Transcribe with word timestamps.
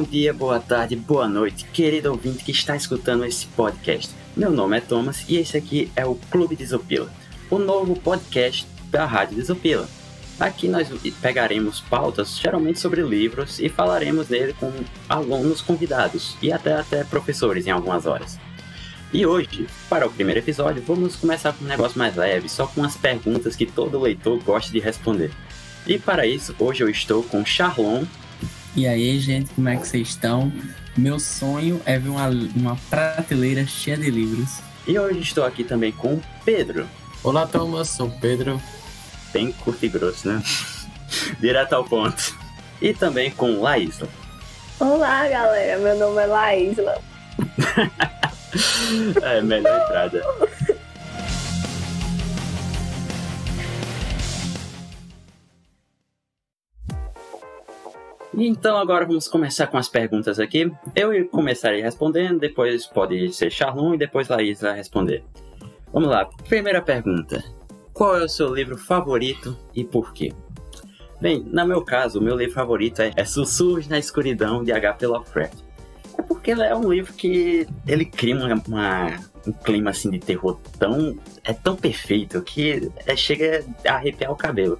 Bom 0.00 0.06
dia, 0.06 0.32
boa 0.32 0.58
tarde, 0.58 0.96
boa 0.96 1.28
noite, 1.28 1.66
querido 1.66 2.10
ouvinte 2.10 2.42
que 2.42 2.52
está 2.52 2.74
escutando 2.74 3.22
esse 3.22 3.44
podcast. 3.48 4.10
Meu 4.34 4.50
nome 4.50 4.78
é 4.78 4.80
Thomas 4.80 5.26
e 5.28 5.36
esse 5.36 5.58
aqui 5.58 5.92
é 5.94 6.06
o 6.06 6.14
Clube 6.30 6.56
de 6.56 6.62
Isopila, 6.62 7.12
o 7.50 7.58
novo 7.58 7.94
podcast 7.94 8.66
da 8.90 9.04
Rádio 9.04 9.34
de 9.34 9.42
Isopila. 9.42 9.86
Aqui 10.40 10.68
nós 10.68 10.88
pegaremos 11.20 11.80
pautas 11.80 12.38
geralmente 12.38 12.80
sobre 12.80 13.02
livros 13.02 13.60
e 13.60 13.68
falaremos 13.68 14.28
dele 14.28 14.54
com 14.58 14.72
alunos 15.06 15.60
convidados 15.60 16.34
e 16.40 16.50
até, 16.50 16.72
até 16.72 17.04
professores 17.04 17.66
em 17.66 17.70
algumas 17.70 18.06
horas. 18.06 18.38
E 19.12 19.26
hoje, 19.26 19.66
para 19.90 20.06
o 20.06 20.10
primeiro 20.10 20.40
episódio, 20.40 20.82
vamos 20.82 21.14
começar 21.14 21.52
com 21.52 21.62
um 21.62 21.68
negócio 21.68 21.98
mais 21.98 22.16
leve, 22.16 22.48
só 22.48 22.66
com 22.66 22.82
as 22.82 22.96
perguntas 22.96 23.54
que 23.54 23.66
todo 23.66 24.00
leitor 24.00 24.42
gosta 24.42 24.72
de 24.72 24.80
responder. 24.80 25.30
E 25.86 25.98
para 25.98 26.26
isso, 26.26 26.56
hoje 26.58 26.82
eu 26.82 26.88
estou 26.88 27.22
com 27.22 27.44
Charlon. 27.44 28.06
E 28.76 28.86
aí, 28.86 29.18
gente, 29.18 29.50
como 29.54 29.68
é 29.68 29.76
que 29.76 29.86
vocês 29.86 30.08
estão? 30.08 30.52
Meu 30.96 31.18
sonho 31.18 31.80
é 31.84 31.98
ver 31.98 32.08
uma, 32.08 32.28
uma 32.28 32.76
prateleira 32.88 33.66
cheia 33.66 33.96
de 33.96 34.10
livros. 34.10 34.58
E 34.86 34.98
hoje 34.98 35.20
estou 35.20 35.44
aqui 35.44 35.64
também 35.64 35.92
com 35.92 36.20
Pedro. 36.44 36.86
Olá, 37.22 37.46
Thomas, 37.46 37.88
sou 37.88 38.10
Pedro 38.20 38.60
bem 39.32 39.52
curto 39.52 39.84
e 39.84 39.88
grosso, 39.88 40.28
né? 40.28 40.42
Direto 41.40 41.72
ao 41.74 41.84
ponto. 41.84 42.36
E 42.80 42.94
também 42.94 43.30
com 43.30 43.60
Laísla. 43.60 44.08
Olá, 44.78 45.28
galera. 45.28 45.78
Meu 45.78 45.98
nome 45.98 46.22
é 46.22 46.26
Laísla. 46.26 46.98
é, 49.22 49.42
melhor 49.42 49.82
entrada. 49.82 50.22
Então 58.32 58.76
agora 58.76 59.04
vamos 59.04 59.26
começar 59.26 59.66
com 59.66 59.76
as 59.76 59.88
perguntas 59.88 60.38
aqui. 60.38 60.70
Eu 60.94 61.26
começarei 61.28 61.82
respondendo, 61.82 62.38
depois 62.38 62.86
pode 62.86 63.32
ser 63.32 63.50
Charlon 63.50 63.94
e 63.94 63.98
depois 63.98 64.28
Laís 64.28 64.60
vai 64.60 64.76
responder. 64.76 65.24
Vamos 65.92 66.08
lá, 66.08 66.26
primeira 66.48 66.80
pergunta. 66.80 67.42
Qual 67.92 68.16
é 68.16 68.24
o 68.24 68.28
seu 68.28 68.54
livro 68.54 68.78
favorito 68.78 69.56
e 69.74 69.84
por 69.84 70.12
quê? 70.12 70.32
Bem, 71.20 71.40
no 71.40 71.66
meu 71.66 71.84
caso, 71.84 72.18
o 72.18 72.22
meu 72.22 72.36
livro 72.36 72.54
favorito 72.54 73.02
é, 73.02 73.24
Sussurros 73.24 73.88
na 73.88 73.98
Escuridão 73.98 74.62
de 74.62 74.72
H.P. 74.72 75.06
Lovecraft. 75.06 75.58
É 76.16 76.22
porque 76.22 76.52
é 76.52 76.74
um 76.74 76.90
livro 76.90 77.12
que 77.12 77.66
ele 77.86 78.04
cria 78.04 78.36
uma, 78.36 78.62
uma, 78.66 79.20
um 79.46 79.52
clima 79.52 79.90
assim 79.90 80.08
de 80.10 80.18
terror 80.18 80.58
tão 80.78 81.18
é 81.44 81.52
tão 81.52 81.76
perfeito 81.76 82.40
que 82.42 82.90
é, 83.04 83.16
chega 83.16 83.64
a 83.86 83.94
arrepiar 83.94 84.30
o 84.30 84.36
cabelo. 84.36 84.78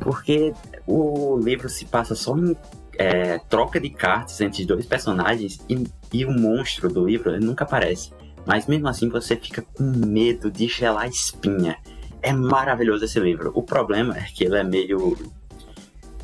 Porque 0.00 0.52
o 0.86 1.38
livro 1.38 1.68
se 1.68 1.86
passa 1.86 2.14
só 2.14 2.36
em 2.36 2.54
é, 2.98 3.38
troca 3.38 3.80
de 3.80 3.88
cartas 3.88 4.40
entre 4.40 4.66
dois 4.66 4.84
personagens 4.84 5.60
e, 5.68 5.86
e 6.12 6.24
o 6.24 6.32
monstro 6.32 6.92
do 6.92 7.06
livro 7.06 7.40
nunca 7.40 7.64
aparece. 7.64 8.12
Mas 8.44 8.66
mesmo 8.66 8.88
assim 8.88 9.08
você 9.08 9.36
fica 9.36 9.62
com 9.62 9.84
medo 9.84 10.50
de 10.50 10.66
gelar 10.66 11.06
espinha. 11.06 11.78
É 12.20 12.32
maravilhoso 12.32 13.04
esse 13.04 13.20
livro. 13.20 13.52
O 13.54 13.62
problema 13.62 14.18
é 14.18 14.22
que 14.22 14.44
ele 14.44 14.56
é 14.56 14.64
meio. 14.64 15.16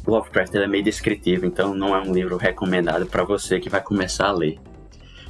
Lovecraft 0.06 0.52
ele 0.54 0.64
é 0.64 0.66
meio 0.66 0.84
descritivo, 0.84 1.46
então 1.46 1.74
não 1.74 1.94
é 1.94 2.02
um 2.02 2.12
livro 2.12 2.36
recomendado 2.36 3.06
para 3.06 3.24
você 3.24 3.58
que 3.58 3.70
vai 3.70 3.80
começar 3.80 4.26
a 4.26 4.32
ler. 4.32 4.58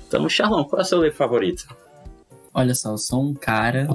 Então, 0.08 0.29
Charlon, 0.29 0.64
qual 0.64 0.81
é 0.81 0.83
o 0.83 0.86
seu 0.86 1.03
livro 1.03 1.17
favorito? 1.17 1.67
Olha 2.53 2.75
só, 2.75 2.92
eu 2.92 2.98
sou 2.98 3.23
um 3.23 3.34
cara 3.34 3.86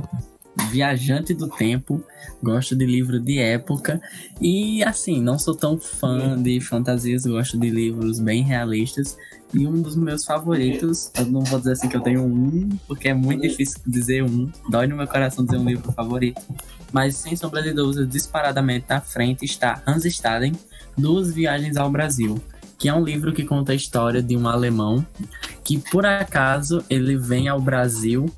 viajante 0.67 1.33
do 1.33 1.47
tempo, 1.47 2.03
gosto 2.41 2.75
de 2.75 2.85
livro 2.85 3.19
de 3.19 3.39
época 3.39 4.01
e 4.41 4.83
assim, 4.83 5.21
não 5.21 5.37
sou 5.37 5.55
tão 5.55 5.77
fã 5.77 6.41
de 6.41 6.59
fantasias, 6.59 7.25
gosto 7.25 7.57
de 7.57 7.69
livros 7.69 8.19
bem 8.19 8.43
realistas. 8.43 9.17
E 9.51 9.65
um 9.65 9.81
dos 9.81 9.95
meus 9.95 10.25
favoritos, 10.25 11.11
eu 11.17 11.25
não 11.25 11.41
vou 11.41 11.57
dizer 11.57 11.71
assim 11.71 11.89
que 11.89 11.97
eu 11.97 12.01
tenho 12.01 12.23
um, 12.23 12.69
porque 12.87 13.09
é 13.09 13.13
muito 13.13 13.41
difícil 13.41 13.79
dizer 13.85 14.23
um, 14.23 14.51
dói 14.69 14.85
no 14.85 14.95
meu 14.95 15.07
coração 15.07 15.43
dizer 15.43 15.57
um 15.57 15.65
livro 15.65 15.91
favorito. 15.91 16.41
Mas 16.91 17.15
sem 17.15 17.35
sombra 17.35 17.61
de 17.61 17.73
dúvida, 17.73 18.05
disparadamente 18.05 18.85
na 18.89 19.01
frente 19.01 19.45
está 19.45 19.81
Hans 19.87 20.05
Staden, 20.05 20.53
Duas 20.95 21.33
Viagens 21.33 21.77
ao 21.77 21.89
Brasil, 21.89 22.39
que 22.77 22.87
é 22.87 22.93
um 22.93 23.03
livro 23.03 23.33
que 23.33 23.43
conta 23.43 23.71
a 23.71 23.75
história 23.75 24.21
de 24.21 24.37
um 24.37 24.47
alemão 24.47 25.05
que 25.63 25.77
por 25.77 26.05
acaso 26.05 26.83
ele 26.89 27.17
vem 27.17 27.47
ao 27.47 27.59
Brasil 27.59 28.31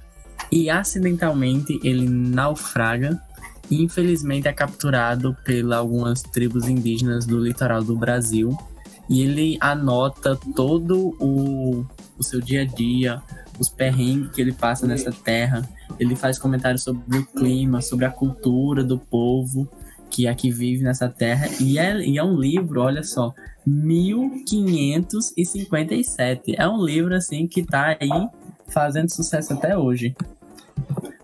e 0.51 0.69
acidentalmente 0.69 1.79
ele 1.83 2.07
naufraga 2.07 3.19
e 3.69 3.81
infelizmente 3.81 4.47
é 4.47 4.53
capturado 4.53 5.35
por 5.45 5.73
algumas 5.73 6.21
tribos 6.21 6.67
indígenas 6.67 7.25
do 7.25 7.39
litoral 7.39 7.83
do 7.83 7.97
Brasil 7.97 8.55
e 9.09 9.23
ele 9.23 9.57
anota 9.59 10.37
todo 10.55 11.15
o, 11.19 11.83
o 12.17 12.23
seu 12.23 12.39
dia 12.39 12.61
a 12.61 12.65
dia, 12.65 13.21
os 13.59 13.67
perrengues 13.67 14.31
que 14.31 14.41
ele 14.41 14.53
passa 14.53 14.87
nessa 14.87 15.11
terra. 15.11 15.67
Ele 15.99 16.15
faz 16.15 16.39
comentários 16.39 16.83
sobre 16.83 17.17
o 17.17 17.25
clima, 17.25 17.81
sobre 17.81 18.05
a 18.05 18.09
cultura 18.09 18.85
do 18.85 18.97
povo 18.97 19.69
que 20.09 20.27
aqui 20.27 20.49
vive 20.49 20.81
nessa 20.83 21.09
terra. 21.09 21.49
E 21.59 21.77
é, 21.77 21.99
e 21.99 22.17
é 22.17 22.23
um 22.23 22.37
livro, 22.37 22.79
olha 22.81 23.03
só, 23.03 23.33
1557. 23.65 26.55
É 26.57 26.67
um 26.67 26.83
livro 26.83 27.15
assim 27.15 27.47
que 27.47 27.63
tá 27.63 27.95
aí 27.99 28.09
fazendo 28.71 29.09
sucesso 29.09 29.53
até 29.53 29.77
hoje. 29.77 30.15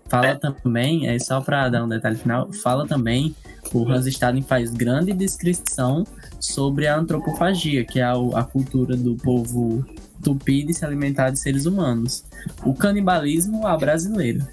Fala 0.08 0.36
também, 0.36 1.06
é 1.06 1.18
só 1.18 1.40
para 1.40 1.68
dar 1.68 1.84
um 1.84 1.88
detalhe 1.88 2.16
final, 2.16 2.50
fala 2.52 2.86
também, 2.86 3.34
o 3.74 3.86
Hans 3.86 4.06
Staden 4.06 4.42
faz 4.42 4.70
grande 4.70 5.12
descrição 5.12 6.04
sobre 6.40 6.86
a 6.86 6.96
antropofagia, 6.96 7.84
que 7.84 8.00
é 8.00 8.04
a, 8.04 8.14
a 8.34 8.42
cultura 8.42 8.96
do 8.96 9.16
povo 9.16 9.84
tupi 10.22 10.62
de 10.62 10.72
se 10.72 10.84
alimentar 10.84 11.30
de 11.30 11.38
seres 11.38 11.66
humanos. 11.66 12.24
O 12.64 12.74
canibalismo 12.74 13.66
a 13.66 13.76
brasileiro. 13.76 14.46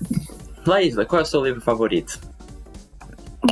Laísa, 0.65 1.05
qual 1.05 1.21
é 1.21 1.23
o 1.23 1.25
seu 1.25 1.43
livro 1.43 1.61
favorito? 1.61 2.19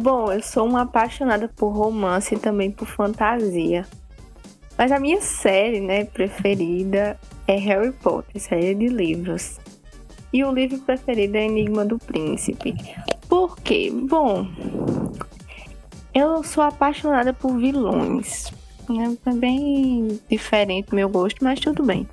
Bom, 0.01 0.31
eu 0.31 0.41
sou 0.41 0.67
uma 0.67 0.81
apaixonada 0.81 1.47
por 1.47 1.69
romance 1.69 2.35
e 2.35 2.39
também 2.39 2.71
por 2.71 2.87
fantasia. 2.87 3.85
Mas 4.77 4.91
a 4.91 4.99
minha 4.99 5.21
série, 5.21 5.79
né, 5.79 6.03
preferida 6.05 7.17
é 7.47 7.57
Harry 7.57 7.91
Potter, 7.91 8.41
série 8.41 8.75
de 8.75 8.87
livros. 8.87 9.59
E 10.31 10.43
o 10.43 10.51
livro 10.51 10.79
preferido 10.79 11.37
é 11.37 11.45
Enigma 11.45 11.85
do 11.85 11.99
Príncipe. 11.99 12.73
Por 13.29 13.57
quê? 13.59 13.91
Bom, 13.93 14.47
eu 16.13 16.43
sou 16.43 16.63
apaixonada 16.63 17.33
por 17.33 17.57
vilões. 17.57 18.51
Né? 18.89 19.17
É 19.25 19.33
bem 19.33 20.19
diferente 20.29 20.89
do 20.89 20.95
meu 20.95 21.09
gosto, 21.09 21.43
mas 21.43 21.59
tudo 21.59 21.83
bem. 21.83 22.07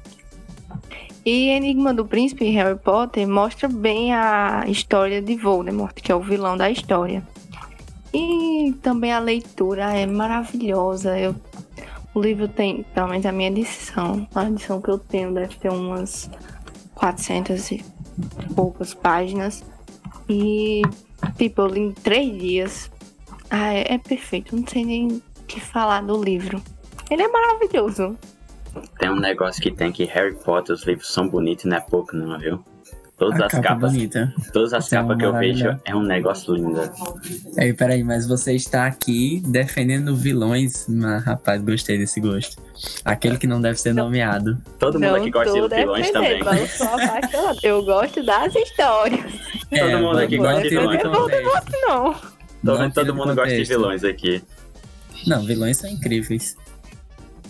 E 1.24 1.48
Enigma 1.48 1.92
do 1.92 2.04
Príncipe 2.04 2.46
e 2.46 2.50
Harry 2.50 2.78
Potter 2.78 3.28
mostra 3.28 3.68
bem 3.68 4.14
a 4.14 4.64
história 4.66 5.20
de 5.20 5.36
Voldemort, 5.36 5.94
que 5.94 6.10
é 6.10 6.14
o 6.14 6.20
vilão 6.20 6.56
da 6.56 6.70
história. 6.70 7.22
E 8.12 8.74
também 8.82 9.12
a 9.12 9.18
leitura 9.18 9.94
é 9.94 10.06
maravilhosa. 10.06 11.18
Eu, 11.18 11.34
o 12.14 12.20
livro 12.20 12.48
tem, 12.48 12.82
pelo 12.94 13.08
menos 13.08 13.26
a 13.26 13.32
minha 13.32 13.50
edição, 13.50 14.26
a 14.34 14.44
edição 14.44 14.80
que 14.80 14.90
eu 14.90 14.98
tenho 14.98 15.32
deve 15.32 15.56
ter 15.56 15.70
umas 15.70 16.30
400 16.94 17.70
e 17.70 17.84
poucas 18.54 18.94
páginas. 18.94 19.64
E, 20.28 20.82
tipo, 21.36 21.62
eu 21.62 21.66
li 21.66 21.80
em 21.80 21.92
três 21.92 22.38
dias. 22.38 22.90
Ah, 23.48 23.74
é, 23.74 23.94
é 23.94 23.98
perfeito. 23.98 24.56
Não 24.56 24.66
sei 24.66 24.84
nem 24.84 25.08
o 25.08 25.22
que 25.46 25.60
falar 25.60 26.02
do 26.02 26.22
livro. 26.22 26.62
Ele 27.10 27.22
é 27.22 27.28
maravilhoso. 27.28 28.16
Tem 28.98 29.10
um 29.10 29.18
negócio 29.18 29.60
que 29.60 29.72
tem 29.72 29.90
que 29.90 30.04
Harry 30.04 30.36
Potter, 30.36 30.74
os 30.74 30.84
livros 30.84 31.12
são 31.12 31.28
bonitos, 31.28 31.64
não 31.64 31.76
é 31.76 31.80
pouco 31.80 32.14
não, 32.14 32.38
viu? 32.38 32.64
Todas 33.20 33.38
a 33.38 33.44
as 33.44 33.52
capa 33.52 33.68
capas. 33.68 33.92
bonita. 33.92 34.34
Todas 34.50 34.72
as 34.72 34.90
é 34.90 34.96
capas 34.96 35.18
que 35.18 35.24
eu 35.26 35.32
vejo 35.34 35.78
é 35.84 35.94
um 35.94 36.02
negócio 36.02 36.54
lindo. 36.54 36.80
Ei, 37.58 37.74
peraí, 37.74 38.02
mas 38.02 38.26
você 38.26 38.54
está 38.54 38.86
aqui 38.86 39.42
defendendo 39.46 40.16
vilões? 40.16 40.86
Mas, 40.88 41.22
rapaz, 41.22 41.60
gostei 41.62 41.98
desse 41.98 42.18
gosto. 42.18 42.56
Aquele 43.04 43.36
que 43.36 43.46
não 43.46 43.60
deve 43.60 43.78
ser 43.78 43.92
nomeado. 43.92 44.56
Todo 44.78 44.98
mundo 44.98 45.16
aqui 45.16 45.30
gosta 45.30 45.52
de 45.52 45.76
vilões 45.76 46.10
também. 46.10 46.40
eu 46.40 46.66
sou. 46.66 46.88
Eu 47.62 47.84
gosto 47.84 48.24
das 48.24 48.56
histórias. 48.56 49.20
Todo 49.68 49.98
mundo 49.98 50.18
aqui 50.18 50.38
não 50.38 50.44
gosta 50.44 50.62
de 50.62 50.68
vilões. 50.70 51.02
Não. 51.02 52.14
Todo, 52.64 52.78
Não 52.78 52.90
todo 52.90 53.14
mundo 53.14 53.34
gosta 53.34 53.54
de 53.54 53.64
vilões 53.64 54.02
aqui. 54.02 54.42
Não, 55.26 55.44
vilões 55.44 55.76
são 55.76 55.90
incríveis. 55.90 56.56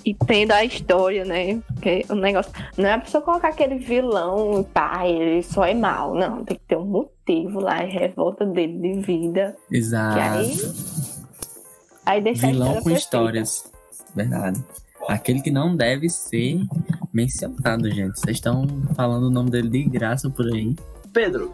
E 0.05 0.15
tem 0.15 0.47
da 0.47 0.65
história, 0.65 1.25
né? 1.25 1.61
Porque 1.75 2.05
o 2.09 2.15
negócio. 2.15 2.51
Não 2.77 2.89
é 2.89 2.95
a 2.95 2.99
pessoa 2.99 3.23
colocar 3.23 3.49
aquele 3.49 3.77
vilão, 3.79 4.65
pá, 4.73 5.07
ele 5.07 5.43
só 5.43 5.65
é 5.65 5.75
mal. 5.75 6.15
Não, 6.15 6.45
tem 6.45 6.57
que 6.57 6.65
ter 6.67 6.77
um 6.77 6.87
motivo 6.87 7.61
lá, 7.61 7.75
a 7.75 7.85
revolta 7.85 8.47
dele 8.47 8.79
de 8.79 9.01
vida. 9.01 9.57
Exato. 9.71 10.15
Que 10.15 10.21
aí. 10.21 11.11
Aí 12.07 12.21
deixa 12.21 12.47
a 12.47 12.51
Vilão 12.51 12.69
história 12.69 12.83
com 12.83 12.91
histórias. 12.91 13.73
Verdade. 14.15 14.65
Aquele 15.07 15.41
que 15.41 15.51
não 15.51 15.77
deve 15.77 16.09
ser 16.09 16.61
mencionado, 17.13 17.91
gente. 17.91 18.19
Vocês 18.19 18.37
estão 18.37 18.67
falando 18.95 19.25
o 19.25 19.31
nome 19.31 19.51
dele 19.51 19.69
de 19.69 19.85
graça 19.85 20.31
por 20.31 20.47
aí. 20.47 20.75
Pedro, 21.13 21.53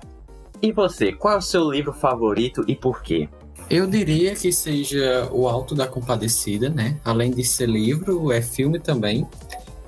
e 0.63 0.73
você? 0.73 1.13
Qual 1.13 1.35
é 1.35 1.37
o 1.39 1.43
seu 1.43 1.71
livro 1.71 1.93
favorito 1.93 2.65
e 2.67 2.75
por 2.75 3.03
quê? 3.03 3.29
Eu 3.69 3.87
diria 3.87 4.35
que 4.35 4.53
seja 4.53 5.29
O 5.32 5.49
Alto 5.49 5.75
da 5.75 5.88
Compadecida, 5.88 6.69
né? 6.69 6.99
Além 7.05 7.31
de 7.31 7.44
ser 7.44 7.69
livro, 7.69 8.31
é 8.31 8.41
filme 8.41 8.79
também. 8.79 9.26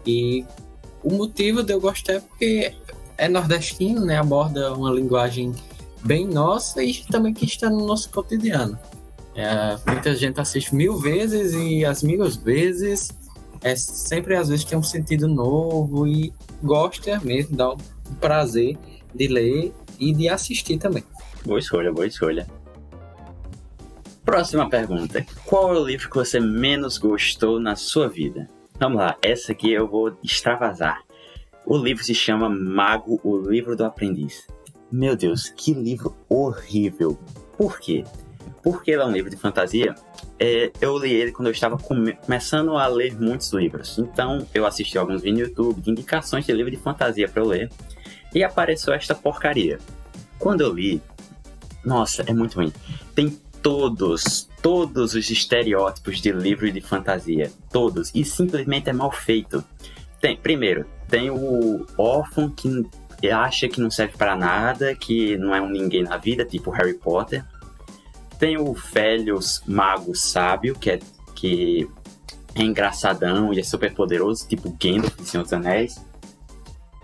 E 0.04 0.44
o 1.02 1.12
motivo 1.12 1.62
de 1.62 1.72
eu 1.72 1.80
gostar 1.80 2.14
é 2.14 2.20
porque 2.20 2.74
é 3.16 3.28
nordestino, 3.28 4.04
né? 4.04 4.18
Aborda 4.18 4.74
uma 4.74 4.90
linguagem 4.90 5.54
bem 6.04 6.26
nossa 6.26 6.82
e 6.82 6.94
também 7.10 7.32
que 7.32 7.44
está 7.44 7.70
no 7.70 7.86
nosso 7.86 8.10
cotidiano. 8.10 8.78
É, 9.34 9.78
muita 9.86 10.14
gente 10.16 10.40
assiste 10.40 10.74
mil 10.74 10.96
vezes 10.96 11.52
e 11.54 11.84
as 11.84 12.02
mil 12.02 12.28
vezes 12.28 13.10
é 13.62 13.76
sempre 13.76 14.34
às 14.34 14.48
vezes 14.48 14.64
tem 14.64 14.76
um 14.76 14.82
sentido 14.82 15.28
novo 15.28 16.06
e 16.06 16.32
gosta 16.62 17.20
mesmo, 17.20 17.56
dá 17.56 17.70
o 17.70 17.78
prazer 18.20 18.76
de 19.14 19.28
ler 19.28 19.72
e 19.98 20.12
de 20.12 20.28
assistir 20.28 20.78
também. 20.78 21.04
Boa 21.44 21.58
escolha, 21.58 21.92
boa 21.92 22.06
escolha. 22.06 22.46
Próxima 24.28 24.68
pergunta. 24.68 25.24
Qual 25.46 25.74
é 25.74 25.80
o 25.80 25.82
livro 25.82 26.10
que 26.10 26.16
você 26.16 26.38
menos 26.38 26.98
gostou 26.98 27.58
na 27.58 27.74
sua 27.74 28.10
vida? 28.10 28.46
Vamos 28.78 28.98
lá, 28.98 29.16
essa 29.22 29.52
aqui 29.52 29.72
eu 29.72 29.88
vou 29.88 30.18
extravasar. 30.22 31.02
O 31.64 31.78
livro 31.78 32.04
se 32.04 32.14
chama 32.14 32.46
Mago, 32.46 33.18
o 33.24 33.38
Livro 33.38 33.74
do 33.74 33.86
Aprendiz. 33.86 34.46
Meu 34.92 35.16
Deus, 35.16 35.48
que 35.48 35.72
livro 35.72 36.14
horrível. 36.28 37.18
Por 37.56 37.80
quê? 37.80 38.04
Porque 38.62 38.90
ele 38.90 39.00
é 39.00 39.06
um 39.06 39.12
livro 39.12 39.30
de 39.30 39.36
fantasia. 39.38 39.94
É, 40.38 40.70
eu 40.78 40.98
li 40.98 41.10
ele 41.10 41.32
quando 41.32 41.48
eu 41.48 41.52
estava 41.52 41.78
come 41.78 42.12
começando 42.12 42.76
a 42.76 42.86
ler 42.86 43.18
muitos 43.18 43.50
livros. 43.54 43.98
Então 43.98 44.46
eu 44.52 44.66
assisti 44.66 44.98
alguns 44.98 45.22
vídeos 45.22 45.38
no 45.38 45.46
YouTube 45.46 45.80
de 45.80 45.90
indicações 45.90 46.44
de 46.44 46.52
livro 46.52 46.70
de 46.70 46.76
fantasia 46.76 47.26
para 47.26 47.42
eu 47.42 47.46
ler. 47.46 47.70
E 48.34 48.44
apareceu 48.44 48.92
esta 48.92 49.14
porcaria. 49.14 49.78
Quando 50.38 50.60
eu 50.60 50.74
li, 50.74 51.00
nossa, 51.82 52.22
é 52.26 52.32
muito 52.34 52.56
ruim. 52.56 52.70
Tem 53.14 53.40
todos, 53.62 54.48
todos 54.62 55.14
os 55.14 55.30
estereótipos 55.30 56.20
de 56.20 56.32
livro 56.32 56.70
de 56.70 56.80
fantasia. 56.80 57.50
Todos. 57.70 58.10
E 58.14 58.24
simplesmente 58.24 58.90
é 58.90 58.92
mal 58.92 59.12
feito. 59.12 59.64
Tem, 60.20 60.36
primeiro, 60.36 60.86
tem 61.08 61.30
o 61.30 61.86
órfão 61.96 62.50
que 62.50 62.86
acha 63.30 63.68
que 63.68 63.80
não 63.80 63.90
serve 63.90 64.16
para 64.16 64.36
nada, 64.36 64.94
que 64.94 65.36
não 65.36 65.54
é 65.54 65.60
um 65.60 65.68
ninguém 65.68 66.02
na 66.02 66.16
vida, 66.16 66.44
tipo 66.44 66.70
Harry 66.70 66.94
Potter. 66.94 67.44
Tem 68.38 68.56
o 68.56 68.72
velho 68.72 69.38
mago 69.66 70.14
sábio, 70.14 70.74
que 70.74 70.90
é, 70.90 70.98
que 71.34 71.88
é 72.54 72.62
engraçadão 72.62 73.52
e 73.52 73.58
é 73.58 73.62
super 73.62 73.92
poderoso, 73.94 74.46
tipo 74.48 74.76
Gandalf 74.80 75.16
de 75.16 75.28
Senhor 75.28 75.42
dos 75.42 75.52
Anéis. 75.52 76.04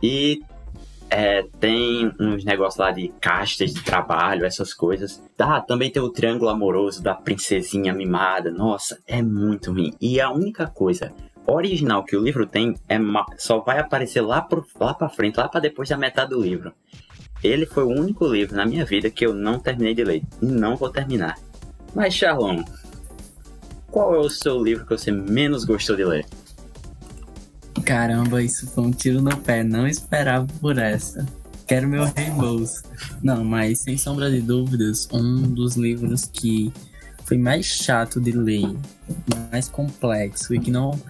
E 0.02 0.42
é, 1.14 1.46
tem 1.60 2.12
uns 2.18 2.44
negócios 2.44 2.76
lá 2.76 2.90
de 2.90 3.06
castas 3.20 3.72
de 3.72 3.80
trabalho, 3.84 4.44
essas 4.44 4.74
coisas. 4.74 5.22
Ah, 5.38 5.60
também 5.60 5.88
tem 5.88 6.02
o 6.02 6.10
triângulo 6.10 6.50
amoroso 6.50 7.00
da 7.00 7.14
princesinha 7.14 7.94
mimada. 7.94 8.50
Nossa, 8.50 8.98
é 9.06 9.22
muito 9.22 9.70
ruim. 9.70 9.94
E 10.00 10.20
a 10.20 10.32
única 10.32 10.66
coisa 10.66 11.12
original 11.46 12.02
que 12.02 12.16
o 12.16 12.20
livro 12.20 12.46
tem 12.46 12.74
é 12.88 12.98
só 13.36 13.60
vai 13.60 13.78
aparecer 13.78 14.22
lá, 14.22 14.42
pro, 14.42 14.66
lá 14.80 14.92
pra 14.92 15.08
frente, 15.08 15.38
lá 15.38 15.48
para 15.48 15.60
depois 15.60 15.88
da 15.88 15.96
metade 15.96 16.30
do 16.30 16.42
livro. 16.42 16.72
Ele 17.44 17.64
foi 17.64 17.84
o 17.84 17.90
único 17.90 18.26
livro 18.26 18.56
na 18.56 18.66
minha 18.66 18.84
vida 18.84 19.08
que 19.08 19.24
eu 19.24 19.32
não 19.32 19.60
terminei 19.60 19.94
de 19.94 20.02
ler. 20.02 20.22
E 20.42 20.46
não 20.46 20.74
vou 20.74 20.90
terminar. 20.90 21.38
Mas, 21.94 22.12
Charlon, 22.14 22.64
qual 23.88 24.16
é 24.16 24.18
o 24.18 24.28
seu 24.28 24.60
livro 24.60 24.84
que 24.84 24.98
você 24.98 25.12
menos 25.12 25.64
gostou 25.64 25.94
de 25.94 26.04
ler? 26.04 26.26
Caramba, 27.82 28.42
isso 28.42 28.66
foi 28.68 28.84
um 28.84 28.90
tiro 28.90 29.20
no 29.20 29.36
pé. 29.36 29.64
Não 29.64 29.86
esperava 29.86 30.46
por 30.60 30.78
essa. 30.78 31.26
Quero 31.66 31.88
meu 31.88 32.04
reembolso. 32.04 32.82
Não, 33.22 33.44
mas 33.44 33.80
sem 33.80 33.96
sombra 33.96 34.30
de 34.30 34.40
dúvidas, 34.40 35.08
um 35.12 35.42
dos 35.42 35.76
livros 35.76 36.26
que 36.26 36.72
foi 37.24 37.38
mais 37.38 37.64
chato 37.64 38.20
de 38.20 38.32
ler, 38.32 38.76
mais 39.50 39.68
complexo 39.68 40.54
e 40.54 40.60
que 40.60 40.70
não 40.70 41.00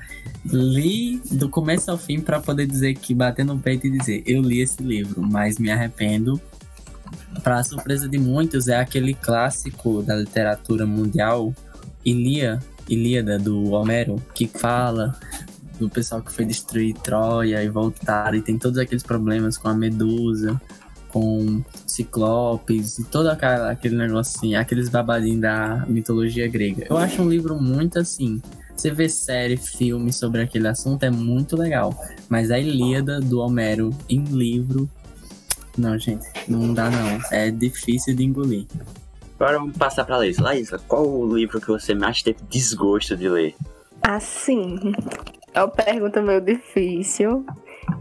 li 0.44 1.20
do 1.32 1.48
começo 1.48 1.90
ao 1.90 1.98
fim 1.98 2.20
para 2.20 2.40
poder 2.40 2.66
dizer 2.66 2.94
que 2.94 3.14
bater 3.14 3.44
no 3.44 3.58
peito 3.58 3.86
e 3.86 3.90
dizer 3.90 4.22
eu 4.26 4.40
li 4.40 4.60
esse 4.60 4.82
livro, 4.82 5.22
mas 5.22 5.58
me 5.58 5.70
arrependo. 5.70 6.40
Para 7.42 7.62
surpresa 7.64 8.08
de 8.08 8.18
muitos, 8.18 8.68
é 8.68 8.76
aquele 8.76 9.12
clássico 9.12 10.02
da 10.02 10.16
literatura 10.16 10.86
mundial, 10.86 11.52
Ilia, 12.04 12.60
Ilíada 12.88 13.38
do 13.38 13.70
Homero, 13.72 14.22
que 14.34 14.46
fala 14.46 15.18
do 15.78 15.88
pessoal 15.88 16.22
que 16.22 16.32
foi 16.32 16.44
destruir 16.44 16.94
Troia 16.94 17.62
e 17.62 17.68
voltar, 17.68 18.34
e 18.34 18.42
tem 18.42 18.58
todos 18.58 18.78
aqueles 18.78 19.02
problemas 19.02 19.58
com 19.58 19.68
a 19.68 19.74
Medusa, 19.74 20.60
com 21.08 21.62
Ciclopes 21.86 22.98
e 22.98 23.04
todo 23.04 23.28
aquela, 23.28 23.70
aquele 23.70 23.96
negócio 23.96 24.36
assim, 24.36 24.56
aqueles 24.56 24.88
babadinhos 24.88 25.40
da 25.40 25.84
mitologia 25.86 26.48
grega. 26.48 26.86
Eu 26.90 26.96
acho 26.96 27.22
um 27.22 27.28
livro 27.28 27.60
muito 27.60 27.98
assim. 27.98 28.42
Você 28.76 28.90
vê 28.90 29.08
série, 29.08 29.56
filme 29.56 30.12
sobre 30.12 30.42
aquele 30.42 30.66
assunto 30.66 31.04
é 31.04 31.10
muito 31.10 31.56
legal. 31.56 31.96
Mas 32.28 32.50
a 32.50 32.58
Ilíada 32.58 33.20
do 33.20 33.38
Homero 33.38 33.90
em 34.08 34.24
livro. 34.24 34.90
Não, 35.78 35.96
gente, 35.96 36.26
não 36.48 36.74
dá 36.74 36.90
não. 36.90 37.20
É 37.30 37.50
difícil 37.50 38.14
de 38.14 38.24
engolir. 38.24 38.66
Agora 39.38 39.58
vamos 39.58 39.76
passar 39.76 40.04
pra 40.04 40.18
Laísa. 40.18 40.42
Laísa, 40.42 40.78
qual 40.88 41.08
o 41.08 41.36
livro 41.36 41.60
que 41.60 41.68
você 41.68 41.94
mais 41.94 42.22
teve 42.22 42.38
desgosto 42.50 43.16
de 43.16 43.28
ler? 43.28 43.54
Assim, 44.02 44.92
é 45.54 45.60
uma 45.60 45.68
pergunta 45.68 46.20
meio 46.20 46.40
difícil. 46.40 47.46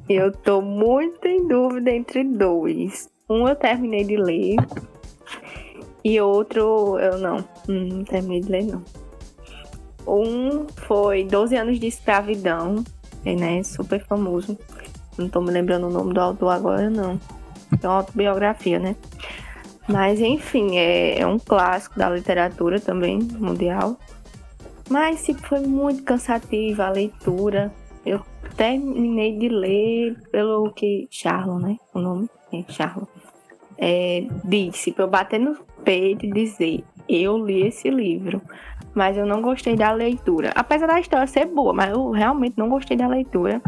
Eu 0.09 0.31
tô 0.31 0.61
muito 0.61 1.25
em 1.27 1.47
dúvida 1.47 1.91
entre 1.91 2.23
dois. 2.23 3.09
Um 3.29 3.47
eu 3.47 3.55
terminei 3.55 4.03
de 4.03 4.17
ler. 4.17 4.57
E 6.03 6.19
outro 6.19 6.97
eu 6.99 7.17
não. 7.19 7.37
Hum, 7.69 7.89
não 7.89 8.03
terminei 8.03 8.41
de 8.41 8.49
ler, 8.49 8.63
não. 8.63 8.83
Um 10.05 10.67
foi 10.87 11.23
12 11.23 11.55
anos 11.55 11.79
de 11.79 11.87
escravidão. 11.87 12.83
É, 13.23 13.35
né? 13.35 13.63
Super 13.63 14.03
famoso. 14.05 14.57
Não 15.17 15.29
tô 15.29 15.39
me 15.39 15.51
lembrando 15.51 15.87
o 15.87 15.91
nome 15.91 16.13
do 16.13 16.19
autor 16.19 16.49
agora, 16.49 16.89
não. 16.89 17.19
É 17.81 17.87
uma 17.87 17.97
autobiografia, 17.97 18.79
né? 18.79 18.95
Mas 19.87 20.19
enfim, 20.19 20.77
é, 20.77 21.19
é 21.19 21.27
um 21.27 21.37
clássico 21.37 21.99
da 21.99 22.09
literatura 22.09 22.79
também, 22.79 23.19
mundial. 23.19 23.97
Mas 24.93 25.21
se 25.21 25.33
foi 25.33 25.61
muito 25.61 26.03
cansativa 26.03 26.85
a 26.85 26.91
leitura. 26.91 27.73
Eu 28.05 28.21
terminei 28.55 29.35
de 29.39 29.49
ler 29.49 30.15
pelo 30.31 30.71
que 30.71 31.07
Charlon, 31.09 31.57
né? 31.57 31.77
O 31.95 31.99
nome 31.99 32.29
é 32.53 32.63
Charlon. 32.71 33.07
É, 33.75 34.27
disse 34.45 34.91
para 34.91 35.05
eu 35.05 35.09
bater 35.09 35.39
no 35.39 35.57
peito 35.83 36.27
e 36.27 36.31
dizer: 36.31 36.83
Eu 37.09 37.43
li 37.43 37.65
esse 37.65 37.89
livro, 37.89 38.39
mas 38.93 39.17
eu 39.17 39.25
não 39.25 39.41
gostei 39.41 39.75
da 39.75 39.91
leitura. 39.91 40.51
Apesar 40.53 40.85
da 40.85 40.99
história 40.99 41.25
ser 41.25 41.47
boa, 41.47 41.73
mas 41.73 41.89
eu 41.89 42.11
realmente 42.11 42.53
não 42.55 42.69
gostei 42.69 42.95
da 42.95 43.07
leitura. 43.07 43.63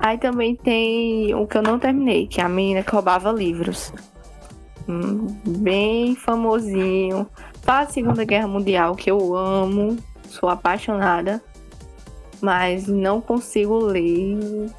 Aí 0.00 0.18
também 0.18 0.56
tem 0.56 1.32
o 1.32 1.46
que 1.46 1.56
eu 1.56 1.62
não 1.62 1.78
terminei, 1.78 2.26
que 2.26 2.40
é 2.40 2.44
a 2.44 2.48
menina 2.48 2.82
que 2.82 2.90
roubava 2.90 3.30
livros. 3.30 3.92
Hum, 4.88 5.28
bem 5.46 6.16
famosinho. 6.16 7.28
Para 7.64 7.80
a 7.80 7.86
Segunda 7.86 8.24
Guerra 8.24 8.48
Mundial, 8.48 8.96
que 8.96 9.10
eu 9.10 9.36
amo, 9.36 9.98
sou 10.28 10.48
apaixonada 10.48 11.42
mas 12.40 12.86
não 12.86 13.20
consigo 13.20 13.78
ler. 13.78 14.70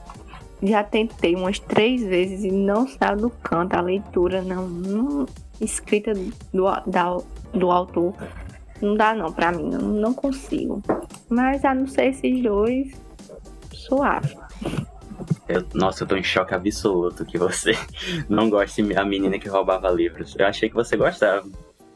Já 0.62 0.84
tentei 0.84 1.36
umas 1.36 1.60
três 1.60 2.04
vezes 2.04 2.44
e 2.44 2.52
não 2.52 2.88
saiu 2.88 3.18
do 3.18 3.30
canto. 3.30 3.76
A 3.76 3.82
leitura 3.82 4.42
não, 4.42 4.68
não 4.68 5.26
escrita 5.60 6.14
do, 6.54 6.66
da, 6.86 7.18
do 7.54 7.72
autor 7.72 8.14
não 8.82 8.96
dá 8.96 9.14
não 9.14 9.32
pra 9.32 9.52
mim, 9.52 9.70
não, 9.70 9.80
não 9.80 10.14
consigo. 10.14 10.82
Mas 11.30 11.64
a 11.66 11.74
não 11.74 11.88
ser 11.88 12.08
esses 12.08 12.42
dois, 12.42 12.94
suave. 13.74 14.38
Eu, 15.48 15.66
nossa, 15.74 16.04
eu 16.04 16.08
tô 16.08 16.16
em 16.16 16.24
choque 16.24 16.54
absoluto 16.54 17.26
que 17.26 17.38
você 17.38 17.74
não 18.30 18.50
goste 18.50 18.82
da 18.84 19.04
menina 19.04 19.38
que 19.38 19.50
roubava 19.50 19.90
livros. 19.90 20.36
Eu 20.38 20.48
achei 20.48 20.70
que 20.70 20.76
você 20.76 20.96
gostava. 20.96 21.46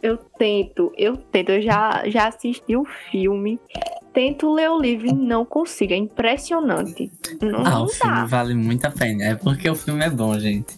Eu 0.04 0.18
tento, 0.18 0.92
eu 0.98 1.18
tento. 1.18 1.50
Eu 1.50 1.62
já, 1.62 2.04
já 2.08 2.28
assisti 2.28 2.76
o 2.76 2.86
filme 3.10 3.60
tento 4.14 4.54
ler 4.54 4.70
o 4.70 4.80
livro 4.80 5.08
e 5.08 5.14
não 5.14 5.44
consigo. 5.44 5.92
É 5.92 5.98
impressionante. 5.98 7.12
Não, 7.42 7.66
ah, 7.66 7.70
não 7.72 7.84
o 7.84 7.88
dá. 7.88 7.94
filme 7.94 8.28
vale 8.28 8.54
muito 8.54 8.86
a 8.86 8.92
pena. 8.92 9.24
É 9.24 9.36
porque 9.36 9.70
o 9.70 9.76
filme 9.76 10.04
é 10.04 10.10
bom, 10.10 10.38
gente. 10.40 10.78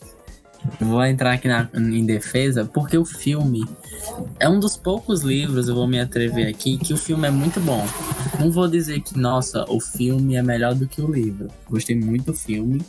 Vou 0.79 1.03
entrar 1.05 1.33
aqui 1.33 1.47
na, 1.47 1.69
em 1.75 2.05
defesa, 2.05 2.65
porque 2.65 2.97
o 2.97 3.05
filme 3.05 3.63
é 4.39 4.49
um 4.49 4.59
dos 4.59 4.75
poucos 4.75 5.21
livros, 5.21 5.67
eu 5.67 5.75
vou 5.75 5.87
me 5.87 5.99
atrever 5.99 6.47
aqui, 6.47 6.75
que 6.77 6.91
o 6.91 6.97
filme 6.97 7.27
é 7.27 7.31
muito 7.31 7.59
bom. 7.59 7.85
Não 8.39 8.49
vou 8.49 8.67
dizer 8.67 8.99
que, 9.01 9.15
nossa, 9.15 9.63
o 9.69 9.79
filme 9.79 10.35
é 10.35 10.41
melhor 10.41 10.73
do 10.73 10.87
que 10.87 11.01
o 11.01 11.11
livro. 11.11 11.49
Gostei 11.69 11.95
muito 11.95 12.27
do 12.27 12.33
filme. 12.33 12.81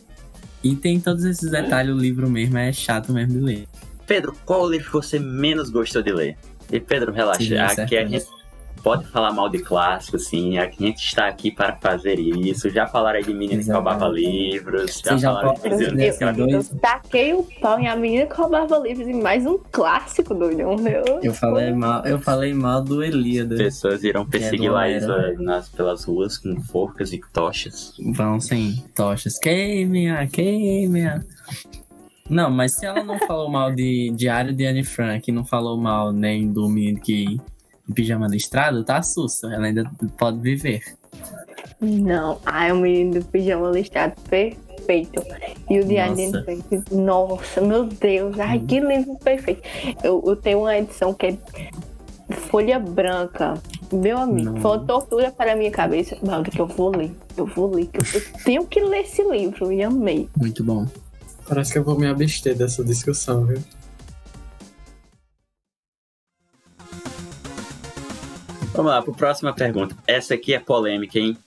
E 0.64 0.74
tem 0.74 0.98
todos 0.98 1.24
esses 1.24 1.50
detalhes, 1.50 1.94
o 1.94 1.98
livro 1.98 2.30
mesmo 2.30 2.56
é 2.56 2.72
chato 2.72 3.12
mesmo 3.12 3.34
de 3.34 3.40
ler. 3.40 3.68
Pedro, 4.06 4.34
qual 4.44 4.68
livro 4.68 4.90
você 4.92 5.18
menos 5.18 5.70
gostou 5.70 6.02
de 6.02 6.12
ler? 6.12 6.36
E 6.72 6.80
Pedro, 6.80 7.12
relaxa, 7.12 7.42
Sim, 7.44 7.82
aqui 7.82 7.96
a 7.96 8.04
gente 8.06 8.26
pode 8.82 9.04
falar 9.08 9.32
mal 9.32 9.48
de 9.48 9.58
clássico, 9.58 10.16
sim. 10.18 10.58
A 10.58 10.70
gente 10.70 10.98
está 11.04 11.26
aqui 11.26 11.50
para 11.50 11.74
fazer 11.76 12.20
isso. 12.20 12.68
Já 12.70 12.86
falaram 12.86 13.18
aí 13.18 13.24
de 13.24 13.34
menina 13.34 13.60
que 13.62 13.70
roubava 13.70 14.06
livros. 14.06 15.00
Já 15.04 15.16
já 15.16 15.28
falaram 15.32 15.54
de 15.54 15.60
Prisioneiro 15.60 16.12
Escravidão. 16.12 16.46
dois- 16.48 16.70
Eu 16.70 16.78
taquei 16.78 17.34
o 17.34 17.42
pau 17.60 17.78
em 17.80 17.88
a 17.88 17.96
menina 17.96 18.26
que 18.26 18.34
roubava 18.34 18.78
livros 18.78 19.08
em 19.08 19.20
mais 19.20 19.44
um 19.46 19.58
clássico, 19.72 20.34
doidão. 20.34 20.76
Meu. 20.76 21.02
Eu 21.22 21.34
falei 21.34 21.72
mal, 21.72 22.04
eu 22.04 22.20
falei 22.20 22.54
mal 22.54 22.80
do 22.82 23.02
Elíada. 23.02 23.56
Pessoas 23.56 24.04
irão 24.04 24.24
perseguir 24.24 24.66
É, 24.68 24.70
Laísa 24.70 25.12
era. 25.12 25.34
nas, 25.40 25.68
pelas 25.68 26.04
ruas 26.04 26.38
com 26.38 26.60
forcas 26.62 27.12
e 27.12 27.20
tochas. 27.32 27.92
Vão 28.14 28.38
sem 28.40 28.84
tochas. 28.94 29.36
Queime-a, 29.38 30.26
queime-a. 30.28 31.22
Não, 32.28 32.50
mas 32.50 32.74
se 32.74 32.84
ela 32.84 33.04
não 33.04 33.18
falou 33.20 33.48
mal 33.48 33.72
de 33.72 34.10
Diário 34.14 34.52
de 34.52 34.66
Anne 34.66 34.84
Frank, 34.84 35.30
não 35.30 35.44
falou 35.44 35.76
mal 35.76 36.12
nem 36.12 36.50
do 36.50 36.68
menino 36.68 37.00
que 37.00 37.40
de 37.86 37.94
pijama 37.94 38.26
listrado, 38.26 38.84
tá 38.84 39.00
sussa. 39.02 39.52
Ela 39.52 39.66
ainda 39.66 39.88
pode 40.18 40.40
viver. 40.40 40.82
Não, 41.80 42.38
ai, 42.44 42.72
o 42.72 42.76
menino 42.76 43.20
do 43.20 43.24
pijama 43.26 43.70
listado 43.70 44.14
perfeito. 44.28 45.22
E 45.70 45.78
o 45.78 45.84
Diário 45.84 46.16
de 46.16 46.26
Nossa. 46.26 46.38
Anne 46.38 46.62
Frank, 46.62 46.94
nossa, 46.94 47.60
meu 47.60 47.84
Deus, 47.84 48.38
ai, 48.40 48.58
que 48.58 48.80
livro 48.80 49.16
perfeito. 49.22 49.62
Eu, 50.02 50.22
eu 50.26 50.36
tenho 50.36 50.60
uma 50.60 50.76
edição 50.76 51.14
que 51.14 51.26
é 51.26 51.38
folha 52.32 52.78
branca. 52.78 53.54
Meu 53.92 54.18
amigo, 54.18 54.50
Não. 54.50 54.60
foi 54.60 54.72
uma 54.72 54.84
tortura 54.84 55.30
para 55.30 55.52
a 55.52 55.56
minha 55.56 55.70
cabeça. 55.70 56.16
Mas 56.26 56.48
que 56.48 56.60
eu 56.60 56.66
vou 56.66 56.96
ler, 56.96 57.12
eu 57.36 57.46
vou 57.46 57.72
ler, 57.72 57.86
que 57.86 57.98
eu, 57.98 58.20
eu 58.20 58.42
tenho 58.44 58.66
que 58.66 58.80
ler 58.80 59.02
esse 59.02 59.22
livro, 59.22 59.70
e 59.70 59.82
amei. 59.82 60.28
Muito 60.36 60.64
bom. 60.64 60.86
Parece 61.48 61.72
que 61.72 61.78
eu 61.78 61.84
vou 61.84 61.98
me 61.98 62.06
abster 62.06 62.56
dessa 62.56 62.84
discussão, 62.84 63.46
viu? 63.46 63.62
Vamos 68.72 68.92
lá, 68.92 69.00
para 69.00 69.12
a 69.12 69.16
próxima 69.16 69.54
pergunta. 69.54 69.96
Essa 70.06 70.34
aqui 70.34 70.52
é 70.52 70.58
polêmica, 70.58 71.18
hein? 71.18 71.38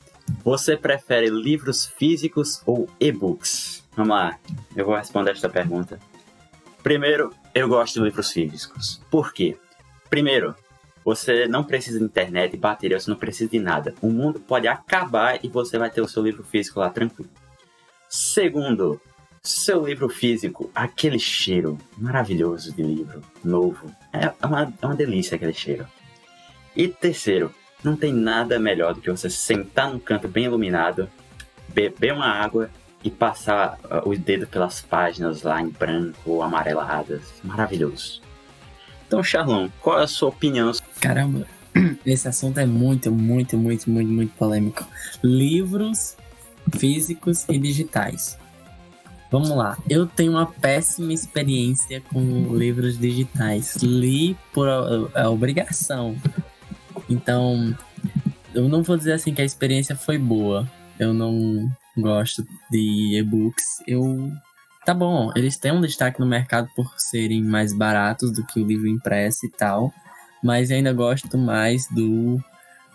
Você 0.44 0.78
prefere 0.78 1.30
livros 1.30 1.86
físicos 1.86 2.62
ou 2.66 2.90
e-books? 3.00 3.84
Vamos 3.96 4.16
lá, 4.16 4.40
eu 4.76 4.86
vou 4.86 4.96
responder 4.96 5.32
esta 5.32 5.50
pergunta. 5.50 6.00
Primeiro, 6.82 7.34
eu 7.54 7.68
gosto 7.68 8.00
de 8.00 8.06
livros 8.06 8.32
físicos. 8.32 9.02
Por 9.12 9.34
quê? 9.34 9.58
Primeiro, 10.10 10.56
você 11.04 11.48
não 11.48 11.64
precisa 11.64 12.00
de 12.00 12.06
internet, 12.06 12.56
bateria, 12.56 13.00
você 13.00 13.10
não 13.10 13.18
precisa 13.18 13.50
de 13.50 13.60
nada. 13.60 13.94
O 14.02 14.10
mundo 14.10 14.40
pode 14.40 14.68
acabar 14.68 15.44
e 15.44 15.50
você 15.50 15.78
vai 15.78 15.90
ter 15.90 16.02
o 16.02 16.08
seu 16.08 16.24
livro 16.24 16.44
físico 16.44 16.80
lá 16.80 16.90
tranquilo. 16.90 17.30
Segundo, 18.10 19.00
seu 19.42 19.86
livro 19.86 20.10
físico, 20.10 20.70
aquele 20.74 21.20
cheiro 21.20 21.78
maravilhoso 21.98 22.74
de 22.74 22.84
livro 22.84 23.22
novo. 23.44 23.92
É 24.12 24.34
uma, 24.46 24.74
é 24.82 24.86
uma 24.86 24.96
delícia 24.96 25.36
aquele 25.36 25.54
cheiro. 25.54 25.88
E 26.76 26.88
terceiro, 26.88 27.54
não 27.84 27.96
tem 27.96 28.14
nada 28.14 28.60
melhor 28.60 28.94
do 28.94 29.02
que 29.02 29.10
você 29.10 29.30
sentar 29.30 29.92
num 29.92 30.00
canto 30.00 30.28
bem 30.28 30.46
iluminado, 30.46 31.10
beber 31.70 32.14
uma 32.14 32.28
água 32.28 32.70
e 33.04 33.10
passar 33.10 33.78
ah, 33.90 34.02
o 34.06 34.16
dedo 34.18 34.48
pelas 34.48 34.82
páginas 34.82 35.44
lá 35.44 35.62
em 35.62 35.70
branco 35.70 36.18
ou 36.26 36.44
amareladas. 36.44 37.22
Maravilhoso. 37.44 38.22
Então, 39.08 39.24
Charlon, 39.24 39.70
qual 39.82 40.00
é 40.00 40.04
a 40.04 40.08
sua 40.08 40.30
opinião? 40.30 40.72
Caramba, 41.02 41.48
esse 42.06 42.28
assunto 42.28 42.60
é 42.60 42.66
muito, 42.66 43.12
muito, 43.12 43.58
muito, 43.58 43.90
muito, 43.90 44.12
muito 44.12 44.34
polêmico. 44.36 44.86
Livros 45.24 46.16
físicos 46.78 47.46
e 47.50 47.58
digitais. 47.58 48.39
Vamos 49.32 49.50
lá. 49.50 49.78
Eu 49.88 50.08
tenho 50.08 50.32
uma 50.32 50.46
péssima 50.46 51.14
experiência 51.14 52.02
com 52.02 52.56
livros 52.56 52.98
digitais. 52.98 53.76
Li 53.78 54.36
por 54.54 54.68
a, 54.68 55.24
a 55.24 55.30
obrigação. 55.30 56.16
Então, 57.08 57.76
eu 58.54 58.68
não 58.68 58.82
vou 58.82 58.98
dizer 58.98 59.14
assim 59.14 59.34
que 59.34 59.42
a 59.42 59.46
experiência 59.46 59.96
foi 59.96 60.18
boa. 60.18 60.68
Eu 60.98 61.14
não 61.14 61.70
gosto 61.96 62.46
de 62.72 63.18
e-books. 63.20 63.84
Eu 63.88 64.32
tá 64.86 64.94
bom, 64.94 65.32
eles 65.36 65.56
têm 65.56 65.72
um 65.72 65.82
destaque 65.82 66.20
no 66.20 66.26
mercado 66.26 66.68
por 66.76 66.92
serem 66.98 67.44
mais 67.44 67.74
baratos 67.74 68.32
do 68.32 68.44
que 68.44 68.60
o 68.60 68.66
livro 68.66 68.88
impresso 68.88 69.46
e 69.46 69.50
tal, 69.50 69.94
mas 70.44 70.72
eu 70.72 70.78
ainda 70.78 70.92
gosto 70.92 71.38
mais 71.38 71.88
do 71.92 72.44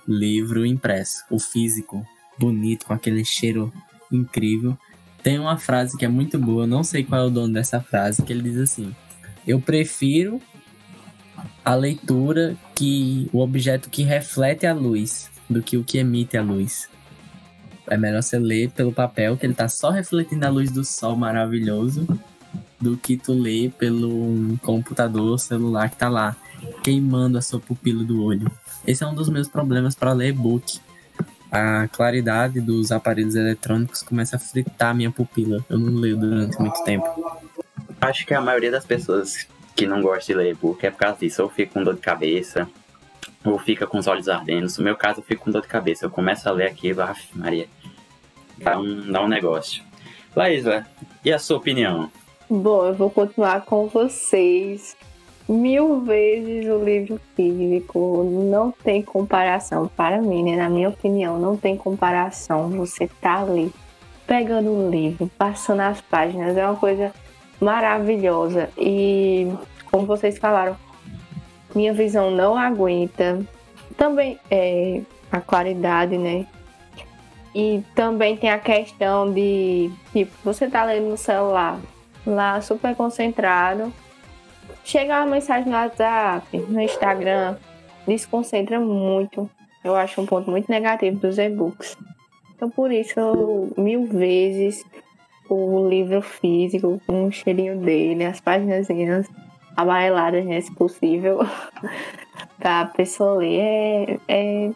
livro 0.09 0.67
impresso, 0.67 1.25
o 1.31 1.39
físico, 1.39 2.05
bonito, 2.37 2.87
com 2.87 2.93
aquele 2.93 3.25
cheiro 3.25 3.73
incrível. 4.11 4.77
Tem 5.25 5.39
uma 5.39 5.57
frase 5.57 5.97
que 5.97 6.05
é 6.05 6.09
muito 6.09 6.39
boa, 6.39 6.67
não 6.67 6.85
sei 6.85 7.03
qual 7.03 7.23
é 7.23 7.25
o 7.25 7.31
dono 7.31 7.55
dessa 7.55 7.81
frase, 7.81 8.23
que 8.23 8.31
ele 8.31 8.43
diz 8.43 8.59
assim: 8.59 8.95
Eu 9.47 9.59
prefiro 9.59 10.39
a 11.65 11.75
leitura 11.75 12.55
que 12.75 13.27
o 13.33 13.41
objeto 13.41 13.89
que 13.89 14.03
reflete 14.03 14.67
a 14.67 14.75
luz 14.75 15.31
do 15.49 15.63
que 15.63 15.79
o 15.79 15.83
que 15.83 15.97
emite 15.97 16.37
a 16.37 16.43
luz. 16.43 16.91
É 17.87 17.97
melhor 17.97 18.23
você 18.23 18.39
ler 18.39 18.71
pelo 18.73 18.93
papel, 18.93 19.35
que 19.39 19.47
ele 19.47 19.55
tá 19.55 19.67
só 19.67 19.89
refletindo 19.89 20.45
a 20.45 20.51
luz 20.51 20.71
do 20.71 20.85
sol 20.85 21.17
maravilhoso, 21.17 22.07
do 22.79 22.95
que 22.95 23.17
tu 23.17 23.33
ler 23.33 23.71
pelo 23.73 24.59
computador, 24.63 25.39
celular 25.39 25.89
que 25.89 25.97
tá 25.97 26.11
lá, 26.11 26.37
queimando 26.83 27.39
a 27.39 27.43
sua 27.43 27.61
pupila 27.61 28.05
do 28.05 28.23
olho. 28.23 28.51
Esse 28.87 29.03
é 29.03 29.07
um 29.07 29.15
dos 29.15 29.31
meus 29.31 29.49
problemas 29.49 29.95
para 29.95 30.13
ler 30.13 30.29
e-book. 30.29 30.81
A 31.51 31.89
claridade 31.89 32.61
dos 32.61 32.91
aparelhos 32.91 33.37
eletrônicos 33.37 34.03
começa 34.03 34.37
a 34.37 34.39
fritar 34.39 34.91
a 34.91 34.95
minha 34.95 35.11
pupila. 35.11 35.65
Eu 35.69 35.79
não 35.79 36.01
leio 36.01 36.17
durante 36.17 36.59
muito 36.59 36.83
tempo. 36.85 37.07
Acho 38.01 38.27
que 38.27 38.35
a 38.35 38.41
maioria 38.41 38.71
das 38.71 38.85
pessoas 38.85 39.47
que 39.75 39.87
não 39.87 40.03
gosta 40.03 40.33
de 40.33 40.35
ler 40.35 40.51
e-book 40.53 40.85
é 40.85 40.91
por 40.91 40.99
causa 40.99 41.19
disso. 41.19 41.43
Ou 41.43 41.49
fica 41.49 41.73
com 41.73 41.83
dor 41.83 41.95
de 41.95 42.01
cabeça, 42.01 42.69
ou 43.45 43.59
fica 43.59 43.87
com 43.87 43.99
os 43.99 44.07
olhos 44.07 44.29
ardendo. 44.29 44.67
No 44.79 44.85
meu 44.85 44.97
caso, 44.97 45.21
eu 45.21 45.25
fico 45.25 45.45
com 45.45 45.51
dor 45.51 45.63
de 45.63 45.69
cabeça. 45.69 46.07
Eu 46.07 46.11
começo 46.11 46.49
a 46.49 46.53
ler 46.53 46.67
aquilo, 46.67 47.03
af, 47.03 47.29
Maria, 47.35 47.69
dá 48.59 48.79
um, 48.79 49.13
dá 49.13 49.23
um 49.23 49.29
negócio. 49.29 49.83
Laísa, 50.35 50.87
e 51.25 51.33
a 51.33 51.39
sua 51.39 51.59
opinião? 51.59 52.11
Bom, 52.51 52.87
eu 52.87 52.95
vou 52.95 53.11
continuar 53.11 53.65
com 53.65 53.87
vocês. 53.89 54.97
Mil 55.47 56.01
vezes 56.01 56.67
o 56.71 56.83
livro 56.83 57.21
físico 57.37 58.25
não 58.51 58.71
tem 58.71 59.03
comparação 59.03 59.91
para 59.95 60.21
mim, 60.23 60.43
né? 60.43 60.57
Na 60.57 60.71
minha 60.71 60.89
opinião, 60.89 61.39
não 61.39 61.55
tem 61.55 61.77
comparação. 61.77 62.71
Você 62.71 63.09
tá 63.21 63.43
ali 63.43 63.71
pegando 64.27 64.71
o 64.71 64.91
livro, 64.91 65.31
passando 65.37 65.81
as 65.81 66.01
páginas, 66.01 66.57
é 66.57 66.67
uma 66.67 66.77
coisa 66.77 67.13
maravilhosa. 67.61 68.71
E 68.79 69.53
como 69.91 70.07
vocês 70.07 70.39
falaram, 70.39 70.77
minha 71.75 71.93
visão 71.93 72.31
não 72.31 72.57
aguenta. 72.57 73.45
Também 73.99 74.39
é 74.51 75.03
a 75.31 75.41
claridade, 75.43 76.17
né? 76.17 76.47
E 77.55 77.83
também 77.95 78.37
tem 78.37 78.51
a 78.51 78.59
questão 78.59 79.31
de, 79.33 79.91
tipo, 80.13 80.33
você 80.43 80.69
tá 80.69 80.85
lendo 80.85 81.11
no 81.11 81.17
celular, 81.17 81.79
lá 82.27 82.61
super 82.61 82.97
concentrado. 82.97 83.93
Chega 84.85 85.21
uma 85.21 85.33
mensagem 85.33 85.71
no 85.71 85.77
WhatsApp, 85.77 86.59
no 86.69 86.81
Instagram, 86.81 87.57
desconcentra 88.07 88.79
muito. 88.79 89.51
Eu 89.83 89.97
acho 89.97 90.21
um 90.21 90.27
ponto 90.27 90.51
muito 90.51 90.71
negativo 90.71 91.19
dos 91.19 91.39
e-books. 91.39 91.97
Então 92.55 92.69
por 92.71 92.93
isso, 92.93 93.19
eu, 93.19 93.73
mil 93.77 94.07
vezes 94.07 94.85
o 95.49 95.89
livro 95.89 96.23
físico, 96.23 97.01
com 97.07 97.27
o 97.27 97.33
cheirinho 97.33 97.79
dele, 97.79 98.25
as 98.25 98.41
páginas 98.41 98.89
amareladas, 99.77 100.45
né, 100.45 100.61
se 100.61 100.73
possível, 100.75 101.41
pra 102.59 102.87
pessoa 102.87 103.39
ler, 103.39 104.21
é, 104.29 104.67
é 104.67 104.71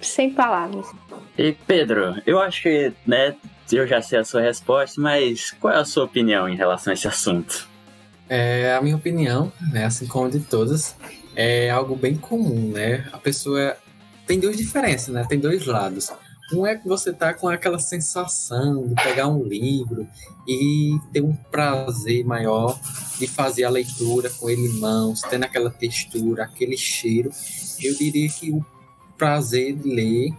sem 0.00 0.32
palavras. 0.32 0.86
E 1.38 1.52
Pedro, 1.66 2.20
eu 2.26 2.40
acho 2.40 2.62
que, 2.62 2.92
né, 3.06 3.34
eu 3.70 3.86
já 3.86 4.02
sei 4.02 4.18
a 4.18 4.24
sua 4.24 4.40
resposta, 4.40 5.00
mas 5.00 5.50
qual 5.52 5.72
é 5.72 5.78
a 5.78 5.84
sua 5.84 6.04
opinião 6.04 6.48
em 6.48 6.56
relação 6.56 6.90
a 6.90 6.94
esse 6.94 7.06
assunto? 7.06 7.71
É, 8.34 8.72
a 8.72 8.80
minha 8.80 8.96
opinião, 8.96 9.52
né, 9.70 9.84
assim 9.84 10.06
como 10.06 10.30
de 10.30 10.40
todas, 10.40 10.96
é 11.36 11.68
algo 11.68 11.94
bem 11.94 12.16
comum, 12.16 12.70
né? 12.70 13.06
A 13.12 13.18
pessoa 13.18 13.76
tem 14.26 14.40
duas 14.40 14.56
diferenças, 14.56 15.08
né? 15.08 15.26
Tem 15.28 15.38
dois 15.38 15.66
lados. 15.66 16.10
Um 16.50 16.66
é 16.66 16.74
que 16.74 16.88
você 16.88 17.12
tá 17.12 17.34
com 17.34 17.46
aquela 17.46 17.78
sensação 17.78 18.88
de 18.88 18.94
pegar 18.94 19.28
um 19.28 19.44
livro 19.44 20.08
e 20.48 20.98
ter 21.12 21.22
um 21.22 21.34
prazer 21.34 22.24
maior 22.24 22.80
de 23.18 23.26
fazer 23.26 23.64
a 23.64 23.70
leitura 23.70 24.30
com 24.30 24.48
ele 24.48 24.66
em 24.66 24.80
mãos, 24.80 25.20
tendo 25.28 25.44
aquela 25.44 25.68
textura, 25.68 26.44
aquele 26.44 26.78
cheiro. 26.78 27.28
Eu 27.82 27.94
diria 27.96 28.30
que 28.30 28.50
o 28.50 28.64
prazer 29.18 29.76
de 29.76 29.94
ler, 29.94 30.32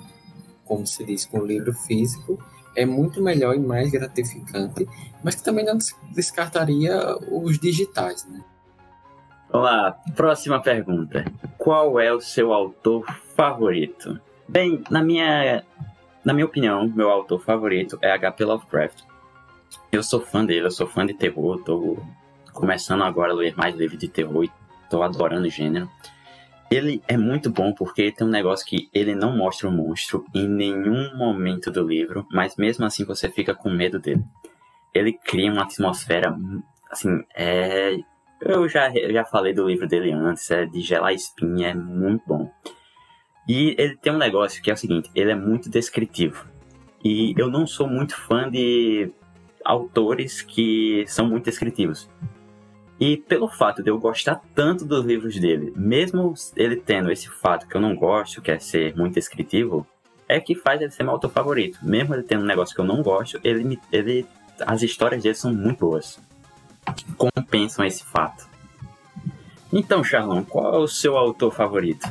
como 0.66 0.88
se 0.88 1.06
diz, 1.06 1.28
com 1.28 1.38
o 1.38 1.46
livro 1.46 1.72
físico, 1.72 2.44
é 2.76 2.86
muito 2.86 3.22
melhor 3.22 3.56
e 3.56 3.60
mais 3.60 3.92
gratificante, 3.92 4.88
mas 5.24 5.36
que 5.36 5.44
também 5.44 5.64
não 5.66 5.78
des- 5.78 5.96
descartaria 6.12 7.18
os 7.32 7.60
digitais, 7.60 8.26
né? 8.30 8.42
Vamos 9.50 9.68
lá, 9.70 9.92
próxima 10.16 10.60
pergunta. 10.62 11.26
Qual 11.58 12.00
é 12.00 12.12
o 12.12 12.20
seu 12.20 12.52
autor 12.52 13.06
favorito? 13.36 14.20
Bem, 14.48 14.84
na 14.90 15.04
minha, 15.04 15.64
na 16.26 16.34
minha 16.34 16.46
opinião, 16.46 16.88
meu 16.88 17.10
autor 17.10 17.40
favorito 17.40 17.98
é 18.02 18.12
H.P. 18.12 18.46
Lovecraft. 18.46 19.04
Eu 19.92 20.02
sou 20.02 20.20
fã 20.20 20.44
dele, 20.44 20.66
eu 20.66 20.72
sou 20.72 20.88
fã 20.88 21.06
de 21.06 21.14
terror, 21.14 21.62
tô 21.64 21.98
começando 22.52 23.04
agora 23.04 23.32
a 23.32 23.36
ler 23.36 23.56
mais 23.56 23.76
livros 23.76 24.00
de 24.00 24.08
terror 24.08 24.44
e 24.44 24.52
tô 24.90 25.04
adorando 25.04 25.48
o 25.48 25.52
gênero. 25.52 25.88
Ele 26.74 27.04
é 27.08 27.16
muito 27.16 27.52
bom 27.52 27.72
porque 27.72 28.12
tem 28.12 28.26
um 28.26 28.30
negócio 28.30 28.66
que 28.66 28.90
ele 28.92 29.14
não 29.14 29.38
mostra 29.38 29.68
o 29.68 29.72
monstro 29.72 30.26
em 30.34 30.48
nenhum 30.48 31.16
momento 31.16 31.70
do 31.70 31.88
livro, 31.88 32.26
mas 32.32 32.56
mesmo 32.56 32.84
assim 32.84 33.06
você 33.06 33.30
fica 33.30 33.54
com 33.54 33.70
medo 33.70 34.00
dele. 34.00 34.24
Ele 34.94 35.14
cria 35.14 35.52
uma 35.52 35.64
atmosfera, 35.64 36.36
assim, 36.90 37.24
é. 37.36 37.98
Eu 38.42 38.68
já, 38.68 38.92
já 39.12 39.24
falei 39.24 39.54
do 39.54 39.68
livro 39.68 39.88
dele 39.88 40.12
antes, 40.12 40.50
é 40.52 40.66
de 40.66 40.82
gelar 40.82 41.14
espinha, 41.14 41.70
é 41.70 41.74
muito 41.74 42.24
bom. 42.28 42.52
E 43.48 43.76
ele 43.78 43.96
tem 43.98 44.12
um 44.12 44.18
negócio 44.18 44.62
que 44.62 44.70
é 44.70 44.74
o 44.74 44.78
seguinte: 44.78 45.10
ele 45.16 45.32
é 45.32 45.36
muito 45.36 45.70
descritivo. 45.70 46.46
E 47.04 47.34
eu 47.38 47.50
não 47.50 47.68
sou 47.68 47.88
muito 47.88 48.16
fã 48.16 48.50
de 48.50 49.12
autores 49.64 50.42
que 50.42 51.06
são 51.08 51.28
muito 51.28 51.46
descritivos. 51.46 52.10
E 53.04 53.18
pelo 53.18 53.50
fato 53.50 53.84
de 53.84 53.90
eu 53.90 54.00
gostar 54.00 54.42
tanto 54.56 54.86
dos 54.86 55.04
livros 55.04 55.38
dele, 55.38 55.74
mesmo 55.76 56.34
ele 56.56 56.78
tendo 56.78 57.12
esse 57.12 57.28
fato 57.28 57.68
que 57.68 57.76
eu 57.76 57.82
não 57.82 57.94
gosto, 57.94 58.42
que 58.42 58.50
é 58.50 58.58
ser 58.58 58.96
muito 58.96 59.16
descritivo, 59.16 59.86
é 60.26 60.40
que 60.40 60.56
faz 60.56 60.80
ele 60.80 60.90
ser 60.90 61.04
meu 61.04 61.12
autor 61.12 61.30
favorito. 61.30 61.78
Mesmo 61.84 62.16
ele 62.16 62.24
tendo 62.24 62.44
um 62.44 62.48
negócio 62.48 62.74
que 62.74 62.80
eu 62.80 62.86
não 62.86 63.04
gosto, 63.04 63.42
ele, 63.44 63.78
ele, 63.92 64.26
as 64.66 64.82
histórias 64.82 65.22
dele 65.22 65.36
são 65.36 65.54
muito 65.54 65.80
boas. 65.80 66.18
Compensam 67.18 67.84
esse 67.84 68.06
fato. 68.06 68.48
Então, 69.74 70.02
Charlon, 70.02 70.42
qual 70.42 70.74
é 70.74 70.78
o 70.78 70.88
seu 70.88 71.18
autor 71.18 71.54
favorito? 71.54 72.10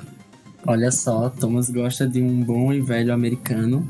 Olha 0.66 0.90
só, 0.90 1.30
Thomas 1.30 1.70
gosta 1.70 2.06
de 2.06 2.20
um 2.20 2.44
bom 2.44 2.70
e 2.70 2.82
velho 2.82 3.14
americano, 3.14 3.82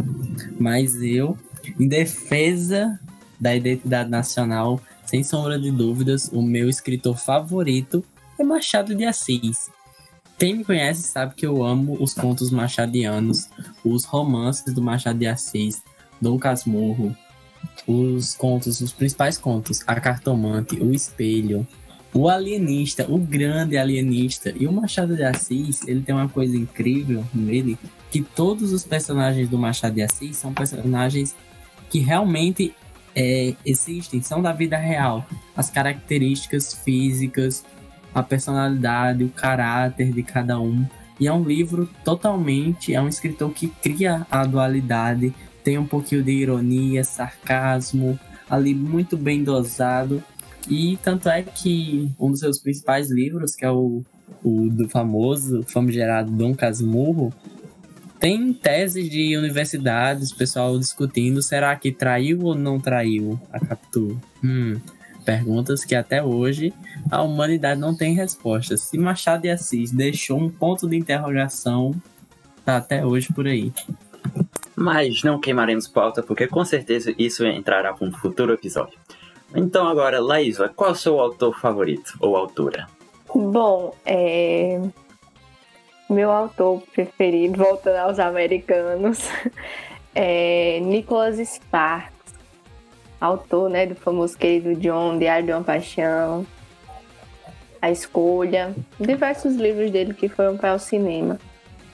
mas 0.56 1.02
eu, 1.02 1.36
em 1.80 1.88
defesa 1.88 2.96
da 3.40 3.56
identidade 3.56 4.08
nacional, 4.08 4.80
sem 5.12 5.22
sombra 5.22 5.58
de 5.58 5.70
dúvidas, 5.70 6.30
o 6.32 6.40
meu 6.40 6.70
escritor 6.70 7.18
favorito 7.18 8.02
é 8.38 8.42
Machado 8.42 8.94
de 8.94 9.04
Assis. 9.04 9.70
Quem 10.38 10.56
me 10.56 10.64
conhece 10.64 11.02
sabe 11.02 11.34
que 11.34 11.44
eu 11.44 11.62
amo 11.62 11.98
os 12.00 12.14
contos 12.14 12.50
machadianos, 12.50 13.46
os 13.84 14.06
romances 14.06 14.72
do 14.72 14.80
Machado 14.80 15.18
de 15.18 15.26
Assis, 15.26 15.82
Dom 16.18 16.38
Casmurro, 16.38 17.14
os 17.86 18.34
contos, 18.34 18.80
os 18.80 18.94
principais 18.94 19.36
contos, 19.36 19.82
A 19.86 20.00
Cartomante, 20.00 20.76
O 20.76 20.94
Espelho, 20.94 21.68
O 22.14 22.26
Alienista, 22.26 23.04
O 23.06 23.18
Grande 23.18 23.76
Alienista. 23.76 24.50
E 24.58 24.66
o 24.66 24.72
Machado 24.72 25.14
de 25.14 25.24
Assis, 25.24 25.86
ele 25.86 26.00
tem 26.00 26.14
uma 26.14 26.30
coisa 26.30 26.56
incrível 26.56 27.22
nele, 27.34 27.78
que 28.10 28.22
todos 28.22 28.72
os 28.72 28.82
personagens 28.82 29.46
do 29.50 29.58
Machado 29.58 29.94
de 29.94 30.02
Assis 30.02 30.38
são 30.38 30.54
personagens 30.54 31.36
que 31.90 31.98
realmente 31.98 32.74
é, 33.14 33.54
existem, 33.64 34.22
são 34.22 34.40
da 34.42 34.52
vida 34.52 34.76
real. 34.76 35.26
As 35.56 35.70
características 35.70 36.74
físicas, 36.74 37.64
a 38.14 38.22
personalidade, 38.22 39.24
o 39.24 39.28
caráter 39.28 40.12
de 40.12 40.22
cada 40.22 40.60
um. 40.60 40.86
E 41.18 41.26
é 41.26 41.32
um 41.32 41.44
livro 41.44 41.88
totalmente, 42.04 42.94
é 42.94 43.00
um 43.00 43.08
escritor 43.08 43.52
que 43.52 43.68
cria 43.68 44.26
a 44.30 44.44
dualidade, 44.44 45.32
tem 45.62 45.78
um 45.78 45.86
pouquinho 45.86 46.22
de 46.22 46.32
ironia, 46.32 47.04
sarcasmo, 47.04 48.18
ali 48.50 48.74
muito 48.74 49.16
bem 49.16 49.44
dosado. 49.44 50.22
E 50.68 50.98
tanto 51.02 51.28
é 51.28 51.42
que 51.42 52.10
um 52.18 52.30
dos 52.30 52.40
seus 52.40 52.58
principais 52.58 53.10
livros, 53.10 53.54
que 53.54 53.64
é 53.64 53.70
o, 53.70 54.02
o 54.42 54.68
do 54.68 54.88
famoso, 54.88 55.62
famigerado 55.64 56.30
Dom 56.30 56.54
Casmurro, 56.54 57.32
tem 58.22 58.52
teses 58.52 59.10
de 59.10 59.36
universidades, 59.36 60.32
pessoal 60.32 60.78
discutindo, 60.78 61.42
será 61.42 61.74
que 61.74 61.90
traiu 61.90 62.44
ou 62.44 62.54
não 62.54 62.78
traiu 62.78 63.36
a 63.52 63.58
Capitu? 63.58 64.16
Hum, 64.44 64.80
perguntas 65.24 65.84
que 65.84 65.92
até 65.92 66.22
hoje 66.22 66.72
a 67.10 67.20
humanidade 67.20 67.80
não 67.80 67.96
tem 67.96 68.14
resposta. 68.14 68.76
Se 68.76 68.96
Machado 68.96 69.42
de 69.42 69.50
Assis 69.50 69.90
deixou 69.90 70.38
um 70.38 70.48
ponto 70.48 70.88
de 70.88 70.96
interrogação, 70.96 72.00
tá 72.64 72.76
até 72.76 73.04
hoje 73.04 73.26
por 73.32 73.48
aí. 73.48 73.72
Mas 74.76 75.24
não 75.24 75.40
queimaremos 75.40 75.88
pauta, 75.88 76.22
porque 76.22 76.46
com 76.46 76.64
certeza 76.64 77.12
isso 77.18 77.44
entrará 77.44 77.92
para 77.92 78.06
um 78.06 78.12
futuro 78.12 78.52
episódio. 78.52 78.96
Então 79.52 79.88
agora, 79.88 80.20
Laísa, 80.20 80.68
qual 80.68 80.90
é 80.90 80.92
o 80.92 80.96
seu 80.96 81.18
autor 81.18 81.58
favorito 81.58 82.16
ou 82.20 82.36
autora? 82.36 82.86
Bom, 83.34 83.96
é... 84.06 84.80
Meu 86.12 86.30
autor 86.30 86.82
preferido, 86.92 87.56
voltando 87.56 87.96
aos 87.96 88.18
americanos, 88.18 89.30
é 90.14 90.78
Nicholas 90.80 91.38
Sparks, 91.38 92.34
autor 93.18 93.70
né, 93.70 93.86
do 93.86 93.94
famoso 93.94 94.36
querido 94.36 94.78
John, 94.78 95.16
Diário 95.16 95.46
de 95.46 95.52
uma 95.52 95.64
Paixão, 95.64 96.46
A 97.80 97.90
Escolha, 97.90 98.74
diversos 99.00 99.56
livros 99.56 99.90
dele 99.90 100.12
que 100.12 100.28
foram 100.28 100.58
para 100.58 100.74
o 100.74 100.78
cinema. 100.78 101.38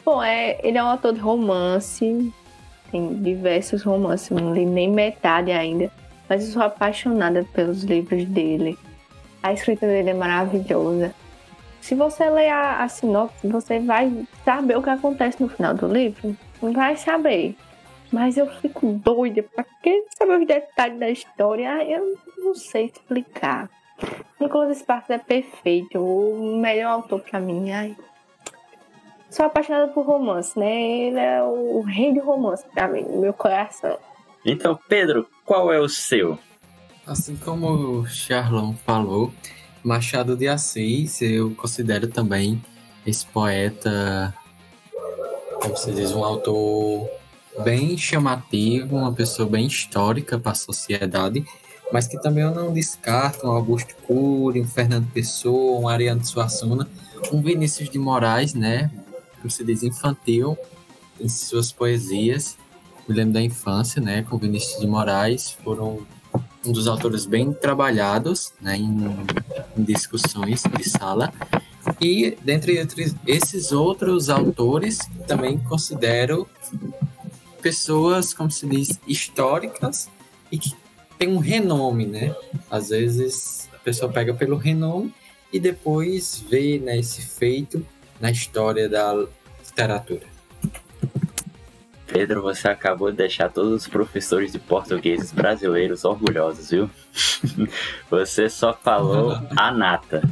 Bom, 0.04 0.20
é, 0.20 0.58
ele 0.64 0.78
é 0.78 0.82
um 0.82 0.88
autor 0.88 1.12
de 1.12 1.20
romance, 1.20 2.32
tem 2.90 3.22
diversos 3.22 3.84
romances, 3.84 4.30
não 4.30 4.52
li 4.52 4.66
nem 4.66 4.90
metade 4.90 5.52
ainda, 5.52 5.92
mas 6.28 6.44
eu 6.44 6.52
sou 6.54 6.62
apaixonada 6.62 7.46
pelos 7.54 7.84
livros 7.84 8.24
dele. 8.24 8.76
A 9.44 9.52
escrita 9.52 9.86
dele 9.86 10.10
é 10.10 10.14
maravilhosa. 10.14 11.14
Se 11.80 11.94
você 11.94 12.28
ler 12.28 12.50
a, 12.50 12.82
a 12.82 12.88
sinopse, 12.88 13.46
você 13.46 13.78
vai 13.78 14.26
saber 14.44 14.76
o 14.76 14.82
que 14.82 14.90
acontece 14.90 15.42
no 15.42 15.48
final 15.48 15.74
do 15.74 15.88
livro. 15.88 16.36
Vai 16.60 16.96
saber. 16.96 17.56
Mas 18.10 18.36
eu 18.36 18.46
fico 18.46 18.92
doida 18.92 19.42
pra 19.42 19.64
quem 19.82 20.04
saber 20.16 20.40
os 20.40 20.46
detalhes 20.46 20.98
da 20.98 21.10
história. 21.10 21.84
Eu 21.84 22.18
não 22.38 22.54
sei 22.54 22.86
explicar. 22.86 23.70
Nicolas 24.40 24.78
Sparks 24.78 25.10
é 25.10 25.18
perfeito. 25.18 25.98
O 25.98 26.58
melhor 26.58 26.92
autor 26.92 27.20
pra 27.20 27.40
mim. 27.40 27.70
Ai. 27.70 27.96
Sou 29.30 29.44
apaixonada 29.44 29.88
por 29.88 30.06
romance, 30.06 30.58
né? 30.58 30.80
Ele 30.80 31.18
é 31.18 31.42
o 31.42 31.82
rei 31.82 32.12
de 32.12 32.18
romance 32.18 32.64
pra 32.72 32.88
mim, 32.88 33.02
no 33.02 33.20
meu 33.20 33.32
coração. 33.32 33.98
Então, 34.44 34.78
Pedro, 34.88 35.28
qual 35.44 35.70
é 35.70 35.78
o 35.78 35.88
seu? 35.88 36.38
Assim 37.06 37.36
como 37.36 37.68
o 37.68 38.06
Charlon 38.06 38.72
falou, 38.86 39.30
Machado 39.82 40.36
de 40.36 40.48
Assis, 40.48 41.22
eu 41.22 41.54
considero 41.54 42.08
também 42.08 42.62
esse 43.06 43.24
poeta, 43.26 44.34
como 45.62 45.76
se 45.76 45.92
diz, 45.92 46.12
um 46.12 46.24
autor 46.24 47.08
bem 47.64 47.96
chamativo, 47.96 48.96
uma 48.96 49.12
pessoa 49.12 49.48
bem 49.48 49.66
histórica 49.66 50.38
para 50.38 50.52
a 50.52 50.54
sociedade, 50.54 51.44
mas 51.92 52.06
que 52.06 52.20
também 52.20 52.44
eu 52.44 52.54
não 52.54 52.72
descarto 52.72 53.46
um 53.46 53.50
Augusto 53.50 53.94
Cury, 54.06 54.60
um 54.60 54.68
Fernando 54.68 55.10
Pessoa, 55.12 55.80
um 55.80 55.88
Ariano 55.88 56.24
Suassuna, 56.24 56.88
um 57.32 57.40
Vinícius 57.40 57.88
de 57.88 57.98
Moraes, 57.98 58.54
né, 58.54 58.90
como 59.38 59.50
se 59.50 59.64
diz, 59.64 59.82
infantil 59.82 60.56
em 61.20 61.28
suas 61.28 61.72
poesias. 61.72 62.58
Me 63.08 63.14
lembro 63.14 63.34
da 63.34 63.42
infância, 63.42 64.02
né, 64.02 64.22
com 64.22 64.36
Vinícius 64.36 64.80
de 64.80 64.86
Moraes, 64.86 65.50
foram 65.50 66.06
um 66.64 66.72
dos 66.72 66.88
autores 66.88 67.26
bem 67.26 67.52
trabalhados 67.52 68.52
né, 68.60 68.76
em, 68.76 69.16
em 69.76 69.82
discussões 69.82 70.62
de 70.76 70.88
sala. 70.88 71.32
E 72.00 72.36
dentre 72.42 72.86
esses 73.26 73.72
outros 73.72 74.28
autores, 74.28 74.98
também 75.26 75.58
considero 75.58 76.48
pessoas, 77.62 78.34
como 78.34 78.50
se 78.50 78.66
diz, 78.66 79.00
históricas 79.06 80.08
e 80.50 80.58
que 80.58 80.74
tem 81.18 81.28
um 81.28 81.38
renome, 81.38 82.06
né? 82.06 82.34
Às 82.70 82.90
vezes 82.90 83.68
a 83.74 83.78
pessoa 83.78 84.12
pega 84.12 84.32
pelo 84.34 84.56
renome 84.56 85.12
e 85.52 85.58
depois 85.58 86.44
vê 86.48 86.78
né, 86.78 86.98
esse 86.98 87.22
feito 87.22 87.84
na 88.20 88.30
história 88.30 88.88
da 88.88 89.14
literatura. 89.64 90.37
Pedro, 92.18 92.42
você 92.42 92.66
acabou 92.66 93.12
de 93.12 93.16
deixar 93.16 93.48
todos 93.48 93.72
os 93.72 93.86
professores 93.86 94.50
de 94.50 94.58
português 94.58 95.30
brasileiros 95.30 96.04
orgulhosos, 96.04 96.68
viu? 96.68 96.90
você 98.10 98.50
só 98.50 98.74
falou 98.74 99.40
a 99.56 99.70
nata. 99.70 100.28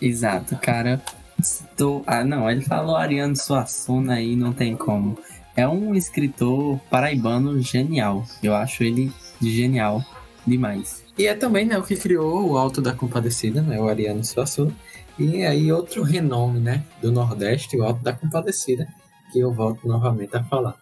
Exato, 0.00 0.56
cara. 0.62 1.02
Estou... 1.36 2.04
Ah, 2.06 2.22
não, 2.22 2.48
ele 2.48 2.60
falou 2.60 2.94
Ariano 2.94 3.34
Suassuna 3.34 4.14
aí, 4.14 4.36
não 4.36 4.52
tem 4.52 4.76
como. 4.76 5.18
É 5.56 5.66
um 5.66 5.92
escritor 5.92 6.78
paraibano 6.88 7.60
genial. 7.60 8.24
Eu 8.40 8.54
acho 8.54 8.84
ele 8.84 9.12
genial 9.42 10.04
demais. 10.46 11.04
E 11.18 11.26
é 11.26 11.34
também 11.34 11.66
né, 11.66 11.76
o 11.76 11.82
que 11.82 11.96
criou 11.96 12.48
o 12.48 12.56
Alto 12.56 12.80
da 12.80 12.92
Compadecida, 12.92 13.60
né, 13.60 13.80
o 13.80 13.88
Ariano 13.88 14.22
Suassuna. 14.22 14.72
E 15.18 15.44
aí 15.44 15.72
outro 15.72 16.04
renome 16.04 16.60
né, 16.60 16.84
do 17.02 17.10
Nordeste, 17.10 17.76
o 17.76 17.82
Alto 17.82 18.04
da 18.04 18.12
Compadecida 18.12 18.86
que 19.34 19.40
eu 19.40 19.52
volto 19.52 19.88
novamente 19.88 20.36
a 20.36 20.44
falar. 20.44 20.76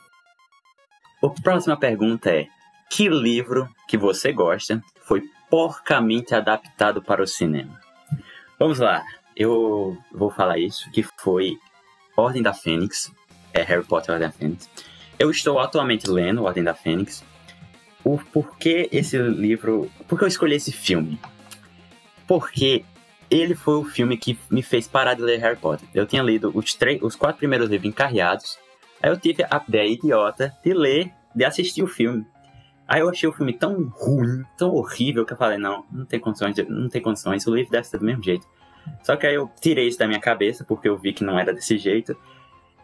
A 1.25 1.29
próxima 1.43 1.75
pergunta 1.75 2.31
é: 2.31 2.47
que 2.91 3.09
livro 3.09 3.67
que 3.88 3.97
você 3.97 4.31
gosta 4.31 4.83
foi 5.01 5.23
porcamente 5.49 6.35
adaptado 6.35 7.03
para 7.03 7.23
o 7.23 7.27
cinema? 7.27 7.81
Vamos 8.59 8.79
lá, 8.79 9.03
eu 9.35 9.97
vou 10.12 10.31
falar 10.31 10.59
isso, 10.59 10.91
que 10.91 11.03
foi 11.03 11.57
Ordem 12.15 12.43
da 12.43 12.53
Fênix, 12.53 13.11
é 13.55 13.62
Harry 13.62 13.85
Potter 13.85 14.15
Ordem 14.15 14.29
da 14.29 14.33
Fênix. 14.33 14.69
Eu 15.19 15.31
estou 15.31 15.59
atualmente 15.59 16.09
lendo 16.11 16.45
Ordem 16.45 16.62
da 16.62 16.75
Fênix. 16.75 17.25
O 18.05 18.19
porquê 18.19 18.88
esse 18.93 19.17
livro, 19.17 19.91
por 20.09 20.19
que 20.19 20.25
eu 20.25 20.29
escolhi 20.29 20.57
esse 20.57 20.73
filme? 20.73 21.19
Porque 22.27 22.85
ele 23.33 23.55
foi 23.55 23.77
o 23.77 23.85
filme 23.85 24.16
que 24.16 24.38
me 24.51 24.62
fez 24.62 24.87
parar 24.87 25.14
de 25.14 25.23
ler 25.23 25.38
Harry 25.40 25.57
Potter. 25.57 25.88
Eu 25.95 26.07
tinha 26.07 26.23
lido 26.23 26.53
os, 26.55 26.75
três, 26.75 27.01
os 27.03 27.16
quatro 27.16 27.38
primeiros 27.38 27.71
livros 27.71 27.88
encarreados, 27.88 28.59
aí 29.03 29.11
eu 29.11 29.18
tive 29.18 29.42
a 29.45 29.62
ideia 29.66 29.88
idiota 29.88 30.55
de 30.62 30.75
ler, 30.75 31.11
de 31.35 31.45
assistir 31.45 31.83
o 31.83 31.87
filme. 31.87 32.27
Aí 32.87 33.01
eu 33.01 33.09
achei 33.09 33.27
o 33.27 33.33
filme 33.33 33.55
tão 33.55 33.88
ruim, 33.88 34.45
tão 34.57 34.71
horrível, 34.75 35.25
que 35.25 35.33
eu 35.33 35.37
falei, 35.37 35.57
não, 35.57 35.85
não 35.90 36.05
tem 36.05 36.21
condições, 36.21 36.57
não 36.68 36.88
tem 36.90 37.01
condições, 37.01 37.47
o 37.47 37.55
livro 37.55 37.73
deve 37.73 37.87
ser 37.87 37.99
do 37.99 38.05
mesmo 38.05 38.23
jeito. 38.23 38.47
Só 39.03 39.16
que 39.16 39.27
aí 39.27 39.35
eu 39.35 39.51
tirei 39.61 39.88
isso 39.88 39.99
da 39.99 40.07
minha 40.07 40.21
cabeça, 40.21 40.62
porque 40.64 40.88
eu 40.88 40.99
vi 40.99 41.12
que 41.12 41.25
não 41.25 41.38
era 41.38 41.55
desse 41.55 41.79
jeito. 41.79 42.14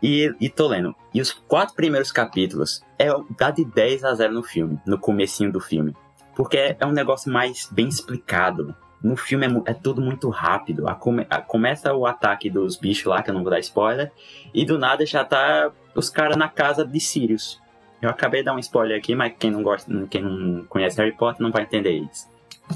E, 0.03 0.33
e 0.41 0.49
tô 0.49 0.69
lendo. 0.69 0.95
E 1.13 1.21
os 1.21 1.33
quatro 1.33 1.75
primeiros 1.75 2.13
capítulos 2.13 2.83
é 2.99 3.09
dá 3.37 3.51
de 3.51 3.65
10 3.65 4.05
a 4.05 4.15
0 4.15 4.33
no 4.33 4.43
filme, 4.43 4.81
no 4.87 4.99
comecinho 4.99 5.53
do 5.53 5.61
filme. 5.61 5.95
Porque 6.37 6.57
é, 6.57 6.77
é 6.79 6.87
um 6.87 6.93
negócio 6.93 7.31
mais 7.31 7.69
bem 7.71 7.89
explicado. 7.89 8.75
No 9.03 9.17
filme 9.17 9.47
é, 9.47 9.71
é 9.71 9.75
tudo 9.75 10.01
muito 10.01 10.29
rápido. 10.29 10.89
A 10.89 10.95
come, 10.95 11.27
a, 11.31 11.41
começa 11.41 11.95
o 11.95 12.07
ataque 12.07 12.51
dos 12.51 12.77
bichos 12.77 13.07
lá, 13.07 13.23
que 13.23 13.31
eu 13.31 13.35
não 13.35 13.43
vou 13.43 13.51
dar 13.51 13.61
spoiler. 13.61 14.11
E 14.53 14.65
do 14.65 14.79
nada 14.79 15.07
já 15.07 15.25
tá 15.25 15.71
os 15.95 16.11
caras 16.11 16.37
na 16.37 16.49
casa 16.49 16.85
de 16.85 17.01
Sirius. 17.01 17.61
Eu 18.01 18.11
acabei 18.11 18.41
de 18.41 18.47
dar 18.47 18.55
um 18.55 18.59
spoiler 18.59 18.97
aqui, 18.97 19.15
mas 19.15 19.35
quem 19.39 19.51
não 19.51 19.63
gosta, 19.63 19.93
quem 20.09 20.23
não 20.23 20.65
conhece 20.67 20.97
Harry 20.99 21.17
Potter 21.17 21.43
não 21.43 21.51
vai 21.51 21.63
entender 21.63 21.93
isso. 21.93 22.29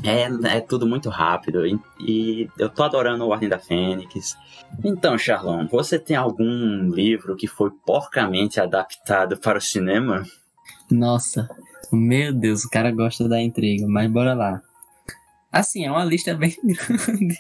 É, 0.03 0.57
é 0.57 0.61
tudo 0.61 0.87
muito 0.87 1.11
rápido 1.11 1.67
e, 1.67 1.79
e, 2.01 2.51
eu 2.59 2.71
tô 2.71 2.83
adorando 2.83 3.25
o 3.25 3.29
Ordem 3.29 3.49
da 3.49 3.59
Fênix. 3.59 4.37
Então, 4.83 5.19
Charlon, 5.19 5.67
você 5.67 5.99
tem 5.99 6.17
algum 6.17 6.89
livro 6.89 7.37
que 7.37 7.47
foi 7.47 7.71
porcamente 7.85 8.59
adaptado 8.59 9.37
para 9.37 9.59
o 9.59 9.61
cinema? 9.61 10.25
Nossa, 10.91 11.47
meu 11.93 12.33
Deus, 12.33 12.65
o 12.65 12.71
cara 12.71 12.91
gosta 12.91 13.29
da 13.29 13.41
intriga, 13.41 13.87
mas 13.87 14.11
bora 14.11 14.33
lá. 14.35 14.63
Assim, 15.53 15.85
é 15.85 15.91
uma 15.91 16.05
lista 16.05 16.35
bem 16.35 16.57
grande. 16.65 17.39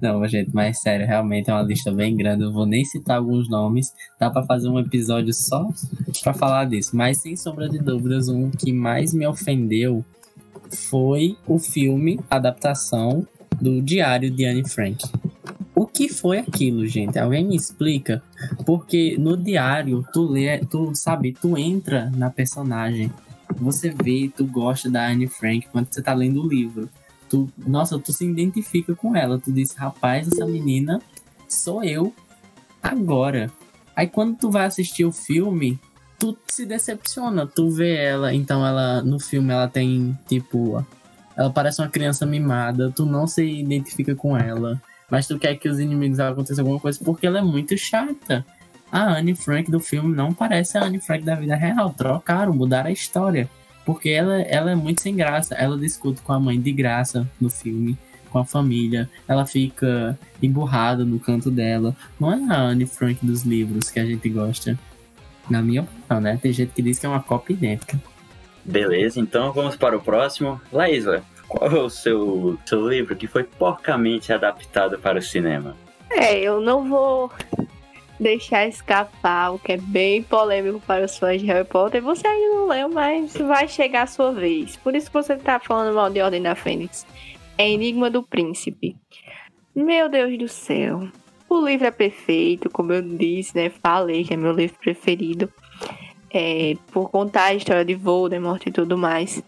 Não, 0.00 0.26
gente, 0.28 0.50
mas 0.54 0.80
sério, 0.80 1.06
realmente 1.06 1.50
é 1.50 1.52
uma 1.52 1.62
lista 1.62 1.90
bem 1.90 2.14
grande. 2.14 2.44
Eu 2.44 2.52
vou 2.52 2.66
nem 2.66 2.84
citar 2.84 3.16
alguns 3.16 3.48
nomes. 3.48 3.92
Dá 4.20 4.30
para 4.30 4.44
fazer 4.44 4.68
um 4.68 4.78
episódio 4.78 5.32
só 5.32 5.66
para 6.22 6.34
falar 6.34 6.66
disso. 6.66 6.94
Mas 6.94 7.22
sem 7.22 7.36
sombra 7.36 7.68
de 7.68 7.78
dúvidas, 7.78 8.28
um 8.28 8.50
que 8.50 8.72
mais 8.72 9.12
me 9.12 9.26
ofendeu 9.26 10.04
foi 10.90 11.36
o 11.46 11.58
filme 11.58 12.20
adaptação 12.30 13.26
do 13.60 13.80
Diário 13.80 14.30
de 14.30 14.44
Anne 14.44 14.68
Frank. 14.68 15.04
O 15.74 15.86
que 15.86 16.08
foi 16.08 16.38
aquilo, 16.38 16.86
gente? 16.86 17.18
Alguém 17.18 17.44
me 17.44 17.56
explica? 17.56 18.22
Porque 18.64 19.16
no 19.18 19.36
diário, 19.36 20.04
tu 20.12 20.26
lê, 20.26 20.58
tu 20.58 20.94
sabe, 20.94 21.32
tu 21.32 21.56
entra 21.56 22.10
na 22.14 22.30
personagem. 22.30 23.10
Você 23.56 23.90
vê, 23.90 24.30
tu 24.36 24.44
gosta 24.46 24.90
da 24.90 25.08
Anne 25.08 25.26
Frank 25.26 25.66
quando 25.72 25.88
você 25.90 26.02
tá 26.02 26.12
lendo 26.12 26.42
o 26.42 26.48
livro. 26.48 26.88
Tu, 27.34 27.48
nossa, 27.58 27.98
tu 27.98 28.12
se 28.12 28.24
identifica 28.24 28.94
com 28.94 29.16
ela. 29.16 29.40
Tu 29.40 29.50
diz, 29.50 29.74
rapaz, 29.74 30.28
essa 30.28 30.46
menina 30.46 31.02
sou 31.48 31.82
eu 31.82 32.14
agora. 32.80 33.50
Aí 33.96 34.06
quando 34.06 34.36
tu 34.36 34.52
vai 34.52 34.66
assistir 34.66 35.04
o 35.04 35.10
filme, 35.10 35.80
tu 36.16 36.38
se 36.46 36.64
decepciona. 36.64 37.44
Tu 37.44 37.68
vê 37.70 37.96
ela, 37.96 38.32
então 38.32 38.64
ela 38.64 39.02
no 39.02 39.18
filme 39.18 39.52
ela 39.52 39.66
tem 39.66 40.16
tipo, 40.28 40.86
ela 41.36 41.50
parece 41.50 41.82
uma 41.82 41.88
criança 41.88 42.24
mimada, 42.24 42.92
tu 42.94 43.04
não 43.04 43.26
se 43.26 43.44
identifica 43.44 44.14
com 44.14 44.38
ela, 44.38 44.80
mas 45.10 45.26
tu 45.26 45.36
quer 45.36 45.56
que 45.56 45.68
os 45.68 45.80
inimigos 45.80 46.20
aconteçam 46.20 46.62
alguma 46.62 46.78
coisa 46.78 47.00
porque 47.04 47.26
ela 47.26 47.40
é 47.40 47.42
muito 47.42 47.76
chata. 47.76 48.46
A 48.92 49.18
Anne 49.18 49.34
Frank 49.34 49.72
do 49.72 49.80
filme 49.80 50.14
não 50.14 50.32
parece 50.32 50.78
a 50.78 50.84
Anne 50.84 51.00
Frank 51.00 51.24
da 51.24 51.34
vida 51.34 51.56
real, 51.56 51.92
trocaram, 51.92 52.54
mudaram 52.54 52.90
a 52.90 52.92
história. 52.92 53.50
Porque 53.84 54.08
ela, 54.08 54.40
ela 54.42 54.70
é 54.70 54.74
muito 54.74 55.02
sem 55.02 55.14
graça. 55.14 55.54
Ela 55.54 55.76
discute 55.76 56.20
com 56.22 56.32
a 56.32 56.40
mãe 56.40 56.60
de 56.60 56.72
graça 56.72 57.28
no 57.40 57.50
filme, 57.50 57.98
com 58.30 58.38
a 58.38 58.44
família. 58.44 59.08
Ela 59.28 59.44
fica 59.46 60.18
emburrada 60.42 61.04
no 61.04 61.18
canto 61.18 61.50
dela. 61.50 61.94
Não 62.18 62.32
é 62.32 62.54
a 62.54 62.60
Anne 62.60 62.86
Frank 62.86 63.24
dos 63.24 63.42
livros 63.42 63.90
que 63.90 64.00
a 64.00 64.06
gente 64.06 64.28
gosta. 64.28 64.78
Na 65.48 65.60
minha 65.60 65.82
opinião, 65.82 66.20
né? 66.20 66.38
Tem 66.40 66.52
gente 66.52 66.72
que 66.72 66.80
diz 66.80 66.98
que 66.98 67.04
é 67.04 67.08
uma 67.08 67.22
cópia 67.22 67.52
idêntica. 67.52 68.00
Beleza, 68.64 69.20
então 69.20 69.52
vamos 69.52 69.76
para 69.76 69.96
o 69.96 70.00
próximo. 70.00 70.58
Laísla, 70.72 71.22
qual 71.46 71.70
é 71.70 71.78
o 71.78 71.90
seu, 71.90 72.58
seu 72.64 72.88
livro 72.88 73.14
que 73.14 73.26
foi 73.26 73.44
porcamente 73.44 74.32
adaptado 74.32 74.98
para 74.98 75.18
o 75.18 75.22
cinema? 75.22 75.76
É, 76.10 76.40
eu 76.40 76.60
não 76.60 76.88
vou 76.88 77.30
deixar 78.18 78.66
escapar 78.66 79.54
o 79.54 79.58
que 79.58 79.72
é 79.72 79.76
bem 79.76 80.22
polêmico 80.22 80.80
para 80.80 81.04
os 81.04 81.18
fãs 81.18 81.40
de 81.40 81.46
Harry 81.46 81.66
Potter. 81.66 82.02
Você 82.02 82.26
ainda 82.26 82.54
não 82.54 82.68
leu, 82.68 82.88
mas 82.88 83.36
vai 83.36 83.68
chegar 83.68 84.02
a 84.02 84.06
sua 84.06 84.32
vez. 84.32 84.76
Por 84.76 84.94
isso 84.94 85.06
que 85.06 85.14
você 85.14 85.34
está 85.34 85.58
falando 85.58 85.94
mal 85.94 86.10
de 86.10 86.20
Ordem 86.20 86.42
da 86.42 86.54
Fênix. 86.54 87.06
É 87.58 87.68
Enigma 87.68 88.10
do 88.10 88.22
Príncipe. 88.22 88.96
Meu 89.74 90.08
Deus 90.08 90.38
do 90.38 90.48
céu. 90.48 91.08
O 91.48 91.64
livro 91.64 91.86
é 91.86 91.90
perfeito, 91.90 92.70
como 92.70 92.92
eu 92.92 93.02
disse, 93.02 93.56
né? 93.56 93.70
Falei 93.70 94.24
que 94.24 94.34
é 94.34 94.36
meu 94.36 94.52
livro 94.52 94.78
preferido. 94.78 95.52
É, 96.30 96.76
por 96.92 97.10
contar 97.10 97.44
a 97.44 97.54
história 97.54 97.84
de 97.84 97.94
Voldemort 97.94 98.64
e 98.66 98.72
tudo 98.72 98.98
mais. 98.98 99.42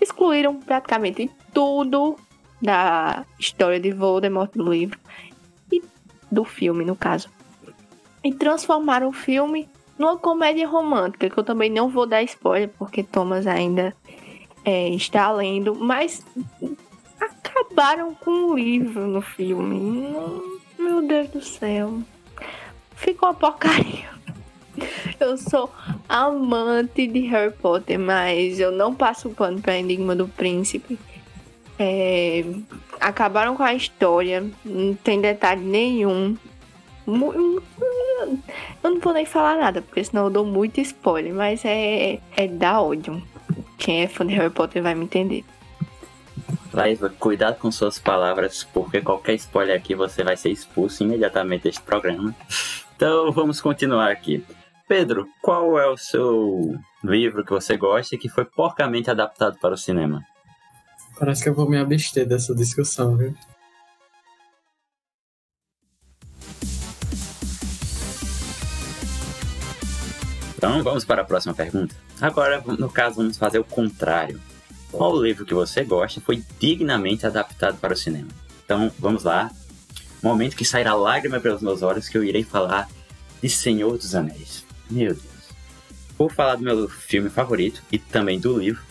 Excluíram 0.00 0.60
praticamente 0.60 1.30
tudo 1.52 2.16
da 2.62 3.24
história 3.38 3.80
de 3.80 3.90
Voldemort 3.92 4.52
do 4.52 4.70
livro. 4.70 4.98
E 5.72 5.82
do 6.30 6.44
filme, 6.44 6.84
no 6.84 6.94
caso. 6.94 7.28
E 8.22 8.32
transformaram 8.32 9.08
o 9.08 9.12
filme 9.12 9.68
numa 9.98 10.16
comédia 10.16 10.68
romântica, 10.68 11.28
que 11.28 11.38
eu 11.38 11.44
também 11.44 11.70
não 11.70 11.88
vou 11.88 12.06
dar 12.06 12.22
spoiler, 12.22 12.70
porque 12.78 13.02
Thomas 13.02 13.46
ainda 13.46 13.94
é, 14.64 14.88
está 14.90 15.30
lendo. 15.32 15.74
Mas 15.74 16.24
acabaram 17.20 18.14
com 18.14 18.50
o 18.50 18.54
livro 18.54 19.06
no 19.06 19.20
filme. 19.20 19.78
Não 19.78 20.60
meu 20.80 21.02
Deus 21.02 21.28
do 21.28 21.42
céu. 21.42 22.00
Ficou 22.96 23.28
uma 23.28 23.34
porcaria. 23.34 24.08
Eu 25.20 25.36
sou 25.36 25.70
amante 26.08 27.06
de 27.06 27.20
Harry 27.26 27.52
Potter, 27.52 27.98
mas 27.98 28.58
eu 28.58 28.72
não 28.72 28.94
passo 28.94 29.28
pano 29.28 29.60
pra 29.60 29.76
Enigma 29.76 30.16
do 30.16 30.26
Príncipe. 30.26 30.98
É, 31.78 32.42
acabaram 32.98 33.54
com 33.54 33.62
a 33.62 33.74
história, 33.74 34.42
não 34.64 34.94
tem 34.94 35.20
detalhe 35.20 35.62
nenhum. 35.62 36.36
Eu 38.82 38.90
não 38.90 39.00
vou 39.00 39.12
nem 39.12 39.26
falar 39.26 39.56
nada, 39.56 39.82
porque 39.82 40.02
senão 40.04 40.24
eu 40.24 40.30
dou 40.30 40.44
muito 40.44 40.80
spoiler, 40.80 41.34
mas 41.34 41.64
é, 41.64 42.20
é 42.36 42.46
da 42.46 42.80
ódio. 42.80 43.22
Quem 43.78 44.02
é 44.02 44.08
fã 44.08 44.26
de 44.26 44.34
Harry 44.34 44.50
Potter 44.50 44.82
vai 44.82 44.94
me 44.94 45.04
entender. 45.04 45.44
Laísa, 46.72 47.08
cuidado 47.08 47.58
com 47.58 47.70
suas 47.70 47.98
palavras, 47.98 48.62
porque 48.62 49.00
qualquer 49.00 49.34
spoiler 49.34 49.76
aqui 49.76 49.94
você 49.94 50.22
vai 50.22 50.36
ser 50.36 50.50
expulso 50.50 51.02
imediatamente 51.02 51.64
deste 51.64 51.82
programa. 51.82 52.34
Então 52.94 53.32
vamos 53.32 53.60
continuar 53.60 54.10
aqui. 54.10 54.44
Pedro, 54.86 55.28
qual 55.40 55.78
é 55.78 55.86
o 55.86 55.96
seu 55.96 56.74
livro 57.02 57.44
que 57.44 57.52
você 57.52 57.76
gosta 57.76 58.14
e 58.14 58.18
que 58.18 58.28
foi 58.28 58.44
porcamente 58.44 59.10
adaptado 59.10 59.58
para 59.58 59.74
o 59.74 59.78
cinema? 59.78 60.24
Parece 61.18 61.42
que 61.42 61.48
eu 61.48 61.54
vou 61.54 61.68
me 61.68 61.78
abster 61.78 62.26
dessa 62.26 62.54
discussão, 62.54 63.16
viu? 63.16 63.34
Então 70.60 70.82
vamos 70.82 71.06
para 71.06 71.22
a 71.22 71.24
próxima 71.24 71.54
pergunta. 71.54 71.96
Agora, 72.20 72.62
no 72.78 72.90
caso, 72.90 73.16
vamos 73.16 73.38
fazer 73.38 73.58
o 73.58 73.64
contrário 73.64 74.38
qual 74.92 75.18
livro 75.18 75.46
que 75.46 75.54
você 75.54 75.82
gosta 75.82 76.20
foi 76.20 76.44
dignamente 76.58 77.24
adaptado 77.24 77.78
para 77.78 77.94
o 77.94 77.96
cinema. 77.96 78.28
Então, 78.62 78.92
vamos 78.98 79.24
lá. 79.24 79.50
Momento 80.22 80.54
que 80.54 80.64
sairá 80.66 80.92
lágrima 80.92 81.40
pelos 81.40 81.62
meus 81.62 81.80
olhos 81.80 82.10
que 82.10 82.18
eu 82.18 82.22
irei 82.22 82.44
falar 82.44 82.90
de 83.42 83.48
Senhor 83.48 83.96
dos 83.96 84.14
Anéis. 84.14 84.62
Meu 84.90 85.14
Deus. 85.14 85.24
Vou 86.18 86.28
falar 86.28 86.56
do 86.56 86.62
meu 86.62 86.86
filme 86.90 87.30
favorito 87.30 87.82
e 87.90 87.98
também 87.98 88.38
do 88.38 88.58
livro, 88.58 88.82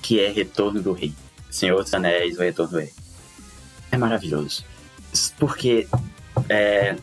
que 0.00 0.18
é 0.18 0.30
Retorno 0.30 0.80
do 0.80 0.94
Rei. 0.94 1.12
Senhor 1.50 1.82
dos 1.82 1.92
Anéis, 1.92 2.38
O 2.38 2.40
Retorno 2.40 2.72
do 2.72 2.78
Rei. 2.78 2.94
É 3.92 3.98
maravilhoso. 3.98 4.64
Porque 5.38 5.86
é, 6.48 6.96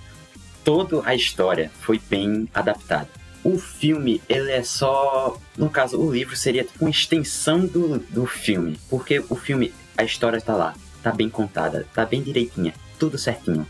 toda 0.63 1.07
a 1.07 1.13
história 1.13 1.69
foi 1.81 2.01
bem 2.09 2.49
adaptada 2.51 3.24
o 3.45 3.59
filme, 3.59 4.19
ele 4.27 4.51
é 4.51 4.63
só. 4.63 5.39
No 5.55 5.69
caso, 5.69 6.01
o 6.01 6.11
livro 6.11 6.35
seria 6.35 6.63
tipo 6.63 6.83
uma 6.83 6.89
extensão 6.89 7.63
do, 7.63 7.99
do 7.99 8.25
filme. 8.25 8.79
Porque 8.89 9.23
o 9.29 9.35
filme, 9.35 9.71
a 9.95 10.03
história 10.03 10.41
tá 10.41 10.55
lá, 10.55 10.73
tá 11.03 11.11
bem 11.11 11.29
contada, 11.29 11.85
tá 11.93 12.03
bem 12.07 12.23
direitinha, 12.23 12.73
tudo 12.97 13.19
certinho. 13.19 13.67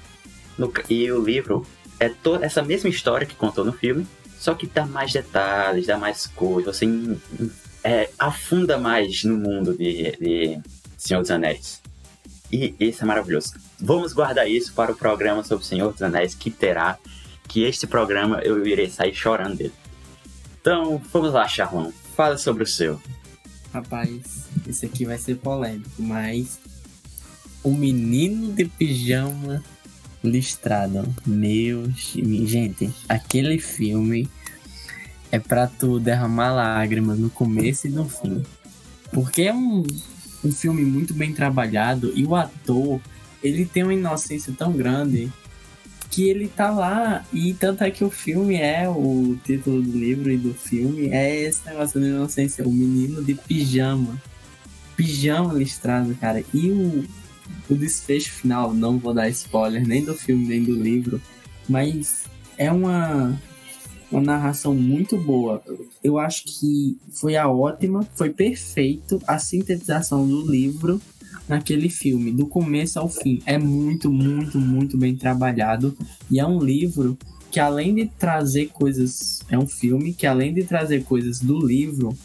No, 0.58 0.72
e 0.90 1.12
o 1.12 1.22
livro 1.22 1.68
é 2.00 2.08
toda 2.08 2.46
essa 2.46 2.64
mesma 2.64 2.90
história 2.90 3.28
que 3.28 3.36
contou 3.36 3.66
no 3.66 3.74
filme, 3.74 4.08
só 4.40 4.54
que 4.54 4.66
dá 4.66 4.86
mais 4.86 5.12
detalhes, 5.12 5.88
dá 5.88 5.98
mais 5.98 6.26
coisas, 6.26 6.78
você 6.78 6.88
é, 7.84 8.10
afunda 8.18 8.78
mais 8.78 9.26
no 9.26 9.38
mundo 9.38 9.78
de, 9.78 10.16
de 10.18 10.60
Senhor 10.98 11.20
dos 11.20 11.32
Anéis. 11.32 11.82
E 12.50 12.74
isso 12.80 13.04
é 13.04 13.06
maravilhoso. 13.06 13.56
Vamos 13.78 14.14
guardar 14.14 14.50
isso 14.50 14.72
para 14.74 14.94
o 14.94 14.96
programa 14.96 15.44
sobre 15.44 15.66
Senhor 15.66 15.92
dos 15.92 16.02
Anéis 16.02 16.34
que 16.34 16.50
terá 16.50 16.98
que 17.48 17.64
este 17.64 17.88
programa 17.88 18.40
eu 18.42 18.66
irei 18.66 18.90
sair 18.90 19.14
chorando 19.14 19.58
dele. 19.58 19.74
Então, 20.60 21.02
vamos 21.12 21.34
lá, 21.34 21.48
Charlão. 21.48 21.94
Fala 22.16 22.38
sobre 22.38 22.64
o 22.64 22.68
seu. 22.68 23.00
Rapaz, 23.74 24.48
esse 24.68 24.86
aqui 24.86 25.06
vai 25.06 25.18
ser 25.18 25.36
polêmico, 25.36 25.90
mas 26.00 26.60
O 27.62 27.72
Menino 27.72 28.54
de 28.54 28.66
Pijama 28.66 29.64
Listrado. 30.24 31.06
Meu, 31.26 31.84
gente, 32.46 32.92
aquele 33.08 33.60
filme 33.60 34.30
é 35.32 35.40
pra 35.40 35.68
tu 35.68 36.00
derramar 36.00 36.54
lágrimas 36.54 37.20
no 37.20 37.30
começo 37.30 37.88
e 37.88 37.90
no 37.90 38.08
fim. 38.08 38.44
Porque 39.12 39.44
é 39.44 39.54
um, 39.54 39.84
um 40.44 40.52
filme 40.52 40.84
muito 40.84 41.14
bem 41.14 41.34
trabalhado 41.34 42.12
e 42.16 42.26
o 42.26 42.36
ator, 42.36 43.00
ele 43.44 43.66
tem 43.66 43.84
uma 43.84 43.94
inocência 43.94 44.54
tão 44.58 44.72
grande 44.72 45.32
que 46.16 46.30
ele 46.30 46.48
tá 46.48 46.72
lá. 46.72 47.26
E 47.34 47.54
tanto 47.54 47.84
é 47.84 47.92
que 47.92 48.06
o 48.06 48.10
filme 48.10 48.56
é, 48.56 48.88
o 48.88 49.38
título 49.44 49.82
do 49.82 49.98
livro 49.98 50.32
e 50.32 50.38
do 50.38 50.54
filme 50.54 51.10
é 51.10 51.42
esse 51.42 51.66
negócio 51.66 52.00
de 52.00 52.08
inocência, 52.08 52.66
o 52.66 52.72
menino 52.72 53.22
de 53.22 53.36
pijama. 53.36 54.20
Pijama 54.96 55.54
listrado, 55.54 56.16
cara. 56.16 56.42
E 56.54 56.70
o, 56.70 57.06
o 57.70 57.76
desfecho 57.76 58.32
final, 58.32 58.74
não 58.74 58.98
vou 58.98 59.14
dar 59.14 59.28
spoiler 59.28 59.86
nem 59.86 60.06
do 60.06 60.14
filme 60.14 60.48
nem 60.48 60.64
do 60.64 60.74
livro, 60.74 61.22
mas 61.68 62.24
é 62.58 62.72
uma 62.72 63.38
uma 64.10 64.22
narração 64.22 64.74
muito 64.74 65.18
boa. 65.18 65.62
Eu 66.02 66.18
acho 66.18 66.44
que 66.46 66.98
foi 67.12 67.36
a 67.36 67.50
ótima, 67.50 68.08
foi 68.16 68.30
perfeito 68.30 69.22
a 69.28 69.38
sintetização 69.38 70.26
do 70.26 70.50
livro 70.50 71.02
naquele 71.48 71.90
filme, 71.90 72.32
do 72.32 72.48
começo 72.48 73.00
ao 73.00 73.10
fim. 73.10 73.42
É 73.46 73.58
muito, 73.58 74.12
muito, 74.12 74.60
muito 74.60 74.98
bem 74.98 75.16
trabalhado 75.16 75.96
e 76.30 76.40
é 76.40 76.46
um 76.46 76.60
livro 76.60 77.18
que 77.52 77.60
além 77.60 77.96
de 77.96 78.08
trazer 78.20 78.68
coisas, 78.68 79.42
é 79.50 79.58
um 79.58 79.68
filme 79.68 80.14
que 80.14 80.28
além 80.28 80.54
de 80.54 80.64
trazer 80.64 81.04
coisas 81.04 81.40
do 81.40 81.66
livro, 81.66 82.16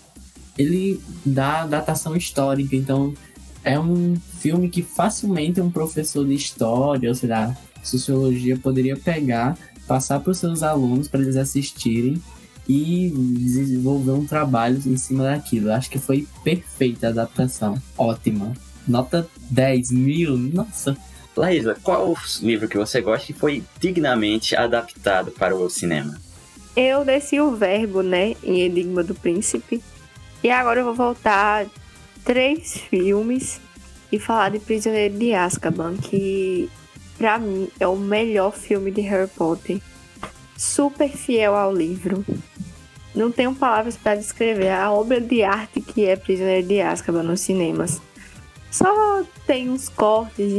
ele 0.59 1.01
dá 1.25 1.67
datação 1.67 2.17
histórica, 2.17 2.75
então 2.75 3.15
é 3.63 3.79
um 3.79 4.17
filme 4.41 4.69
que 4.69 4.83
facilmente 4.83 5.61
um 5.61 5.71
professor 5.71 6.27
de 6.27 6.35
história, 6.35 7.09
ou 7.09 7.15
seja, 7.15 7.57
sociologia 7.83 8.57
poderia 8.57 8.97
pegar 8.97 9.57
passar 9.87 10.21
para 10.21 10.31
os 10.31 10.39
seus 10.39 10.63
alunos 10.63 11.09
para 11.09 11.21
eles 11.21 11.37
assistirem 11.37 12.21
e 12.69 13.11
desenvolver 13.11 14.13
um 14.13 14.25
trabalho 14.25 14.81
em 14.87 14.97
cima 14.97 15.25
daquilo. 15.25 15.73
Acho 15.73 15.91
que 15.91 15.99
foi 15.99 16.29
perfeita 16.45 17.09
a 17.09 17.11
adaptação. 17.11 17.81
Ótima. 17.99 18.53
Nota 18.87 19.29
10 19.51 19.91
mil. 19.91 20.37
Nossa. 20.37 20.97
Laísa, 21.37 21.77
qual 21.83 22.11
o 22.11 22.17
livro 22.43 22.69
que 22.69 22.77
você 22.77 23.01
gosta 23.01 23.31
e 23.31 23.35
foi 23.35 23.63
dignamente 23.79 24.57
adaptado 24.57 25.31
para 25.31 25.55
o 25.55 25.71
cinema? 25.71 26.21
Eu 26.77 27.05
desci 27.05 27.41
o 27.41 27.53
verbo, 27.53 28.03
né, 28.03 28.35
em 28.43 28.61
Enigma 28.61 29.03
do 29.03 29.15
Príncipe. 29.15 29.83
E 30.43 30.51
agora 30.51 30.81
eu 30.81 30.85
vou 30.85 30.95
voltar 30.95 31.67
três 32.25 32.79
filmes 32.79 33.61
e 34.11 34.19
falar 34.19 34.51
de 34.51 34.59
Prisioneiro 34.59 35.19
de 35.19 35.35
Azkaban, 35.35 35.97
que 35.97 36.69
para 37.17 37.39
mim 37.39 37.69
é 37.79 37.87
o 37.87 37.97
melhor 37.97 38.53
filme 38.53 38.91
de 38.91 39.01
Harry 39.03 39.29
Potter. 39.29 39.81
Super 40.57 41.11
fiel 41.11 41.55
ao 41.55 41.75
livro. 41.75 42.25
Não 43.15 43.31
tenho 43.31 43.55
palavras 43.55 43.97
para 43.97 44.15
descrever 44.15 44.71
a 44.71 44.91
obra 44.93 45.21
de 45.21 45.43
arte 45.43 45.81
que 45.81 46.07
é 46.07 46.17
Prisioneiro 46.17 46.67
de 46.67 46.81
Azkaban 46.81 47.23
nos 47.23 47.41
cinemas. 47.41 48.01
Só 48.71 49.25
tem 49.47 49.69
uns 49.69 49.89
cortes, 49.89 50.53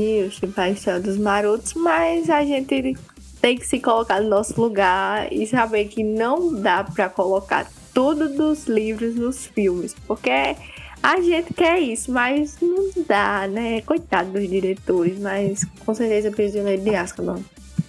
a 0.57 0.69
história 0.69 0.99
dos 0.99 1.17
marotos, 1.17 1.73
mas 1.73 2.29
a 2.29 2.43
gente 2.43 2.97
tem 3.41 3.57
que 3.57 3.65
se 3.65 3.79
colocar 3.79 4.21
no 4.21 4.29
nosso 4.29 4.59
lugar 4.59 5.31
e 5.31 5.47
saber 5.47 5.85
que 5.85 6.03
não 6.03 6.53
dá 6.53 6.83
para 6.83 7.09
colocar 7.09 7.67
tudo 7.93 8.29
dos 8.29 8.67
livros 8.67 9.15
nos 9.15 9.47
filmes, 9.47 9.95
porque 10.07 10.55
a 11.01 11.19
gente 11.19 11.53
quer 11.53 11.79
isso, 11.79 12.11
mas 12.11 12.57
não 12.61 12.91
dá, 13.07 13.47
né? 13.47 13.81
Coitado 13.81 14.31
dos 14.31 14.47
diretores, 14.47 15.17
mas 15.19 15.65
com 15.85 15.93
certeza 15.95 16.29
Prisioneiro 16.31 16.83
de 16.83 16.95
Azkaban 16.95 17.39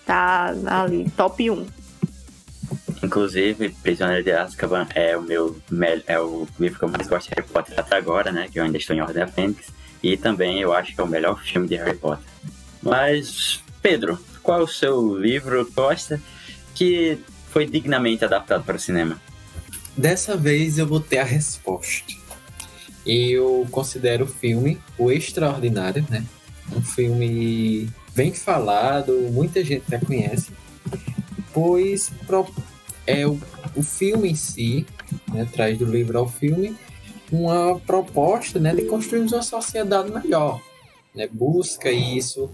tá 0.07 0.55
ali, 0.67 1.11
top 1.17 1.51
1. 1.51 1.67
Inclusive, 3.03 3.71
Prisioneiro 3.83 4.25
de 4.25 4.33
Azkaban 4.33 4.87
é 4.95 5.17
o 5.17 5.23
meu 5.23 5.57
é 6.07 6.19
o 6.19 6.47
livro 6.59 6.79
que 6.79 6.85
eu 6.85 6.89
mais 6.89 7.07
gosto 7.07 7.29
de 7.29 7.35
Harry 7.35 7.49
Potter 7.49 7.79
até 7.79 7.97
agora, 7.97 8.33
né? 8.33 8.49
Que 8.51 8.59
eu 8.59 8.65
ainda 8.65 8.79
estou 8.79 8.97
em 8.97 9.03
Ordem 9.03 9.25
da 9.25 9.27
Fênix. 9.27 9.82
E 10.03 10.17
também 10.17 10.61
eu 10.61 10.73
acho 10.73 10.95
que 10.95 11.01
é 11.01 11.05
o 11.05 11.09
melhor 11.09 11.41
filme 11.43 11.69
de 11.69 11.77
Harry 11.77 11.97
Potter. 11.97 12.25
Mas, 12.83 13.61
Pedro, 13.81 14.19
qual 14.43 14.61
é 14.61 14.63
o 14.63 14.67
seu 14.67 15.17
livro 15.17 15.71
gosta 15.75 16.21
que 16.75 17.19
foi 17.51 17.67
dignamente 17.67 18.25
adaptado 18.25 18.65
para 18.65 18.77
o 18.77 18.81
cinema? 18.81 19.21
Dessa 19.97 20.37
vez 20.37 20.79
eu 20.79 20.87
vou 20.87 21.01
ter 21.01 21.19
a 21.19 21.25
resposta. 21.25 22.13
Eu 23.07 23.67
considero 23.71 24.25
o 24.25 24.29
filme 24.29 24.81
O 24.97 25.11
Extraordinário, 25.11 26.05
né? 26.09 26.25
Um 26.75 26.83
filme 26.83 27.89
bem 28.15 28.33
falado, 28.33 29.13
muita 29.33 29.65
gente 29.65 29.85
já 29.89 29.99
conhece, 29.99 30.51
pois 31.53 32.11
é 33.07 33.27
o, 33.27 33.41
o 33.75 33.83
filme 33.83 34.31
em 34.31 34.35
si, 34.35 34.87
né, 35.33 35.47
do 35.77 35.85
livro 35.85 36.19
ao 36.19 36.29
filme 36.29 36.77
uma 37.33 37.81
proposta 37.81 38.61
né, 38.61 38.75
de 38.75 38.83
construirmos 38.83 39.33
uma 39.33 39.43
sociedade 39.43 40.13
melhor. 40.13 40.61
Né, 41.15 41.29
busca 41.31 41.91
isso, 41.91 42.49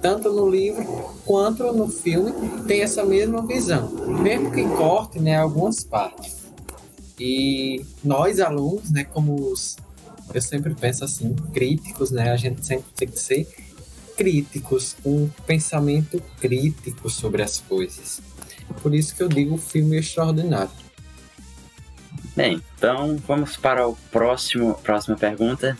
tanto 0.00 0.32
no 0.32 0.48
livro 0.48 0.84
quanto 1.24 1.70
no 1.72 1.88
filme, 1.88 2.32
tem 2.66 2.80
essa 2.80 3.04
mesma 3.04 3.46
visão, 3.46 3.88
mesmo 4.20 4.50
que 4.50 4.64
corte 4.64 5.20
né, 5.20 5.36
algumas 5.36 5.84
partes. 5.84 6.38
E 7.18 7.84
nós, 8.02 8.40
alunos, 8.40 8.90
né, 8.90 9.04
como 9.04 9.34
os 9.34 9.76
eu 10.32 10.40
sempre 10.40 10.74
penso 10.74 11.04
assim, 11.04 11.34
críticos, 11.52 12.10
né? 12.10 12.30
A 12.30 12.36
gente 12.36 12.64
sempre 12.64 12.86
tem 12.94 13.08
que 13.08 13.18
ser 13.18 13.46
críticos, 14.16 14.96
um 15.04 15.28
pensamento 15.46 16.22
crítico 16.40 17.08
sobre 17.10 17.42
as 17.42 17.58
coisas. 17.58 18.20
Por 18.82 18.94
isso 18.94 19.14
que 19.16 19.22
eu 19.22 19.28
digo 19.28 19.56
filme 19.56 19.96
extraordinário. 19.96 20.70
Bem, 22.36 22.62
então 22.76 23.16
vamos 23.26 23.56
para 23.56 23.86
o 23.86 23.96
próximo 24.10 24.74
próxima 24.82 25.16
pergunta. 25.16 25.76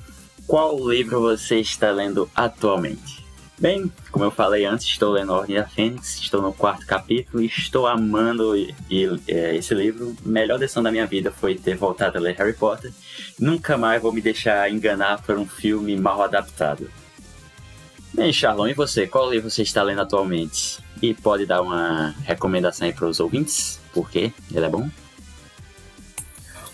Qual 0.47 0.89
livro 0.89 1.21
você 1.21 1.61
está 1.61 1.91
lendo 1.93 2.29
atualmente? 2.35 3.25
Bem, 3.57 3.93
como 4.11 4.25
eu 4.25 4.31
falei 4.31 4.65
antes, 4.65 4.87
estou 4.87 5.13
lendo 5.13 5.33
Ordem 5.35 5.57
da 5.57 5.67
Fênix, 5.67 6.19
estou 6.19 6.41
no 6.41 6.51
quarto 6.51 6.87
capítulo 6.87 7.43
e 7.43 7.47
estou 7.47 7.87
amando 7.87 8.55
é, 8.57 9.55
esse 9.55 9.75
livro. 9.75 10.17
Melhor 10.25 10.59
decisão 10.59 10.83
da 10.83 10.91
minha 10.91 11.07
vida 11.07 11.31
foi 11.31 11.55
ter 11.55 11.77
voltado 11.77 12.17
a 12.17 12.21
ler 12.21 12.35
Harry 12.37 12.55
Potter. 12.55 12.91
Nunca 13.39 13.77
mais 13.77 14.01
vou 14.01 14.13
me 14.13 14.23
deixar 14.23 14.71
enganar 14.71 15.23
por 15.23 15.37
um 15.37 15.47
filme 15.47 15.95
mal 15.95 16.23
adaptado. 16.23 16.91
Bem, 18.15 18.33
Charlon, 18.33 18.69
e 18.69 18.75
você? 18.75 19.07
Qual 19.07 19.31
livro 19.31 19.51
você 19.51 19.63
está 19.63 19.83
lendo 19.83 20.01
atualmente? 20.01 20.79
E 21.03 21.13
pode 21.13 21.45
dar 21.45 21.61
uma 21.61 22.15
recomendação 22.25 22.87
aí 22.87 22.95
para 22.95 23.07
os 23.07 23.21
ouvintes? 23.21 23.79
Por 23.93 24.11
quê? 24.11 24.33
Ele 24.53 24.65
é 24.65 24.69
bom? 24.71 24.89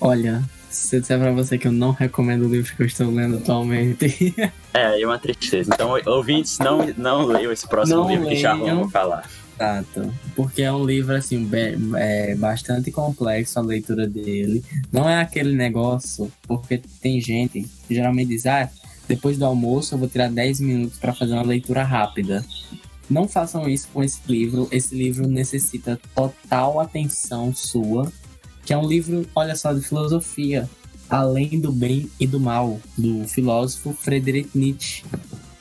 Olha, 0.01 0.43
se 0.71 0.97
eu 0.97 1.01
disser 1.01 1.19
pra 1.19 1.33
você 1.33 1.59
que 1.59 1.67
eu 1.67 1.73
não 1.73 1.91
recomendo 1.91 2.47
o 2.47 2.49
livro 2.49 2.75
que 2.75 2.83
eu 2.83 2.87
estou 2.87 3.11
lendo 3.11 3.39
atualmente. 3.39 4.35
é, 4.75 5.01
é 5.01 5.07
uma 5.07 5.19
tristeza. 5.19 5.71
Então, 5.73 5.95
ouvintes, 6.07 6.59
não, 6.59 6.87
não 6.97 7.27
leiam 7.27 7.53
esse 7.53 7.67
próximo 7.69 8.03
não 8.03 8.09
livro 8.09 8.25
leiam. 8.27 8.37
que 8.37 8.43
Charlon 8.43 8.83
vai 8.83 8.91
falar. 8.91 9.31
Exato. 9.55 10.13
Porque 10.35 10.63
é 10.63 10.73
um 10.73 10.85
livro, 10.85 11.15
assim, 11.15 11.45
bem, 11.45 11.77
é, 11.97 12.35
bastante 12.35 12.91
complexo 12.93 13.59
a 13.59 13.63
leitura 13.63 14.07
dele. 14.07 14.63
Não 14.93 15.09
é 15.09 15.21
aquele 15.21 15.55
negócio, 15.55 16.31
porque 16.47 16.81
tem 17.01 17.21
gente 17.21 17.67
que 17.89 17.95
geralmente 17.95 18.29
diz, 18.29 18.47
ah, 18.47 18.69
depois 19.09 19.39
do 19.39 19.47
almoço 19.47 19.95
eu 19.95 19.99
vou 19.99 20.09
tirar 20.09 20.31
10 20.31 20.61
minutos 20.61 20.99
para 20.99 21.15
fazer 21.15 21.33
uma 21.33 21.43
leitura 21.43 21.83
rápida. 21.83 22.45
Não 23.09 23.27
façam 23.29 23.69
isso 23.69 23.89
com 23.95 24.03
esse 24.03 24.21
livro. 24.29 24.69
Esse 24.71 24.95
livro 24.95 25.27
necessita 25.27 25.99
total 26.15 26.81
atenção 26.81 27.55
sua 27.55 28.13
que 28.67 28.73
é 28.73 28.77
um 28.77 28.87
livro, 28.87 29.25
olha 29.33 29.55
só, 29.55 29.73
de 29.73 29.81
filosofia, 29.81 30.69
Além 31.09 31.61
do 31.61 31.71
Bem 31.71 32.11
e 32.19 32.27
do 32.27 32.41
Mal, 32.41 32.81
do 32.99 33.25
filósofo 33.29 33.93
Friedrich 33.93 34.51
Nietzsche. 34.53 35.05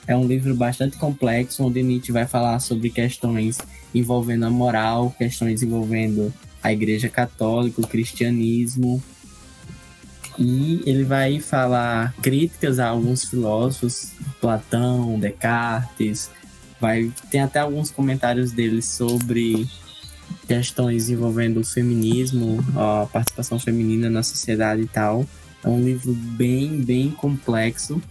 É 0.08 0.18
um 0.18 0.26
livro 0.26 0.56
bastante 0.56 0.98
complexo, 0.98 1.64
onde 1.64 1.84
Nietzsche 1.84 2.12
vai 2.12 2.26
falar 2.26 2.60
sobre 2.60 2.90
questões 2.90 3.60
envolvendo 3.94 4.46
a 4.46 4.50
moral, 4.50 5.14
questões 5.16 5.62
envolvendo 5.62 6.34
a 6.64 6.74
Igreja 6.74 7.08
Católica, 7.08 7.80
o 7.80 7.88
cristianismo. 7.88 9.02
E 10.40 10.82
ele 10.88 11.04
vai 11.04 11.40
falar 11.40 12.12
críticas 12.24 12.80
a 12.80 12.88
alguns 12.88 13.26
filósofos, 13.26 14.14
Platão, 14.42 15.20
Descartes. 15.20 16.32
Vai, 16.82 17.12
tem 17.30 17.42
até 17.42 17.60
alguns 17.60 17.92
comentários 17.92 18.52
dele 18.52 18.82
sobre 18.82 19.70
questões 20.48 21.10
envolvendo 21.10 21.60
o 21.60 21.66
feminismo, 21.66 22.64
a 22.76 23.08
participação 23.12 23.60
feminina 23.60 24.10
na 24.10 24.24
sociedade 24.24 24.82
e 24.82 24.88
tal. 24.88 25.26
É 25.64 25.68
um 25.68 25.84
livro 25.84 26.14
bem, 26.14 26.82
bem 26.82 27.12
complexo. 27.12 28.02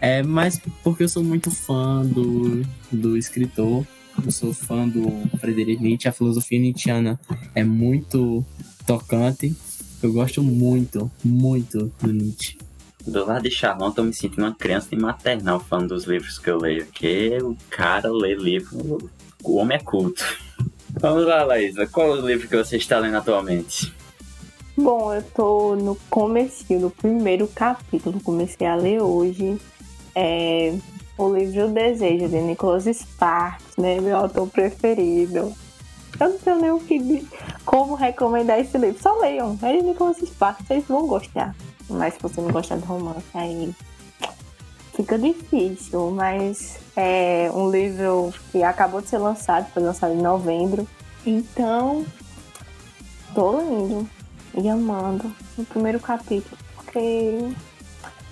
É, 0.00 0.22
mas 0.22 0.60
porque 0.82 1.04
eu 1.04 1.08
sou 1.08 1.22
muito 1.22 1.50
fã 1.50 2.04
do, 2.04 2.62
do 2.90 3.16
escritor, 3.16 3.86
eu 4.24 4.30
sou 4.30 4.52
fã 4.52 4.88
do 4.88 5.10
Friedrich 5.38 5.82
Nietzsche, 5.82 6.08
a 6.08 6.12
filosofia 6.12 6.58
nietzschiana 6.58 7.18
é 7.54 7.64
muito 7.64 8.44
tocante. 8.86 9.54
Eu 10.02 10.12
gosto 10.12 10.42
muito, 10.42 11.10
muito 11.24 11.90
do 12.00 12.12
Nietzsche. 12.12 12.58
do 13.06 13.24
lado 13.24 13.42
de 13.42 13.50
Charlão, 13.50 13.90
tô 13.90 14.02
me 14.02 14.12
sentindo 14.12 14.42
uma 14.42 14.54
criança 14.54 14.88
de 14.90 14.96
maternal 14.96 15.60
falando 15.60 15.88
dos 15.88 16.04
livros 16.04 16.38
que 16.38 16.50
eu 16.50 16.58
leio, 16.58 16.86
que 16.86 17.38
o 17.42 17.56
cara 17.70 18.10
lê 18.10 18.34
livro, 18.34 19.10
o 19.42 19.56
homem 19.56 19.78
é 19.78 19.80
culto. 19.80 20.24
Vamos 20.98 21.26
lá, 21.26 21.44
Laísa, 21.44 21.86
qual 21.86 22.10
o 22.10 22.26
livro 22.26 22.48
que 22.48 22.56
você 22.56 22.76
está 22.76 22.98
lendo 22.98 23.16
atualmente? 23.16 23.94
Bom, 24.76 25.12
eu 25.12 25.22
tô 25.22 25.76
no 25.76 25.94
começo, 26.08 26.64
no 26.70 26.90
primeiro 26.90 27.46
capítulo, 27.48 28.20
comecei 28.20 28.66
a 28.66 28.74
ler 28.74 29.02
hoje. 29.02 29.58
É 30.14 30.74
o 31.18 31.34
livro 31.34 31.66
O 31.66 31.68
Desejo, 31.68 32.28
de 32.28 32.40
Nicholas 32.40 32.84
Sparks, 32.84 33.76
né? 33.76 34.00
Meu 34.00 34.16
autor 34.16 34.48
preferido. 34.48 35.52
Eu 36.18 36.28
não 36.30 36.38
tenho 36.38 36.60
nem 36.60 36.70
o 36.70 36.80
que, 36.80 37.26
como 37.64 37.94
recomendar 37.94 38.58
esse 38.58 38.76
livro. 38.78 39.02
Só 39.02 39.18
leiam, 39.18 39.58
é 39.62 39.76
de 39.76 39.82
Nicholas 39.82 40.16
Sparks, 40.18 40.66
vocês 40.66 40.84
vão 40.86 41.06
gostar. 41.06 41.54
Mas 41.88 42.14
se 42.14 42.20
você 42.22 42.40
não 42.40 42.50
gostar 42.50 42.76
de 42.76 42.84
romance, 42.84 43.26
aí 43.34 43.70
fica 44.96 45.18
difícil. 45.18 46.10
Mas 46.10 46.78
é 46.96 47.50
um 47.52 47.70
livro 47.70 48.32
que 48.50 48.62
acabou 48.62 49.00
de 49.00 49.08
ser 49.08 49.18
lançado, 49.18 49.70
foi 49.72 49.82
lançado 49.82 50.14
em 50.14 50.22
novembro. 50.22 50.88
Então, 51.24 52.04
tô 53.34 53.58
lendo 53.58 54.08
e 54.54 54.68
amando 54.68 55.30
o 55.58 55.64
primeiro 55.64 56.00
capítulo. 56.00 56.56
Porque, 56.74 57.38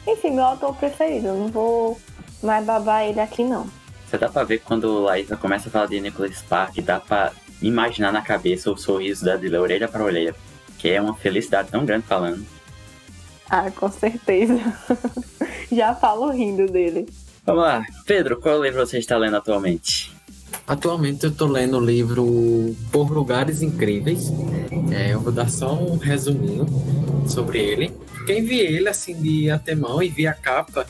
enfim, 0.07 0.31
meu 0.31 0.45
autor 0.45 0.75
preferido. 0.77 1.29
Eu 1.29 1.37
não 1.37 1.49
vou 1.49 2.01
mais 2.43 2.65
babar 2.65 3.05
ele 3.05 3.21
aqui, 3.21 3.45
não. 3.45 3.69
Você 4.09 4.17
dá 4.17 4.29
pra 4.29 4.45
ver 4.45 4.61
quando 4.61 5.01
Laísa 5.01 5.37
começa 5.37 5.69
a 5.69 5.73
falar 5.73 5.87
de 5.87 6.01
Nicholas 6.01 6.37
Spark, 6.37 6.81
dá 6.81 7.01
pra 7.01 7.33
imaginar 7.61 8.13
na 8.13 8.23
cabeça 8.23 8.71
o 8.71 8.77
sorriso 8.77 9.25
da 9.25 9.37
de 9.37 9.55
orelha 9.55 9.89
para 9.89 10.05
orelha. 10.05 10.35
Que 10.79 10.91
é 10.91 11.01
uma 11.01 11.15
felicidade 11.15 11.71
tão 11.71 11.85
grande 11.85 12.07
falando. 12.07 12.45
Ah, 13.49 13.71
com 13.71 13.91
certeza. 13.91 14.61
Já 15.75 15.95
falo 15.95 16.31
rindo 16.31 16.67
dele. 16.67 17.07
Vamos 17.45 17.63
lá. 17.63 17.85
Pedro, 18.07 18.41
qual 18.41 18.63
livro 18.63 18.87
você 18.87 18.99
está 18.99 19.17
lendo 19.17 19.37
atualmente? 19.37 20.13
Atualmente 20.67 21.25
eu 21.25 21.31
estou 21.31 21.49
lendo 21.49 21.77
o 21.77 21.85
livro 21.85 22.75
Por 22.91 23.11
Lugares 23.11 23.61
Incríveis. 23.61 24.33
É, 24.91 25.13
eu 25.13 25.21
vou 25.21 25.33
dar 25.33 25.51
só 25.51 25.75
um 25.75 25.97
resuminho 25.97 26.67
sobre 27.29 27.59
ele. 27.59 27.93
Quem 28.27 28.45
vê 28.45 28.61
ele 28.61 28.89
assim 28.89 29.21
de 29.21 29.51
antemão 29.51 30.03
e 30.03 30.09
vê 30.09 30.27
a 30.27 30.33
capa 30.33 30.87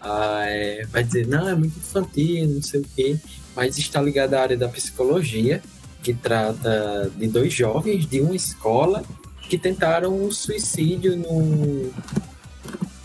ah, 0.00 0.44
é, 0.46 0.86
vai 0.86 1.04
dizer, 1.04 1.26
não, 1.26 1.46
é 1.46 1.54
muito 1.54 1.76
infantil, 1.76 2.48
não 2.48 2.62
sei 2.62 2.80
o 2.80 2.86
quê. 2.96 3.18
Mas 3.54 3.76
está 3.76 4.00
ligado 4.00 4.34
à 4.34 4.40
área 4.40 4.56
da 4.56 4.68
psicologia, 4.68 5.62
que 6.02 6.14
trata 6.14 7.10
de 7.14 7.28
dois 7.28 7.52
jovens 7.52 8.06
de 8.06 8.20
uma 8.20 8.34
escola 8.34 9.04
que 9.42 9.58
tentaram 9.58 10.14
um 10.14 10.30
suicídio 10.30 11.16
no, 11.16 11.92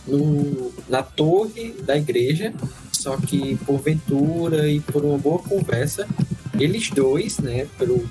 no, 0.08 0.72
na 0.88 1.02
torre 1.02 1.76
da 1.84 1.98
igreja, 1.98 2.54
só 2.92 3.18
que 3.18 3.56
porventura 3.66 4.68
e 4.70 4.80
por 4.80 5.04
uma 5.04 5.18
boa 5.18 5.40
conversa, 5.40 6.08
eles 6.60 6.90
dois, 6.90 7.40
né, 7.40 7.68
pelo 7.78 8.08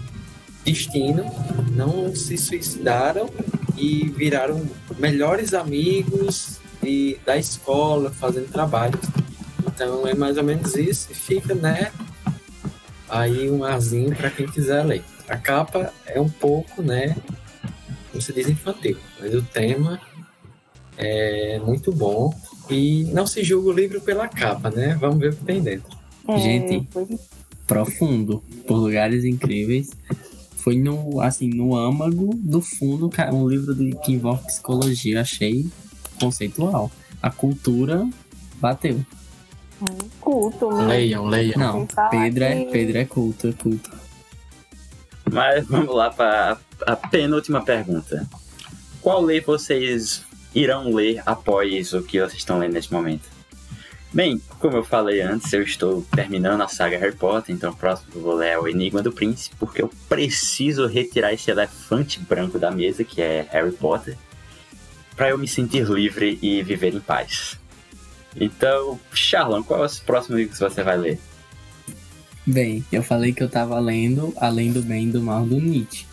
destino, 0.65 1.25
não 1.73 2.15
se 2.15 2.37
suicidaram 2.39 3.29
e 3.77 4.09
viraram 4.09 4.63
melhores 4.99 5.53
amigos 5.53 6.59
e, 6.83 7.19
da 7.25 7.37
escola, 7.37 8.11
fazendo 8.11 8.51
trabalho. 8.51 8.99
Então 9.67 10.07
é 10.07 10.15
mais 10.15 10.37
ou 10.37 10.45
menos 10.45 10.75
isso 10.77 11.09
e 11.11 11.15
fica, 11.15 11.55
né, 11.55 11.91
aí 13.09 13.51
um 13.51 13.65
arzinho 13.65 14.15
para 14.15 14.31
quem 14.31 14.47
quiser 14.47 14.85
ler. 14.85 15.05
A 15.29 15.37
capa 15.37 15.93
é 16.07 16.21
um 16.21 16.29
pouco, 16.29 16.83
né, 16.83 17.17
como 18.11 18.23
se 18.23 18.33
diz 18.33 18.49
infantil, 18.49 18.97
mas 19.19 19.35
o 19.35 19.43
tema 19.43 20.01
é 20.97 21.59
muito 21.59 21.93
bom 21.93 22.35
e 22.71 23.05
não 23.13 23.27
se 23.27 23.43
julga 23.43 23.71
o 23.71 23.73
livro 23.73 24.01
pela 24.01 24.29
capa, 24.29 24.71
né? 24.71 24.97
Vamos 25.01 25.19
ver 25.19 25.33
o 25.33 25.37
que 25.37 25.45
tem 25.45 25.63
dentro. 25.63 25.97
É, 26.29 26.39
Gente, 26.39 26.87
foi... 26.91 27.07
profundo, 27.67 28.43
por 28.67 28.77
lugares 28.77 29.25
incríveis. 29.25 29.91
Foi 30.57 30.77
no, 30.77 31.21
assim, 31.21 31.51
no 31.51 31.77
âmago 31.77 32.35
do 32.37 32.63
fundo, 32.63 33.11
um 33.33 33.47
livro 33.47 33.75
de, 33.75 33.95
que 33.99 34.13
envolve 34.13 34.47
psicologia, 34.47 35.21
achei 35.21 35.67
conceitual. 36.19 36.91
A 37.23 37.31
cultura 37.31 38.09
bateu. 38.61 39.05
Culto, 40.21 40.69
Leiam, 40.71 41.27
leiam. 41.27 41.59
Não, 41.59 41.87
Pedro 42.11 42.45
é, 42.45 42.65
Pedro 42.65 42.99
é 42.99 43.05
culto, 43.05 43.49
é 43.49 43.53
culto. 43.53 43.91
Mas 45.31 45.67
vamos 45.67 45.95
lá 45.95 46.11
para 46.11 46.57
a 46.87 46.97
penúltima 46.97 47.63
pergunta. 47.63 48.27
Qual 49.03 49.21
lei 49.21 49.41
vocês 49.41 50.25
irão 50.55 50.93
ler 50.95 51.23
após 51.27 51.93
o 51.93 52.03
que 52.03 52.19
vocês 52.19 52.35
estão 52.35 52.59
lendo 52.59 52.73
nesse 52.73 52.93
momento? 52.93 53.35
Bem, 54.13 54.41
como 54.61 54.77
eu 54.77 54.85
falei 54.85 55.21
antes, 55.21 55.53
eu 55.53 55.63
estou 55.63 56.07
terminando 56.15 56.61
a 56.61 56.69
saga 56.69 56.97
Harry 56.97 57.17
Potter, 57.17 57.53
então 57.53 57.73
o 57.73 57.77
próximo 57.77 58.13
que 58.13 58.19
eu 58.19 58.23
vou 58.23 58.37
ler 58.37 58.51
é 58.51 58.59
o 58.59 58.69
Enigma 58.69 59.03
do 59.03 59.11
Príncipe, 59.11 59.57
porque 59.59 59.83
eu 59.83 59.91
preciso 60.09 60.87
retirar 60.87 61.33
esse 61.33 61.51
elefante 61.51 62.21
branco 62.21 62.57
da 62.57 62.71
mesa, 62.71 63.03
que 63.03 63.21
é 63.21 63.49
Harry 63.51 63.73
Potter, 63.73 64.17
para 65.17 65.31
eu 65.31 65.39
me 65.39 65.49
sentir 65.49 65.85
livre 65.89 66.39
e 66.41 66.63
viver 66.63 66.95
em 66.95 67.01
paz. 67.01 67.59
Então, 68.37 69.01
Charlon, 69.13 69.65
qual 69.65 69.85
é 69.85 69.87
o 69.87 70.05
próximo 70.07 70.37
livro 70.37 70.53
que 70.53 70.61
você 70.61 70.85
vai 70.85 70.97
ler? 70.97 71.19
Bem, 72.47 72.85
eu 72.93 73.03
falei 73.03 73.33
que 73.33 73.43
eu 73.43 73.49
tava 73.49 73.79
lendo 73.81 74.33
Além 74.37 74.73
do 74.73 74.83
Bem 74.83 75.09
e 75.09 75.11
do 75.11 75.21
Mal 75.21 75.45
do 75.45 75.61
Nietzsche. 75.61 76.07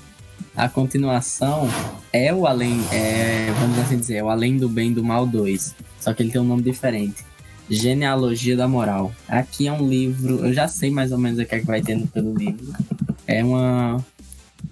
A 0.56 0.68
continuação 0.68 1.68
é 2.12 2.34
o 2.34 2.46
Além, 2.46 2.82
é, 2.92 3.52
vamos 3.58 3.80
assim 3.80 3.98
dizer, 3.98 4.16
é 4.16 4.24
o 4.24 4.30
Além 4.30 4.58
do 4.58 4.68
Bem 4.68 4.92
do 4.92 5.04
Mal 5.04 5.26
2. 5.26 5.76
Só 6.00 6.14
que 6.14 6.24
ele 6.24 6.32
tem 6.32 6.42
um 6.42 6.46
nome 6.46 6.62
diferente. 6.62 7.24
Genealogia 7.70 8.58
da 8.58 8.68
Moral. 8.68 9.14
Aqui 9.30 9.68
é 9.68 9.72
um 9.72 9.88
livro, 9.88 10.46
eu 10.46 10.54
já 10.54 10.68
sei 10.68 10.92
mais 10.92 11.14
ou 11.14 11.18
menos 11.18 11.40
o 11.40 11.46
que 11.46 11.56
é 11.56 11.60
que 11.60 11.66
vai 11.66 11.82
ter 11.82 11.98
pelo 12.08 12.34
livro. 12.34 12.74
É 13.26 13.44
uma. 13.44 14.04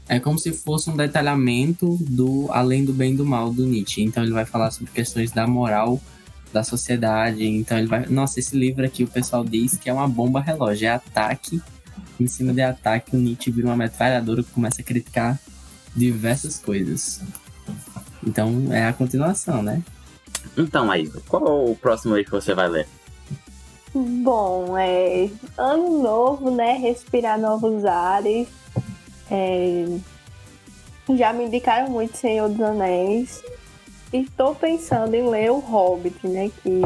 É 0.07 0.19
como 0.19 0.37
se 0.37 0.51
fosse 0.51 0.89
um 0.89 0.97
detalhamento 0.97 1.97
do 2.01 2.47
Além 2.51 2.83
do 2.83 2.93
Bem 2.93 3.15
do 3.15 3.25
Mal 3.25 3.53
do 3.53 3.65
Nietzsche. 3.65 4.03
Então 4.03 4.21
ele 4.21 4.33
vai 4.33 4.45
falar 4.45 4.71
sobre 4.71 4.91
questões 4.91 5.31
da 5.31 5.47
moral 5.47 6.01
da 6.51 6.61
sociedade. 6.61 7.45
Então 7.45 7.77
ele 7.77 7.87
vai. 7.87 8.05
Nossa, 8.07 8.39
esse 8.39 8.57
livro 8.57 8.85
aqui 8.85 9.05
o 9.05 9.07
pessoal 9.07 9.45
diz 9.45 9.77
que 9.77 9.89
é 9.89 9.93
uma 9.93 10.09
bomba 10.09 10.41
relógio, 10.41 10.87
é 10.87 10.91
ataque. 10.91 11.61
Em 12.19 12.27
cima 12.27 12.51
de 12.51 12.61
ataque, 12.61 13.15
o 13.15 13.19
Nietzsche 13.19 13.49
vira 13.49 13.67
uma 13.67 13.77
metralhadora 13.77 14.43
que 14.43 14.51
começa 14.51 14.81
a 14.81 14.83
criticar 14.83 15.39
diversas 15.95 16.59
coisas. 16.59 17.21
Então 18.25 18.71
é 18.71 18.87
a 18.87 18.93
continuação, 18.93 19.61
né? 19.61 19.81
Então, 20.57 20.89
aí, 20.89 21.09
qual 21.27 21.45
é 21.45 21.71
o 21.71 21.75
próximo 21.75 22.15
livro 22.15 22.31
que 22.31 22.41
você 22.41 22.53
vai 22.53 22.67
ler? 22.67 22.87
Bom, 23.93 24.77
é 24.77 25.29
ano 25.57 26.01
novo, 26.01 26.51
né? 26.51 26.73
Respirar 26.73 27.39
novos 27.39 27.85
ares. 27.85 28.47
É, 29.31 29.85
já 31.15 31.33
me 31.33 31.45
indicaram 31.45 31.89
muito 31.89 32.17
Senhor 32.17 32.49
dos 32.49 32.61
Anéis. 32.61 33.43
Estou 34.11 34.55
pensando 34.55 35.13
em 35.15 35.27
ler 35.27 35.51
o 35.51 35.59
Hobbit, 35.59 36.27
né? 36.27 36.51
Que 36.61 36.81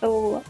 eu, 0.00 0.42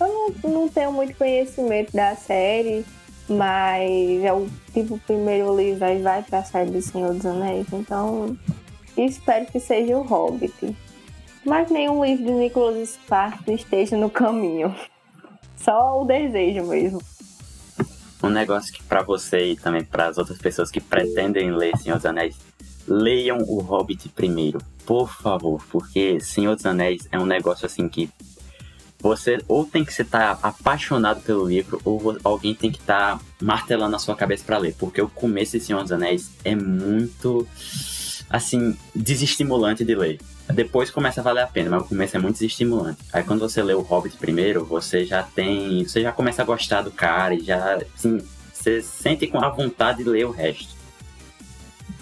eu 0.00 0.34
não, 0.42 0.50
não 0.50 0.68
tenho 0.68 0.92
muito 0.92 1.16
conhecimento 1.16 1.92
da 1.92 2.14
série, 2.14 2.84
mas 3.30 4.22
é 4.24 4.32
o 4.32 4.48
tipo 4.72 4.98
primeiro 4.98 5.56
livro 5.56 5.84
aí 5.84 6.02
vai 6.02 6.22
para 6.22 6.40
a 6.40 6.44
série 6.44 6.70
do 6.70 6.82
Senhor 6.82 7.14
dos 7.14 7.24
Anéis, 7.24 7.66
então 7.72 8.36
espero 8.96 9.46
que 9.46 9.60
seja 9.60 9.96
o 9.96 10.02
Hobbit. 10.02 10.76
Mas 11.44 11.70
nenhum 11.70 12.04
livro 12.04 12.26
de 12.26 12.32
Nicholas 12.32 12.90
Sparks 12.90 13.48
esteja 13.48 13.96
no 13.96 14.10
caminho. 14.10 14.74
Só 15.56 16.02
o 16.02 16.04
desejo 16.04 16.66
mesmo. 16.66 17.00
Um 18.22 18.28
negócio 18.28 18.72
que 18.72 18.82
para 18.82 19.02
você 19.02 19.52
e 19.52 19.56
também 19.56 19.82
para 19.82 20.08
as 20.08 20.18
outras 20.18 20.36
pessoas 20.36 20.70
que 20.70 20.80
pretendem 20.80 21.50
ler 21.50 21.76
Senhor 21.78 21.96
dos 21.96 22.04
Anéis, 22.04 22.36
leiam 22.86 23.38
o 23.38 23.60
Hobbit 23.60 24.08
primeiro 24.10 24.58
por 24.90 25.08
favor, 25.08 25.64
porque 25.70 26.18
Senhor 26.18 26.56
dos 26.56 26.66
Anéis 26.66 27.06
é 27.12 27.18
um 27.18 27.24
negócio 27.24 27.64
assim 27.64 27.88
que 27.88 28.10
você 29.00 29.38
ou 29.48 29.64
tem 29.64 29.84
que 29.84 29.92
estar 29.92 30.36
tá 30.36 30.48
apaixonado 30.48 31.20
pelo 31.22 31.46
livro 31.46 31.80
ou 31.84 32.16
alguém 32.22 32.54
tem 32.54 32.70
que 32.70 32.78
estar 32.78 33.18
tá 33.18 33.24
martelando 33.40 33.96
a 33.96 33.98
sua 33.98 34.14
cabeça 34.14 34.44
para 34.44 34.58
ler, 34.58 34.74
porque 34.78 35.00
o 35.00 35.08
começo 35.08 35.58
de 35.58 35.64
Senhor 35.64 35.82
dos 35.82 35.92
Anéis 35.92 36.30
é 36.44 36.54
muito 36.54 37.46
assim 38.28 38.76
desestimulante 38.94 39.84
de 39.84 39.94
ler. 39.94 40.20
Depois 40.48 40.90
começa 40.90 41.20
a 41.20 41.24
valer 41.24 41.42
a 41.42 41.46
pena, 41.46 41.70
mas 41.70 41.82
o 41.82 41.88
começo 41.88 42.16
é 42.16 42.20
muito 42.20 42.34
desestimulante. 42.34 42.98
Aí 43.12 43.22
quando 43.22 43.40
você 43.40 43.62
lê 43.62 43.72
o 43.72 43.82
Hobbit 43.82 44.16
primeiro, 44.16 44.64
você 44.64 45.04
já 45.04 45.22
tem, 45.22 45.84
você 45.84 46.02
já 46.02 46.12
começa 46.12 46.42
a 46.42 46.44
gostar 46.44 46.82
do 46.82 46.90
cara 46.90 47.34
e 47.34 47.40
já 47.40 47.78
assim, 47.94 48.20
você 48.52 48.82
sente 48.82 49.26
com 49.26 49.42
a 49.42 49.48
vontade 49.48 50.04
de 50.04 50.10
ler 50.10 50.26
o 50.26 50.30
resto. 50.30 50.80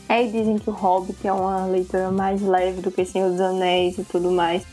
É, 0.09 0.25
e 0.25 0.31
dizem 0.31 0.59
que 0.59 0.71
o 0.71 0.73
Hobbit 0.73 1.27
é 1.27 1.33
uma 1.33 1.67
leitura 1.67 2.11
mais 2.11 2.41
leve 2.41 2.81
do 2.81 2.91
que 2.91 3.05
Senhor 3.05 3.31
dos 3.31 3.41
Anéis 3.41 3.99
e 3.99 4.05
tudo 4.05 4.31
mais. 4.31 4.65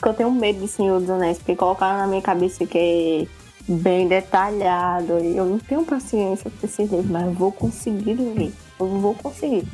Porque 0.00 0.08
eu 0.08 0.14
tenho 0.14 0.30
medo 0.30 0.60
de 0.60 0.66
Senhor 0.66 0.98
dos 0.98 1.10
Anéis, 1.10 1.36
porque 1.36 1.54
colocaram 1.54 1.98
na 1.98 2.06
minha 2.06 2.22
cabeça 2.22 2.64
que 2.64 3.28
é 3.68 3.70
bem 3.70 4.08
detalhado. 4.08 5.18
E 5.20 5.36
eu 5.36 5.44
não 5.44 5.58
tenho 5.58 5.84
paciência 5.84 6.50
para 6.50 6.66
esse 6.66 6.82
livro, 6.82 7.04
mas 7.04 7.26
eu 7.26 7.32
vou 7.34 7.52
conseguir 7.52 8.14
ler. 8.14 8.50
Eu 8.78 8.86
vou 8.86 9.14
conseguir. 9.14 9.68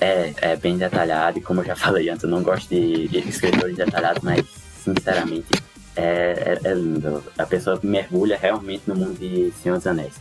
é, 0.00 0.32
é 0.40 0.56
bem 0.56 0.78
detalhado, 0.78 1.38
e 1.38 1.42
como 1.42 1.60
eu 1.60 1.66
já 1.66 1.76
falei 1.76 2.08
antes, 2.08 2.24
eu 2.24 2.30
não 2.30 2.42
gosto 2.42 2.70
de, 2.70 3.06
de 3.08 3.18
escritores 3.28 3.76
detalhados, 3.76 4.22
mas 4.22 4.46
sinceramente 4.82 5.48
é, 5.94 6.58
é, 6.64 6.70
é, 6.70 6.74
lindo. 6.74 7.22
A 7.36 7.44
pessoa 7.44 7.78
mergulha 7.82 8.38
realmente 8.40 8.84
no 8.86 8.94
mundo 8.94 9.18
de 9.18 9.52
Senhor 9.62 9.76
dos 9.76 9.86
Anéis. 9.86 10.14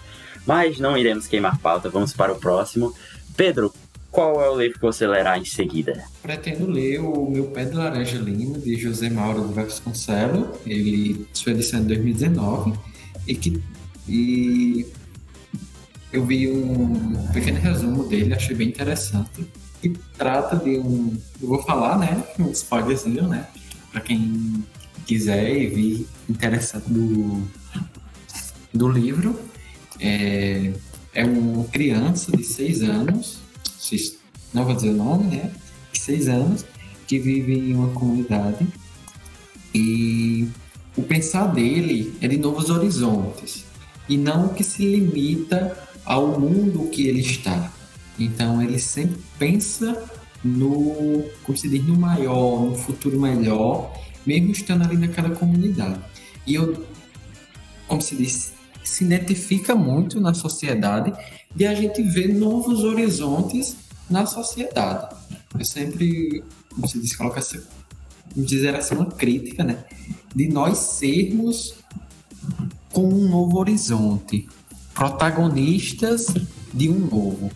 Mas 0.45 0.77
não 0.77 0.97
iremos 0.97 1.25
queimar 1.25 1.57
pauta, 1.59 1.89
vamos 1.89 2.11
para 2.11 2.33
o 2.33 2.35
próximo. 2.35 2.93
Pedro, 3.37 3.73
qual 4.15 4.41
é 4.41 4.49
o 4.49 4.57
livro 4.57 4.75
que 4.79 4.81
você 4.81 5.05
lerá 5.05 5.37
em 5.37 5.43
seguida? 5.43 6.05
Pretendo 6.21 6.65
ler 6.65 7.01
o 7.01 7.29
Meu 7.29 7.47
Pé 7.47 7.65
de 7.65 7.75
Laranja 7.75 8.17
Lima, 8.17 8.57
de 8.57 8.77
José 8.77 9.09
Mauro 9.09 9.45
de 9.45 9.53
Vasconcelos. 9.53 10.57
Ele, 10.65 11.27
sua 11.33 11.51
edição 11.51 11.81
de 11.81 11.87
2019. 11.87 12.73
E 13.27 13.35
que 13.35 13.61
e 14.07 14.85
eu 16.13 16.25
vi 16.25 16.49
um 16.49 17.27
pequeno 17.33 17.59
resumo 17.59 18.07
dele, 18.07 18.33
achei 18.33 18.55
bem 18.55 18.69
interessante. 18.69 19.45
E 19.83 19.89
trata 20.17 20.55
de 20.55 20.79
um. 20.79 21.17
Eu 21.41 21.49
vou 21.49 21.61
falar, 21.63 21.99
né? 21.99 22.23
Um 22.39 22.51
spoilerzinho, 22.51 23.27
né? 23.27 23.45
Para 23.91 23.99
quem 23.99 24.63
quiser 25.05 25.57
e 25.57 25.67
vir 25.67 26.07
interessado 26.29 26.85
do, 26.87 27.43
do 28.73 28.87
livro. 28.87 29.37
É, 29.99 30.71
é 31.13 31.25
uma 31.25 31.65
criança 31.65 32.35
de 32.35 32.43
seis 32.43 32.81
anos 32.81 33.44
não 34.53 34.65
vou 34.65 34.75
dizer 34.75 34.89
o 34.89 34.93
nome, 34.93 35.35
né? 35.35 35.51
Seis 35.93 36.27
anos, 36.27 36.65
que 37.07 37.19
vive 37.19 37.53
em 37.53 37.75
uma 37.75 37.89
comunidade 37.89 38.67
e 39.73 40.47
o 40.95 41.03
pensar 41.03 41.47
dele 41.47 42.13
é 42.21 42.27
de 42.27 42.37
novos 42.37 42.69
horizontes 42.69 43.65
e 44.07 44.17
não 44.17 44.49
que 44.49 44.63
se 44.63 44.83
limita 44.85 45.77
ao 46.05 46.39
mundo 46.39 46.89
que 46.89 47.07
ele 47.07 47.19
está. 47.19 47.71
Então 48.17 48.61
ele 48.61 48.79
sempre 48.79 49.19
pensa 49.37 50.09
no, 50.43 51.25
como 51.43 51.57
se 51.57 51.67
diz, 51.67 51.83
no 51.85 51.95
maior, 51.99 52.61
no 52.61 52.75
futuro 52.75 53.19
melhor, 53.19 53.93
mesmo 54.25 54.51
estando 54.51 54.83
ali 54.83 54.95
naquela 54.95 55.31
comunidade. 55.31 55.99
E 56.47 56.55
eu, 56.55 56.85
como 57.87 58.01
se 58.01 58.15
diz, 58.15 58.53
se 58.87 59.03
identifica 59.03 59.75
muito 59.75 60.19
na 60.19 60.33
sociedade 60.33 61.13
de 61.53 61.65
a 61.65 61.73
gente 61.73 62.01
ver 62.03 62.33
novos 62.33 62.83
horizontes 62.83 63.75
na 64.09 64.25
sociedade. 64.25 65.15
Eu 65.57 65.65
sempre, 65.65 66.43
como 66.73 66.87
se 66.87 66.99
diz, 66.99 67.15
coloca 67.15 67.39
essa, 67.39 67.63
dizer 68.35 68.75
assim, 68.75 68.95
uma 68.95 69.05
crítica, 69.07 69.63
né? 69.63 69.85
De 70.35 70.47
nós 70.47 70.77
sermos 70.77 71.75
com 72.91 73.07
um 73.07 73.27
novo 73.27 73.57
horizonte, 73.57 74.47
protagonistas 74.93 76.27
de 76.73 76.89
um 76.89 76.99
novo. 76.99 77.51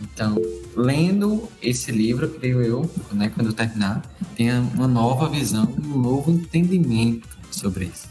Então, 0.00 0.36
lendo 0.76 1.48
esse 1.60 1.90
livro, 1.90 2.28
creio 2.28 2.62
eu, 2.62 2.90
né, 3.12 3.30
quando 3.34 3.48
eu 3.48 3.52
terminar, 3.52 4.02
tenha 4.36 4.60
uma 4.74 4.86
nova 4.86 5.28
visão, 5.28 5.74
um 5.82 5.98
novo 5.98 6.30
entendimento 6.30 7.28
sobre 7.50 7.86
isso. 7.86 8.08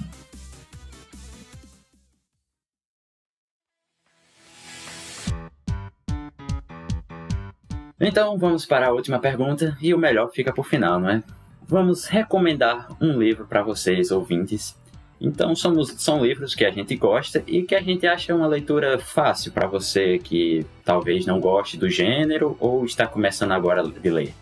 Então 8.00 8.38
vamos 8.38 8.66
para 8.66 8.88
a 8.88 8.92
última 8.92 9.18
pergunta 9.18 9.76
e 9.82 9.94
o 9.94 9.98
melhor 9.98 10.30
fica 10.32 10.54
por 10.54 10.68
final, 10.68 11.00
não 11.00 11.10
é? 11.10 11.24
Vamos 11.68 12.06
recomendar 12.06 12.88
um 13.02 13.18
livro 13.20 13.46
para 13.48 13.64
vocês, 13.64 14.12
ouvintes. 14.12 14.78
Então 15.20 15.56
somos, 15.56 15.90
são 15.98 16.24
livros 16.24 16.54
que 16.54 16.64
a 16.64 16.70
gente 16.70 16.96
gosta 16.96 17.44
e 17.48 17.64
que 17.64 17.74
a 17.74 17.82
gente 17.82 18.06
acha 18.06 18.36
uma 18.36 18.46
leitura 18.46 19.00
fácil 19.00 19.52
para 19.52 19.66
você 19.66 20.20
que 20.20 20.64
talvez 20.86 21.26
não 21.26 21.40
goste 21.40 21.76
do 21.76 21.90
gênero 21.90 22.56
ou 22.60 22.86
está 22.86 23.08
começando 23.08 23.52
agora 23.52 23.82
a 23.82 24.10
ler. 24.10 24.34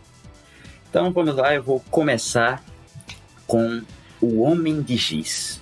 Então 0.89 1.11
vamos 1.11 1.35
lá, 1.35 1.55
eu 1.55 1.63
vou 1.63 1.79
começar 1.89 2.61
com 3.47 3.81
O 4.19 4.41
Homem 4.41 4.81
de 4.81 4.97
Giz. 4.97 5.61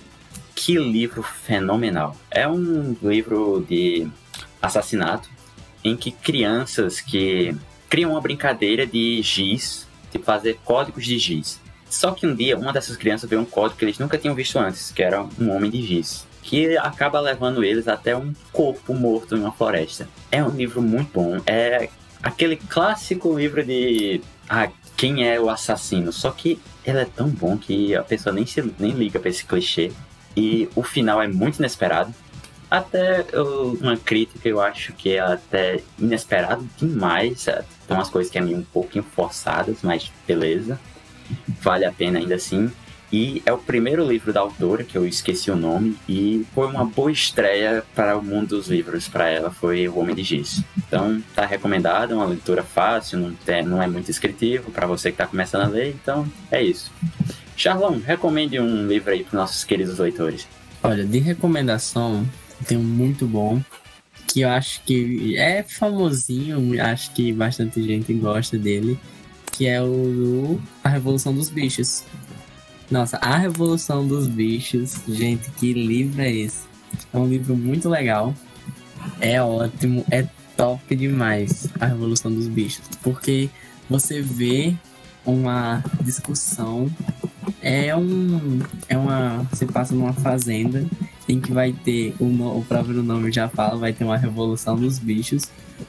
Que 0.54 0.78
livro 0.78 1.22
fenomenal! 1.22 2.16
É 2.30 2.48
um 2.48 2.96
livro 3.02 3.64
de 3.68 4.08
assassinato 4.60 5.28
em 5.84 5.96
que 5.96 6.10
crianças 6.10 7.00
que 7.00 7.54
criam 7.88 8.12
uma 8.12 8.20
brincadeira 8.20 8.86
de 8.86 9.20
giz, 9.22 9.86
de 10.12 10.18
fazer 10.18 10.58
códigos 10.64 11.04
de 11.04 11.18
giz. 11.18 11.60
Só 11.88 12.10
que 12.10 12.26
um 12.26 12.34
dia, 12.34 12.58
uma 12.58 12.72
dessas 12.72 12.96
crianças 12.96 13.30
vê 13.30 13.36
um 13.36 13.44
código 13.44 13.78
que 13.78 13.84
eles 13.84 13.98
nunca 13.98 14.18
tinham 14.18 14.34
visto 14.34 14.58
antes, 14.58 14.90
que 14.90 15.02
era 15.02 15.22
um 15.38 15.50
homem 15.50 15.70
de 15.70 15.80
giz, 15.82 16.26
que 16.42 16.76
acaba 16.76 17.20
levando 17.20 17.62
eles 17.62 17.86
até 17.86 18.16
um 18.16 18.32
corpo 18.52 18.94
morto 18.94 19.36
em 19.36 19.40
uma 19.40 19.52
floresta. 19.52 20.08
É 20.30 20.42
um 20.42 20.50
livro 20.50 20.82
muito 20.82 21.12
bom, 21.12 21.40
é 21.46 21.88
aquele 22.22 22.56
clássico 22.56 23.38
livro 23.38 23.64
de 23.64 24.20
ah, 24.48 24.68
quem 24.96 25.28
é 25.28 25.40
o 25.40 25.48
assassino, 25.48 26.12
só 26.12 26.30
que 26.30 26.58
ele 26.84 26.98
é 26.98 27.04
tão 27.04 27.28
bom 27.28 27.56
que 27.56 27.94
a 27.94 28.02
pessoa 28.02 28.34
nem, 28.34 28.44
se, 28.46 28.62
nem 28.78 28.92
liga 28.92 29.18
para 29.18 29.30
esse 29.30 29.44
clichê. 29.44 29.90
E 30.36 30.68
o 30.74 30.82
final 30.82 31.22
é 31.22 31.28
muito 31.28 31.58
inesperado. 31.58 32.12
Até 32.70 33.24
uma 33.80 33.96
crítica 33.96 34.48
eu 34.48 34.60
acho 34.60 34.92
que 34.94 35.12
é 35.12 35.20
até 35.20 35.80
inesperado 35.98 36.68
demais. 36.76 37.46
Tem 37.86 37.96
umas 37.96 38.08
coisas 38.08 38.30
que 38.30 38.38
é 38.38 38.40
meio 38.40 38.58
um 38.58 38.62
pouquinho 38.62 39.04
forçadas, 39.04 39.78
mas 39.82 40.10
beleza. 40.26 40.78
Vale 41.60 41.84
a 41.84 41.92
pena 41.92 42.18
ainda 42.18 42.34
assim. 42.34 42.70
E 43.12 43.40
é 43.46 43.52
o 43.52 43.58
primeiro 43.58 44.04
livro 44.04 44.32
da 44.32 44.40
autora, 44.40 44.82
que 44.82 44.98
eu 44.98 45.06
esqueci 45.06 45.48
o 45.48 45.54
nome, 45.54 45.96
e 46.08 46.44
foi 46.52 46.66
uma 46.66 46.84
boa 46.84 47.12
estreia 47.12 47.84
para 47.94 48.16
o 48.16 48.24
mundo 48.24 48.56
dos 48.56 48.66
livros. 48.66 49.06
Para 49.06 49.28
ela 49.28 49.52
foi 49.52 49.86
O 49.86 49.98
Homem 49.98 50.16
de 50.16 50.24
Giz. 50.24 50.62
Então 50.76 51.22
tá 51.34 51.46
recomendado, 51.46 52.12
é 52.12 52.16
uma 52.16 52.26
leitura 52.26 52.64
fácil, 52.64 53.20
não, 53.20 53.32
tem, 53.32 53.62
não 53.62 53.80
é 53.80 53.86
muito 53.86 54.06
descritivo 54.06 54.72
para 54.72 54.86
você 54.86 55.10
que 55.10 55.14
está 55.14 55.26
começando 55.26 55.62
a 55.62 55.68
ler, 55.68 55.90
então 55.90 56.26
é 56.50 56.60
isso. 56.60 56.90
Charlon, 57.56 58.00
recomende 58.04 58.58
um 58.58 58.88
livro 58.88 59.12
aí 59.12 59.22
para 59.22 59.38
nossos 59.38 59.62
queridos 59.62 59.98
leitores. 60.00 60.48
Olha, 60.82 61.04
de 61.04 61.18
recomendação, 61.18 62.28
tem 62.66 62.76
um 62.76 62.82
muito 62.82 63.26
bom. 63.26 63.62
Que 64.26 64.40
eu 64.40 64.48
acho 64.48 64.80
que 64.82 65.36
é 65.36 65.62
famosinho, 65.62 66.80
acho 66.82 67.12
que 67.12 67.32
bastante 67.32 67.82
gente 67.82 68.12
gosta 68.14 68.58
dele. 68.58 68.98
Que 69.52 69.66
é 69.66 69.80
o 69.82 70.60
A 70.82 70.88
Revolução 70.88 71.32
dos 71.34 71.48
Bichos. 71.48 72.04
Nossa, 72.90 73.16
A 73.18 73.36
Revolução 73.36 74.06
dos 74.06 74.26
Bichos, 74.26 74.96
gente, 75.08 75.50
que 75.52 75.72
livro 75.72 76.20
é 76.20 76.32
esse? 76.32 76.64
É 77.12 77.16
um 77.16 77.28
livro 77.28 77.56
muito 77.56 77.88
legal. 77.88 78.34
É 79.20 79.40
ótimo, 79.42 80.04
é 80.10 80.26
top 80.56 80.94
demais 80.96 81.68
A 81.80 81.86
Revolução 81.86 82.32
dos 82.32 82.48
Bichos. 82.48 82.84
Porque 83.02 83.48
você 83.88 84.20
vê 84.20 84.74
uma 85.24 85.82
discussão. 86.02 86.90
É 87.62 87.94
um. 87.96 88.60
É 88.88 88.96
uma. 88.96 89.46
Você 89.50 89.66
passa 89.66 89.94
numa 89.94 90.12
fazenda 90.12 90.86
em 91.28 91.40
que 91.40 91.52
vai 91.52 91.72
ter, 91.72 92.14
o, 92.20 92.24
o 92.24 92.64
próprio 92.66 93.02
nome 93.02 93.32
já 93.32 93.48
fala, 93.48 93.78
vai 93.78 93.92
ter 93.92 94.04
uma 94.04 94.16
revolução 94.16 94.76
dos 94.76 94.98
bichos. 94.98 95.44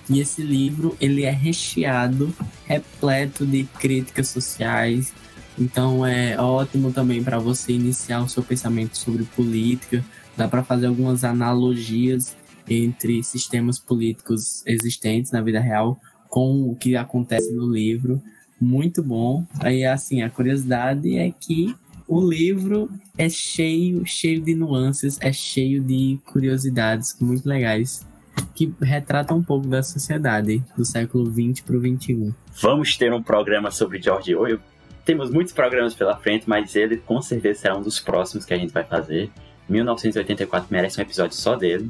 E 0.09 0.19
esse 0.19 0.41
livro, 0.41 0.95
ele 0.99 1.23
é 1.23 1.31
recheado, 1.31 2.33
repleto 2.65 3.45
de 3.45 3.65
críticas 3.79 4.29
sociais. 4.29 5.13
Então 5.57 6.05
é 6.05 6.39
ótimo 6.39 6.91
também 6.91 7.23
para 7.23 7.37
você 7.37 7.73
iniciar 7.73 8.21
o 8.21 8.29
seu 8.29 8.43
pensamento 8.43 8.97
sobre 8.97 9.23
política. 9.23 10.03
Dá 10.35 10.47
para 10.47 10.63
fazer 10.63 10.87
algumas 10.87 11.23
analogias 11.23 12.35
entre 12.67 13.23
sistemas 13.23 13.77
políticos 13.77 14.63
existentes 14.65 15.31
na 15.31 15.41
vida 15.41 15.59
real 15.59 15.99
com 16.27 16.69
o 16.69 16.75
que 16.75 16.95
acontece 16.95 17.53
no 17.53 17.71
livro. 17.71 18.21
Muito 18.59 19.03
bom. 19.03 19.45
Aí 19.59 19.85
assim, 19.85 20.21
a 20.21 20.29
curiosidade 20.29 21.17
é 21.17 21.31
que 21.31 21.75
o 22.07 22.21
livro 22.21 22.89
é 23.17 23.27
cheio, 23.29 24.05
cheio 24.05 24.41
de 24.41 24.53
nuances, 24.53 25.17
é 25.21 25.33
cheio 25.33 25.81
de 25.81 26.19
curiosidades 26.25 27.17
muito 27.19 27.47
legais 27.47 28.05
que 28.53 28.73
retratam 28.81 29.37
um 29.37 29.43
pouco 29.43 29.67
da 29.67 29.81
sociedade 29.81 30.63
do 30.77 30.85
século 30.85 31.29
20 31.29 31.63
para 31.63 31.75
o 31.75 31.79
21. 31.79 32.33
Vamos 32.61 32.97
ter 32.97 33.13
um 33.13 33.23
programa 33.23 33.71
sobre 33.71 34.01
George 34.01 34.35
Orwell. 34.35 34.59
Temos 35.03 35.29
muitos 35.29 35.53
programas 35.53 35.93
pela 35.93 36.17
frente, 36.17 36.47
mas 36.47 36.75
ele 36.75 36.97
com 36.97 37.21
certeza 37.21 37.61
será 37.61 37.77
um 37.77 37.81
dos 37.81 37.99
próximos 37.99 38.45
que 38.45 38.53
a 38.53 38.57
gente 38.57 38.73
vai 38.73 38.83
fazer. 38.83 39.31
1984 39.69 40.67
merece 40.69 40.99
um 40.99 41.03
episódio 41.03 41.35
só 41.35 41.55
dele. 41.55 41.89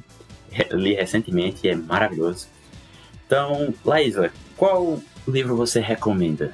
Li 0.71 0.93
recentemente 0.93 1.65
e 1.65 1.69
é 1.69 1.75
maravilhoso. 1.75 2.47
Então, 3.25 3.73
Laísa, 3.83 4.31
qual 4.55 5.01
livro 5.27 5.55
você 5.55 5.79
recomenda? 5.79 6.53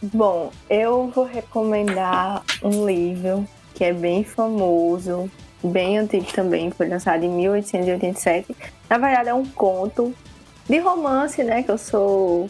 Bom, 0.00 0.52
eu 0.70 1.08
vou 1.08 1.24
recomendar 1.24 2.44
um 2.62 2.86
livro 2.86 3.44
que 3.74 3.82
é 3.82 3.92
bem 3.92 4.22
famoso, 4.22 5.28
bem 5.60 5.98
antigo 5.98 6.32
também, 6.32 6.70
foi 6.70 6.88
lançado 6.88 7.24
em 7.24 7.28
1887. 7.28 8.54
Na 8.88 8.96
verdade, 8.96 9.30
é 9.30 9.34
um 9.34 9.44
conto 9.44 10.14
de 10.68 10.78
romance, 10.78 11.42
né? 11.42 11.64
Que 11.64 11.72
eu 11.72 11.78
sou 11.78 12.48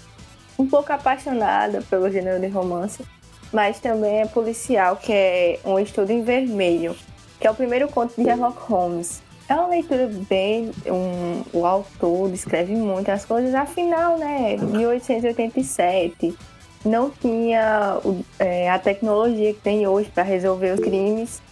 um 0.58 0.66
pouco 0.66 0.92
apaixonada 0.92 1.80
pelo 1.88 2.10
gênero 2.10 2.38
de 2.38 2.48
romance, 2.48 3.02
mas 3.50 3.80
também 3.80 4.20
é 4.20 4.26
policial, 4.26 4.96
que 4.96 5.10
é 5.10 5.58
Um 5.64 5.78
Estudo 5.78 6.10
em 6.10 6.22
Vermelho, 6.22 6.94
que 7.40 7.46
é 7.46 7.50
o 7.50 7.54
primeiro 7.54 7.88
conto 7.88 8.14
de 8.14 8.24
Sherlock 8.24 8.60
Holmes. 8.70 9.22
É 9.48 9.54
uma 9.54 9.68
leitura 9.68 10.10
bem. 10.28 10.70
Um, 10.84 11.42
o 11.58 11.64
autor 11.64 12.30
descreve 12.30 12.74
muitas 12.74 13.24
coisas, 13.24 13.54
afinal, 13.54 14.18
né? 14.18 14.58
1887 14.58 16.36
não 16.84 17.10
tinha 17.10 17.98
é, 18.38 18.70
a 18.70 18.78
tecnologia 18.78 19.52
que 19.52 19.60
tem 19.60 19.86
hoje 19.86 20.10
para 20.10 20.22
resolver 20.22 20.74
os 20.74 20.80
crimes. 20.80 21.42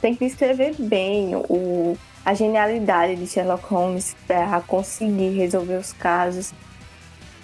Tem 0.00 0.14
que 0.14 0.26
descrever 0.26 0.74
bem 0.78 1.36
o, 1.36 1.96
a 2.24 2.34
genialidade 2.34 3.16
de 3.16 3.26
Sherlock 3.26 3.64
Holmes 3.66 4.16
para 4.26 4.60
conseguir 4.60 5.30
resolver 5.30 5.76
os 5.76 5.92
casos. 5.92 6.52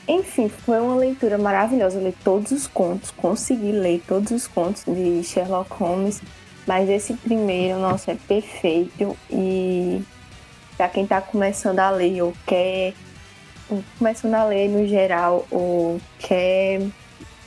Enfim, 0.06 0.48
foi 0.48 0.80
uma 0.80 0.96
leitura 0.96 1.38
maravilhosa. 1.38 1.98
Eu 1.98 2.04
li 2.04 2.14
todos 2.24 2.50
os 2.50 2.66
contos, 2.66 3.10
consegui 3.10 3.72
ler 3.72 4.02
todos 4.08 4.30
os 4.30 4.46
contos 4.46 4.84
de 4.86 5.22
Sherlock 5.22 5.70
Holmes, 5.74 6.22
mas 6.66 6.88
esse 6.88 7.14
primeiro, 7.14 7.78
nossa, 7.78 8.12
é 8.12 8.16
perfeito. 8.26 9.16
E 9.30 10.02
para 10.76 10.88
quem 10.88 11.02
está 11.02 11.20
começando 11.20 11.80
a 11.80 11.90
ler 11.90 12.22
ou 12.22 12.32
quer. 12.46 12.94
Começando 13.98 14.32
a 14.32 14.44
ler 14.44 14.66
no 14.68 14.88
geral, 14.88 15.46
ou 15.50 16.00
quer 16.18 16.80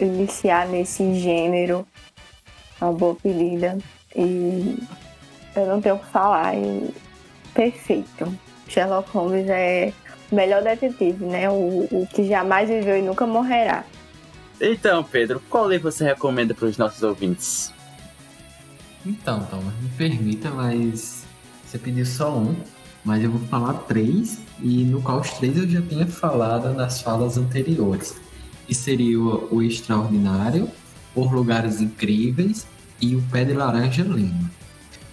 iniciar 0.05 0.67
nesse 0.67 1.15
gênero, 1.19 1.85
é 2.79 2.85
uma 2.85 2.93
boa 2.93 3.15
pedida. 3.15 3.77
E 4.15 4.77
eu 5.55 5.65
não 5.67 5.81
tenho 5.81 5.95
o 5.95 5.99
que 5.99 6.07
falar. 6.07 6.55
E 6.55 6.93
perfeito. 7.53 8.37
Sherlock 8.67 9.09
Holmes 9.11 9.47
é 9.49 9.93
o 10.31 10.35
melhor 10.35 10.63
detetive, 10.63 11.25
né? 11.25 11.49
O, 11.49 11.87
o 11.91 12.07
que 12.13 12.27
jamais 12.27 12.69
viveu 12.69 12.97
e 12.97 13.01
nunca 13.01 13.25
morrerá. 13.27 13.83
Então, 14.59 15.03
Pedro, 15.03 15.41
qual 15.49 15.67
livro 15.67 15.91
você 15.91 16.03
recomenda 16.03 16.53
para 16.53 16.67
os 16.67 16.77
nossos 16.77 17.01
ouvintes? 17.01 17.73
Então, 19.05 19.43
Thomas, 19.45 19.73
me 19.81 19.89
permita, 19.97 20.51
mas 20.51 21.25
você 21.65 21.79
pediu 21.79 22.05
só 22.05 22.37
um, 22.37 22.55
mas 23.03 23.23
eu 23.23 23.31
vou 23.31 23.41
falar 23.47 23.73
três, 23.85 24.39
e 24.61 24.83
no 24.83 25.01
qual 25.01 25.19
os 25.19 25.31
três 25.31 25.57
eu 25.57 25.67
já 25.67 25.81
tinha 25.81 26.05
falado 26.05 26.73
nas 26.73 27.01
falas 27.01 27.37
anteriores. 27.37 28.21
Que 28.71 28.75
seria 28.75 29.19
o, 29.19 29.61
Extraordinário, 29.61 30.65
Por 31.13 31.33
Lugares 31.33 31.81
Incríveis 31.81 32.65
e 33.01 33.17
O 33.17 33.21
Pé 33.23 33.43
de 33.43 33.51
Laranja 33.51 34.01
Lima 34.01 34.49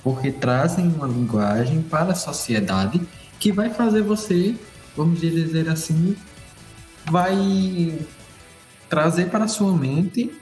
porque 0.05 0.31
trazem 0.31 0.87
uma 0.87 1.09
linguagem 1.09 1.83
para 1.83 2.13
a 2.13 2.15
sociedade 2.15 3.01
que 3.41 3.51
vai 3.51 3.69
fazer 3.69 4.01
você, 4.01 4.55
vamos 4.97 5.21
dizer 5.21 5.69
assim, 5.69 6.17
vai 7.11 7.99
trazer 8.89 9.29
para 9.29 9.47
a 9.47 9.49
sua 9.49 9.77
mente 9.77 10.33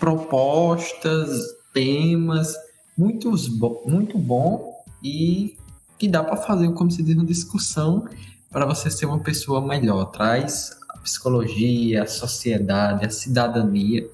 propostas, 0.00 1.28
temas 1.74 2.54
muitos 2.96 3.48
bo 3.48 3.82
muito 3.86 4.16
bom 4.16 4.82
e 5.04 5.58
que 5.98 6.08
dá 6.08 6.24
para 6.24 6.38
fazer, 6.38 6.72
como 6.72 6.90
se 6.90 7.02
diz, 7.02 7.14
uma 7.14 7.26
discussão 7.26 8.08
para 8.50 8.64
você 8.64 8.90
ser 8.90 9.04
uma 9.04 9.20
pessoa 9.20 9.60
melhor. 9.60 10.06
Traz 10.06 10.72
psicologia, 11.02 12.02
a 12.02 12.06
sociedade, 12.06 13.04
a 13.04 13.10
cidadania, 13.10 14.08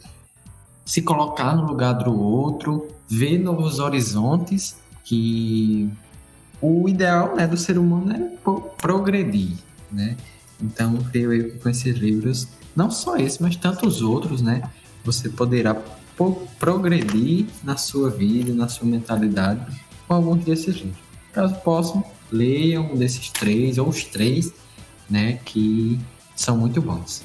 se 0.84 1.02
colocar 1.02 1.54
no 1.54 1.66
lugar 1.66 1.92
do 1.92 2.18
outro, 2.18 2.88
ver 3.08 3.38
novos 3.38 3.78
horizontes 3.78 4.76
que 5.04 5.90
o 6.60 6.88
ideal 6.88 7.36
né, 7.36 7.46
do 7.46 7.56
ser 7.56 7.78
humano 7.78 8.12
é 8.12 8.50
progredir, 8.80 9.56
né? 9.92 10.16
Então, 10.60 10.96
creio 11.12 11.32
eu 11.32 11.50
que 11.50 11.58
com 11.58 11.68
esses 11.68 11.96
livros, 11.96 12.48
não 12.74 12.90
só 12.90 13.16
esse, 13.16 13.40
mas 13.40 13.54
tantos 13.56 14.02
outros, 14.02 14.42
né? 14.42 14.62
Você 15.04 15.28
poderá 15.28 15.76
progredir 16.58 17.46
na 17.62 17.76
sua 17.76 18.10
vida, 18.10 18.52
na 18.52 18.68
sua 18.68 18.86
mentalidade 18.88 19.64
com 20.06 20.14
alguns 20.14 20.44
desses 20.44 20.76
livros. 20.76 20.98
Caso 21.32 21.54
possam, 21.56 22.02
leiam 22.32 22.92
um 22.92 22.96
desses 22.96 23.30
três 23.30 23.78
ou 23.78 23.88
os 23.88 24.04
três, 24.04 24.52
né? 25.08 25.38
Que 25.44 25.98
são 26.38 26.56
muito 26.56 26.80
bons. 26.80 27.24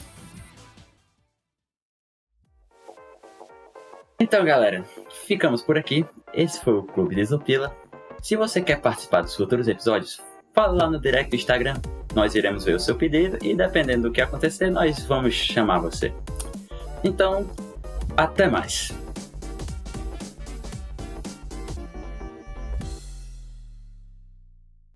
Então, 4.19 4.43
galera, 4.43 4.83
ficamos 5.27 5.61
por 5.61 5.77
aqui. 5.77 6.03
Esse 6.33 6.59
foi 6.59 6.73
o 6.73 6.83
Clube 6.83 7.13
de 7.13 7.21
Isopila. 7.21 7.75
Se 8.21 8.35
você 8.35 8.59
quer 8.59 8.81
participar 8.81 9.21
dos 9.21 9.35
futuros 9.35 9.67
episódios, 9.67 10.19
fala 10.53 10.73
lá 10.73 10.89
no 10.89 10.99
direct 10.99 11.29
do 11.29 11.35
Instagram. 11.35 11.79
Nós 12.15 12.33
iremos 12.33 12.65
ver 12.65 12.75
o 12.75 12.79
seu 12.79 12.95
pedido 12.95 13.37
e, 13.41 13.55
dependendo 13.55 14.09
do 14.09 14.11
que 14.11 14.21
acontecer, 14.21 14.71
nós 14.71 15.05
vamos 15.05 15.35
chamar 15.35 15.79
você. 15.79 16.11
Então, 17.03 17.47
até 18.17 18.47
mais. 18.49 18.91